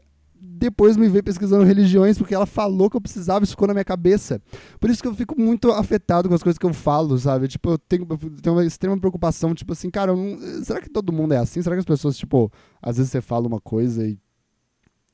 depois 0.63 0.97
me 0.97 1.09
ver 1.09 1.25
pesquisando 1.25 1.65
religiões 1.65 2.17
porque 2.17 2.35
ela 2.35 2.47
falou 2.47 2.89
que 2.89 2.97
eu 2.97 3.01
precisava, 3.01 3.43
isso 3.43 3.53
ficou 3.53 3.67
na 3.67 3.75
minha 3.75 3.85
cabeça. 3.85 4.41
Por 4.79 4.91
isso 4.91 5.03
que 5.03 5.09
eu 5.09 5.15
fico 5.15 5.39
muito 5.39 5.73
afetado 5.73 6.29
com 6.29 6.35
as 6.37 6.43
coisas 6.43 6.57
que 6.57 6.65
eu 6.65 6.73
falo, 6.73 7.19
sabe? 7.19 7.49
Tipo, 7.49 7.71
eu 7.71 7.79
tenho, 7.79 8.07
eu 8.09 8.19
tenho 8.41 8.55
uma 8.55 8.65
extrema 8.65 8.97
preocupação, 8.97 9.55
tipo 9.55 9.73
assim, 9.73 9.91
cara, 9.91 10.15
não, 10.15 10.39
será 10.63 10.81
que 10.81 10.89
todo 10.89 11.13
mundo 11.13 11.35
é 11.35 11.39
assim? 11.39 11.61
Será 11.61 11.75
que 11.75 11.81
as 11.81 11.85
pessoas, 11.85 12.17
tipo, 12.17 12.51
às 12.81 12.97
vezes 12.97 13.11
você 13.11 13.21
fala 13.21 13.49
uma 13.49 13.61
coisa 13.61 14.07
e 14.07 14.17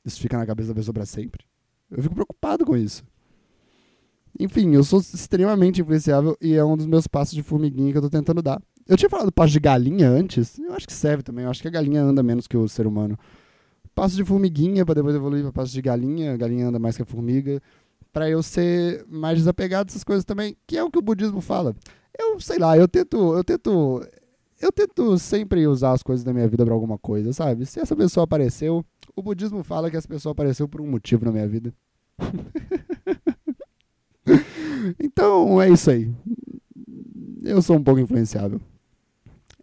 isso 0.05 0.19
fica 0.19 0.37
na 0.37 0.45
cabeça 0.45 0.69
da 0.69 0.75
pessoa 0.75 0.93
para 0.93 1.05
sempre? 1.05 1.48
Eu 1.91 2.03
fico 2.03 2.15
preocupado 2.15 2.65
com 2.65 2.75
isso. 2.77 3.03
Enfim, 4.39 4.73
eu 4.73 4.83
sou 4.83 4.99
extremamente 4.99 5.81
influenciável 5.81 6.37
e 6.41 6.53
é 6.53 6.63
um 6.63 6.77
dos 6.77 6.85
meus 6.85 7.07
passos 7.07 7.33
de 7.33 7.43
formiguinha 7.43 7.91
que 7.91 7.97
eu 7.97 8.01
tô 8.01 8.09
tentando 8.09 8.41
dar. 8.41 8.61
Eu 8.87 8.97
tinha 8.97 9.09
falado 9.09 9.31
passo 9.31 9.51
de 9.51 9.59
galinha 9.59 10.09
antes, 10.09 10.57
eu 10.57 10.73
acho 10.73 10.87
que 10.87 10.93
serve 10.93 11.23
também, 11.23 11.45
eu 11.45 11.51
acho 11.51 11.61
que 11.61 11.67
a 11.67 11.71
galinha 11.71 12.01
anda 12.01 12.23
menos 12.23 12.47
que 12.47 12.57
o 12.57 12.67
ser 12.67 12.87
humano. 12.87 13.17
Passo 13.93 14.15
de 14.15 14.23
formiguinha 14.23 14.85
para 14.85 14.95
depois 14.95 15.15
evoluir 15.15 15.43
para 15.43 15.51
passo 15.51 15.71
de 15.71 15.81
galinha, 15.81 16.33
a 16.33 16.37
galinha 16.37 16.67
anda 16.67 16.79
mais 16.79 16.95
que 16.95 17.03
a 17.03 17.05
formiga, 17.05 17.61
para 18.13 18.29
eu 18.29 18.41
ser 18.41 19.05
mais 19.07 19.37
desapegado 19.37 19.87
dessas 19.87 20.03
coisas 20.03 20.25
também, 20.25 20.55
que 20.65 20.77
é 20.77 20.83
o 20.83 20.89
que 20.89 20.97
o 20.97 21.01
budismo 21.01 21.41
fala. 21.41 21.75
Eu 22.17 22.39
sei 22.39 22.57
lá, 22.57 22.77
eu 22.77 22.87
tento, 22.87 23.35
eu 23.35 23.43
tento 23.43 24.01
eu 24.59 24.71
tento 24.71 25.17
sempre 25.17 25.65
usar 25.67 25.93
as 25.93 26.03
coisas 26.03 26.23
da 26.23 26.33
minha 26.33 26.47
vida 26.47 26.65
para 26.65 26.73
alguma 26.73 26.97
coisa, 26.97 27.33
sabe? 27.33 27.65
Se 27.65 27.79
essa 27.79 27.95
pessoa 27.95 28.25
apareceu, 28.25 28.85
o 29.15 29.23
budismo 29.23 29.63
fala 29.63 29.89
que 29.89 29.97
essa 29.97 30.07
pessoa 30.07 30.31
apareceu 30.31 30.67
por 30.67 30.81
um 30.81 30.89
motivo 30.89 31.25
na 31.25 31.31
minha 31.31 31.47
vida. 31.47 31.73
então 34.99 35.61
é 35.61 35.69
isso 35.69 35.89
aí. 35.89 36.13
Eu 37.43 37.61
sou 37.61 37.77
um 37.77 37.83
pouco 37.83 38.01
influenciável. 38.01 38.59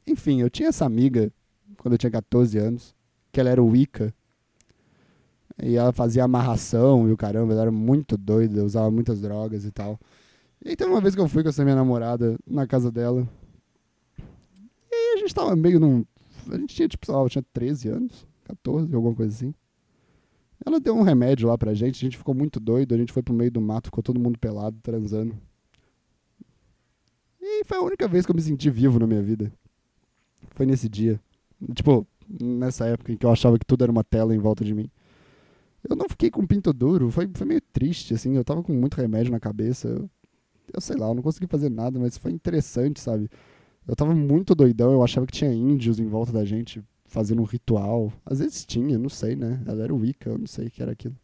Enfim, 0.07 0.41
eu 0.41 0.49
tinha 0.49 0.71
essa 0.71 0.87
amiga 0.87 1.31
quando 1.79 1.93
eu 1.93 1.99
tinha 1.99 2.11
14 2.11 2.57
anos, 2.59 2.95
que 3.31 3.39
ela 3.39 3.51
era 3.51 3.63
Wicca. 3.63 4.15
E 5.63 5.77
ela 5.77 5.93
fazia 5.93 6.25
amarração 6.25 7.09
e 7.09 7.13
o 7.13 7.17
caramba, 7.17 7.53
ela 7.53 7.63
era 7.63 7.73
muito 7.73 8.17
doida, 8.17 8.65
usava 8.65 8.91
muitas 8.91 9.21
drogas 9.21 9.65
e 9.65 9.71
tal. 9.71 9.99
E 10.65 10.75
teve 10.75 10.91
uma 10.91 11.01
vez 11.01 11.15
que 11.15 11.21
eu 11.21 11.29
fui 11.29 11.43
com 11.43 11.49
essa 11.49 11.65
minha 11.65 11.77
namorada 11.77 12.37
na 12.47 12.67
casa 12.67 12.91
dela. 12.91 13.27
Aí 14.97 15.15
a 15.15 15.17
gente 15.19 15.35
tava 15.35 15.55
meio 15.55 15.79
num. 15.79 16.05
A 16.51 16.57
gente 16.57 16.75
tinha, 16.75 16.89
tipo, 16.89 17.05
sei 17.05 17.15
lá, 17.15 17.21
eu 17.21 17.29
tinha 17.29 17.45
13 17.53 17.89
anos, 17.89 18.27
14, 18.45 18.95
alguma 18.95 19.15
coisa 19.15 19.35
assim. 19.35 19.55
Ela 20.65 20.81
deu 20.81 20.97
um 20.97 21.03
remédio 21.03 21.49
lá 21.49 21.59
pra 21.59 21.75
gente, 21.75 21.97
a 21.97 22.01
gente 22.01 22.17
ficou 22.17 22.35
muito 22.35 22.59
doido, 22.59 22.95
a 22.95 22.99
gente 22.99 23.13
foi 23.13 23.23
pro 23.23 23.35
meio 23.35 23.51
do 23.51 23.61
mato, 23.61 23.87
ficou 23.87 24.03
todo 24.03 24.19
mundo 24.19 24.39
pelado, 24.39 24.79
transando. 24.83 25.37
E 27.41 27.65
foi 27.65 27.77
a 27.79 27.83
única 27.83 28.09
vez 28.09 28.25
que 28.25 28.33
eu 28.33 28.35
me 28.35 28.41
senti 28.43 28.71
vivo 28.71 28.99
na 28.99 29.07
minha 29.07 29.23
vida. 29.23 29.53
Foi 30.55 30.65
nesse 30.65 30.89
dia. 30.89 31.21
Tipo, 31.75 32.07
nessa 32.29 32.87
época 32.87 33.13
em 33.13 33.17
que 33.17 33.27
eu 33.27 33.31
achava 33.31 33.59
que 33.59 33.67
tudo 33.67 33.83
era 33.85 33.93
uma 33.93 34.03
tela 34.03 34.35
em 34.35 34.39
volta 34.39 34.65
de 34.65 34.75
mim. 34.75 34.91
Eu 35.89 35.95
não 35.95 36.09
fiquei 36.09 36.31
com 36.31 36.45
pinto 36.47 36.73
duro, 36.73 37.11
foi, 37.11 37.31
foi 37.33 37.47
meio 37.47 37.61
triste, 37.73 38.15
assim, 38.15 38.35
eu 38.35 38.45
tava 38.45 38.63
com 38.63 38.73
muito 38.73 38.95
remédio 38.97 39.31
na 39.31 39.39
cabeça. 39.39 39.89
Eu, 39.89 40.11
eu 40.73 40.81
sei 40.81 40.97
lá, 40.97 41.09
eu 41.09 41.15
não 41.15 41.23
consegui 41.23 41.47
fazer 41.47 41.71
nada, 41.71 41.99
mas 42.01 42.19
foi 42.19 42.33
interessante, 42.33 43.01
sabe? 43.01 43.31
Eu 43.87 43.95
tava 43.95 44.15
muito 44.15 44.55
doidão, 44.55 44.93
eu 44.93 45.03
achava 45.03 45.27
que 45.27 45.33
tinha 45.33 45.53
índios 45.53 46.01
em 46.01 46.07
volta 46.07 46.33
da 46.33 46.45
gente 46.45 46.83
fazendo 47.07 47.41
um 47.41 47.45
ritual. 47.45 48.13
Às 48.25 48.41
vezes 48.41 48.65
tinha, 48.65 48.99
não 48.99 49.09
sei, 49.09 49.37
né? 49.37 49.63
Ela 49.67 49.85
era 49.85 49.95
Wicca, 49.95 50.31
eu 50.31 50.39
não 50.39 50.47
sei 50.47 50.67
o 50.67 50.71
que 50.71 50.83
era 50.83 50.93
aquilo. 50.93 51.17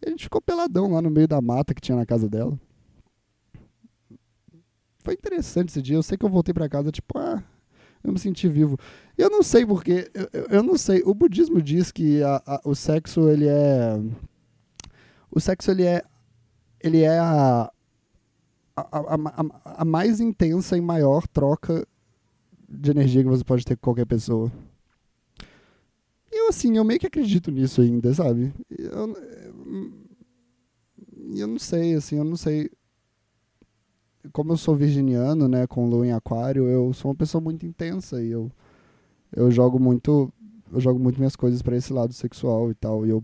E 0.00 0.08
a 0.08 0.10
gente 0.10 0.24
ficou 0.24 0.40
peladão 0.40 0.92
lá 0.92 1.00
no 1.00 1.10
meio 1.10 1.26
da 1.26 1.40
mata 1.40 1.74
que 1.74 1.80
tinha 1.80 1.96
na 1.96 2.04
casa 2.04 2.28
dela. 2.28 2.58
Foi 4.98 5.14
interessante 5.14 5.70
esse 5.70 5.82
dia. 5.82 5.96
Eu 5.96 6.02
sei 6.02 6.18
que 6.18 6.24
eu 6.24 6.28
voltei 6.28 6.52
para 6.52 6.68
casa, 6.68 6.92
tipo, 6.92 7.18
ah, 7.18 7.42
eu 8.04 8.12
me 8.12 8.18
senti 8.18 8.48
vivo. 8.48 8.78
Eu 9.16 9.30
não 9.30 9.42
sei 9.42 9.64
porque, 9.64 10.10
eu, 10.14 10.46
eu 10.50 10.62
não 10.62 10.76
sei. 10.76 11.02
O 11.04 11.14
budismo 11.14 11.62
diz 11.62 11.90
que 11.90 12.22
a, 12.22 12.42
a, 12.46 12.60
o 12.64 12.74
sexo, 12.74 13.28
ele 13.28 13.46
é. 13.48 13.98
O 15.30 15.40
sexo, 15.40 15.70
ele 15.70 15.84
é. 15.84 16.02
Ele 16.80 17.02
é 17.02 17.18
a, 17.18 17.70
a, 18.76 19.14
a, 19.14 19.82
a 19.82 19.84
mais 19.84 20.20
intensa 20.20 20.76
e 20.76 20.80
maior 20.80 21.26
troca 21.28 21.86
de 22.68 22.90
energia 22.90 23.22
que 23.22 23.28
você 23.28 23.44
pode 23.44 23.64
ter 23.64 23.76
com 23.76 23.82
qualquer 23.82 24.06
pessoa 24.06 24.50
eu, 26.42 26.48
assim, 26.48 26.76
eu 26.76 26.84
meio 26.84 26.98
que 26.98 27.06
acredito 27.06 27.50
nisso 27.50 27.80
ainda, 27.80 28.12
sabe? 28.14 28.52
Eu, 28.70 29.16
eu 31.36 31.46
não 31.46 31.58
sei, 31.58 31.94
assim, 31.94 32.16
eu 32.16 32.24
não 32.24 32.36
sei. 32.36 32.70
Como 34.32 34.52
eu 34.52 34.56
sou 34.56 34.74
virginiano, 34.74 35.46
né, 35.48 35.66
com 35.66 35.88
lua 35.88 36.06
em 36.06 36.12
aquário, 36.12 36.68
eu 36.68 36.92
sou 36.92 37.10
uma 37.10 37.16
pessoa 37.16 37.40
muito 37.40 37.66
intensa 37.66 38.22
e 38.22 38.30
eu, 38.30 38.50
eu 39.32 39.50
jogo 39.50 39.78
muito 39.78 40.32
eu 40.72 40.80
jogo 40.80 40.98
muito 40.98 41.18
minhas 41.18 41.36
coisas 41.36 41.60
para 41.60 41.76
esse 41.76 41.92
lado 41.92 42.14
sexual 42.14 42.70
e 42.70 42.74
tal. 42.74 43.06
E 43.06 43.10
eu 43.10 43.22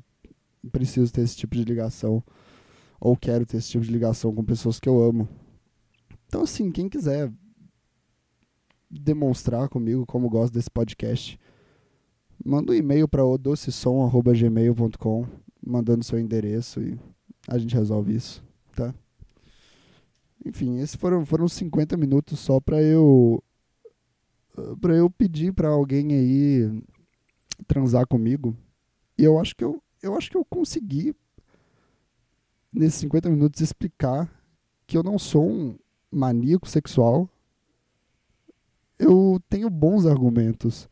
preciso 0.71 1.11
ter 1.13 1.23
esse 1.23 1.37
tipo 1.37 1.57
de 1.57 1.65
ligação 1.65 2.23
ou 3.01 3.17
quero 3.17 3.47
ter 3.47 3.57
esse 3.57 3.71
tipo 3.71 3.85
de 3.85 3.93
ligação 3.93 4.35
com 4.35 4.45
pessoas 4.45 4.79
que 4.79 4.89
eu 4.89 5.03
amo. 5.03 5.27
Então, 6.29 6.43
assim, 6.43 6.71
quem 6.71 6.89
quiser 6.89 7.33
demonstrar 8.91 9.69
comigo 9.69 10.07
como 10.07 10.29
gosta 10.29 10.55
desse 10.55 10.71
podcast, 10.71 11.39
manda 12.45 12.73
um 12.73 12.75
e-mail 12.75 13.09
para 13.09 13.25
odocesom.gmail.com 13.25 15.27
mandando 15.67 16.05
seu 16.05 16.19
endereço 16.19 16.81
e 16.81 16.99
a 17.47 17.59
gente 17.59 17.75
resolve 17.75 18.15
isso, 18.15 18.43
tá? 18.77 18.95
Enfim, 20.45 20.79
esses 20.79 20.97
foram, 20.97 21.25
foram 21.27 21.49
50 21.49 21.97
minutos 21.97 22.39
só 22.39 22.61
para 22.61 22.83
eu 22.83 23.43
para 24.81 24.95
eu 24.95 25.09
pedir 25.09 25.53
para 25.53 25.69
alguém 25.69 26.13
aí 26.13 26.83
transar 27.67 28.07
comigo. 28.07 28.57
E 29.17 29.25
eu 29.25 29.39
acho 29.39 29.55
que 29.55 29.65
eu, 29.65 29.83
eu 30.03 30.17
acho 30.17 30.31
que 30.31 30.37
eu 30.37 30.45
consegui 30.45 31.15
nesses 32.73 33.01
50 33.01 33.31
minutos 33.31 33.61
explicar 33.61 34.31
que 34.87 34.97
eu 34.97 35.03
não 35.03 35.19
sou 35.19 35.49
um 35.49 35.79
maníaco 36.11 36.69
sexual. 36.69 37.29
Eu 38.99 39.41
tenho 39.49 39.71
bons 39.71 40.05
argumentos 40.07 40.89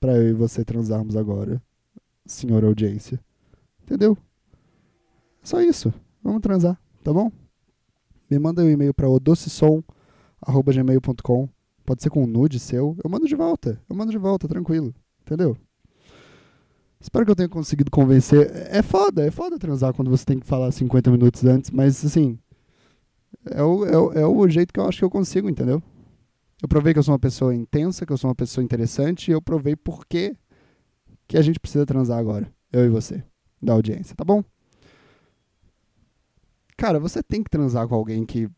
para 0.00 0.16
eu 0.16 0.28
e 0.28 0.32
você 0.32 0.64
transarmos 0.64 1.14
agora, 1.16 1.62
senhor 2.26 2.64
audiência. 2.64 3.20
Entendeu? 3.82 4.18
Só 5.42 5.60
isso. 5.60 5.92
Vamos 6.22 6.40
transar, 6.40 6.80
tá 7.02 7.12
bom? 7.12 7.30
Me 8.30 8.38
manda 8.38 8.62
um 8.62 8.70
e-mail 8.70 8.94
para 8.94 9.08
odocesom@gmail.com. 9.08 11.48
Pode 11.84 12.02
ser 12.02 12.10
com 12.10 12.24
um 12.24 12.26
nude 12.26 12.58
seu. 12.58 12.96
Eu 13.04 13.10
mando 13.10 13.28
de 13.28 13.36
volta. 13.36 13.80
Eu 13.88 13.94
mando 13.94 14.10
de 14.10 14.18
volta, 14.18 14.48
tranquilo. 14.48 14.92
Entendeu? 15.20 15.56
Espero 16.98 17.26
que 17.26 17.30
eu 17.30 17.36
tenha 17.36 17.48
conseguido 17.48 17.90
convencer. 17.90 18.50
É 18.70 18.82
foda, 18.82 19.26
é 19.26 19.30
foda 19.30 19.58
transar 19.58 19.92
quando 19.92 20.10
você 20.10 20.24
tem 20.24 20.38
que 20.38 20.46
falar 20.46 20.72
50 20.72 21.10
minutos 21.10 21.44
antes, 21.44 21.70
mas 21.70 22.02
assim. 22.04 22.38
É 23.50 23.62
o, 23.62 23.84
é, 23.84 23.98
o, 23.98 24.12
é 24.12 24.26
o 24.26 24.48
jeito 24.48 24.72
que 24.72 24.80
eu 24.80 24.86
acho 24.86 24.98
que 24.98 25.04
eu 25.04 25.10
consigo, 25.10 25.48
entendeu? 25.48 25.82
Eu 26.62 26.68
provei 26.68 26.92
que 26.92 26.98
eu 26.98 27.02
sou 27.02 27.12
uma 27.12 27.18
pessoa 27.18 27.54
intensa, 27.54 28.06
que 28.06 28.12
eu 28.12 28.16
sou 28.16 28.28
uma 28.28 28.34
pessoa 28.34 28.64
interessante, 28.64 29.28
e 29.28 29.32
eu 29.32 29.42
provei 29.42 29.76
por 29.76 30.06
que, 30.06 30.34
a 31.34 31.42
gente 31.42 31.60
precisa 31.60 31.84
transar 31.84 32.18
agora. 32.18 32.50
Eu 32.72 32.84
e 32.84 32.88
você, 32.88 33.22
da 33.60 33.72
audiência, 33.72 34.16
tá 34.16 34.24
bom? 34.24 34.42
Cara, 36.76 36.98
você 36.98 37.22
tem 37.22 37.42
que 37.42 37.50
transar 37.50 37.86
com 37.86 37.94
alguém 37.94 38.24
que 38.24 38.48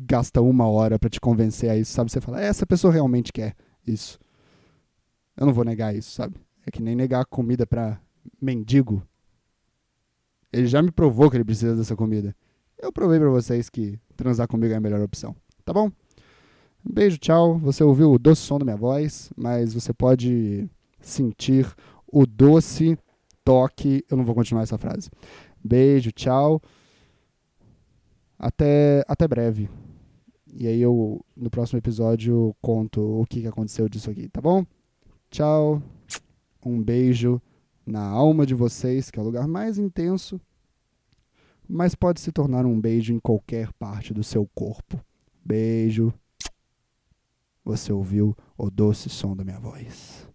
gasta 0.00 0.40
uma 0.40 0.68
hora 0.68 0.98
para 0.98 1.08
te 1.08 1.20
convencer 1.20 1.70
a 1.70 1.76
isso, 1.76 1.92
sabe? 1.92 2.10
Você 2.10 2.20
fala, 2.20 2.40
essa 2.40 2.66
pessoa 2.66 2.92
realmente 2.92 3.32
quer 3.32 3.54
isso. 3.86 4.18
Eu 5.36 5.46
não 5.46 5.52
vou 5.52 5.64
negar 5.64 5.94
isso, 5.94 6.10
sabe? 6.10 6.36
É 6.66 6.70
que 6.70 6.82
nem 6.82 6.94
negar 6.94 7.24
comida 7.24 7.66
para 7.66 8.00
mendigo. 8.40 9.02
Ele 10.52 10.66
já 10.66 10.80
me 10.82 10.90
provou 10.90 11.30
que 11.30 11.36
ele 11.36 11.44
precisa 11.44 11.74
dessa 11.74 11.96
comida. 11.96 12.34
Eu 12.78 12.92
provei 12.92 13.18
para 13.18 13.30
vocês 13.30 13.68
que 13.68 13.98
transar 14.14 14.48
comigo 14.48 14.72
é 14.72 14.76
a 14.76 14.80
melhor 14.80 15.00
opção. 15.00 15.34
Tá 15.64 15.72
bom? 15.72 15.90
Um 16.86 16.92
beijo, 16.92 17.18
tchau. 17.18 17.58
Você 17.58 17.82
ouviu 17.82 18.12
o 18.12 18.18
doce 18.18 18.42
som 18.42 18.58
da 18.58 18.64
minha 18.64 18.76
voz, 18.76 19.30
mas 19.36 19.74
você 19.74 19.92
pode 19.92 20.68
sentir 21.00 21.66
o 22.06 22.26
doce 22.26 22.98
toque. 23.44 24.04
Eu 24.10 24.16
não 24.16 24.24
vou 24.24 24.34
continuar 24.34 24.62
essa 24.62 24.78
frase. 24.78 25.10
Beijo, 25.62 26.12
tchau. 26.12 26.60
Até, 28.38 29.04
até 29.08 29.26
breve. 29.26 29.68
E 30.52 30.68
aí 30.68 30.80
eu, 30.80 31.24
no 31.36 31.50
próximo 31.50 31.78
episódio, 31.78 32.54
conto 32.60 33.00
o 33.00 33.26
que 33.26 33.46
aconteceu 33.46 33.88
disso 33.88 34.10
aqui, 34.10 34.28
tá 34.28 34.40
bom? 34.40 34.64
Tchau. 35.30 35.82
Um 36.64 36.82
beijo 36.82 37.40
na 37.86 38.02
alma 38.02 38.46
de 38.46 38.54
vocês, 38.54 39.10
que 39.10 39.18
é 39.18 39.22
o 39.22 39.24
lugar 39.24 39.48
mais 39.48 39.78
intenso, 39.78 40.40
mas 41.68 41.94
pode 41.94 42.20
se 42.20 42.30
tornar 42.30 42.66
um 42.66 42.80
beijo 42.80 43.12
em 43.12 43.18
qualquer 43.18 43.72
parte 43.74 44.12
do 44.12 44.22
seu 44.22 44.48
corpo. 44.54 45.00
Beijo. 45.44 46.12
Você 47.64 47.92
ouviu 47.92 48.36
o 48.58 48.70
doce 48.70 49.08
som 49.08 49.34
da 49.34 49.44
minha 49.44 49.58
voz. 49.58 50.28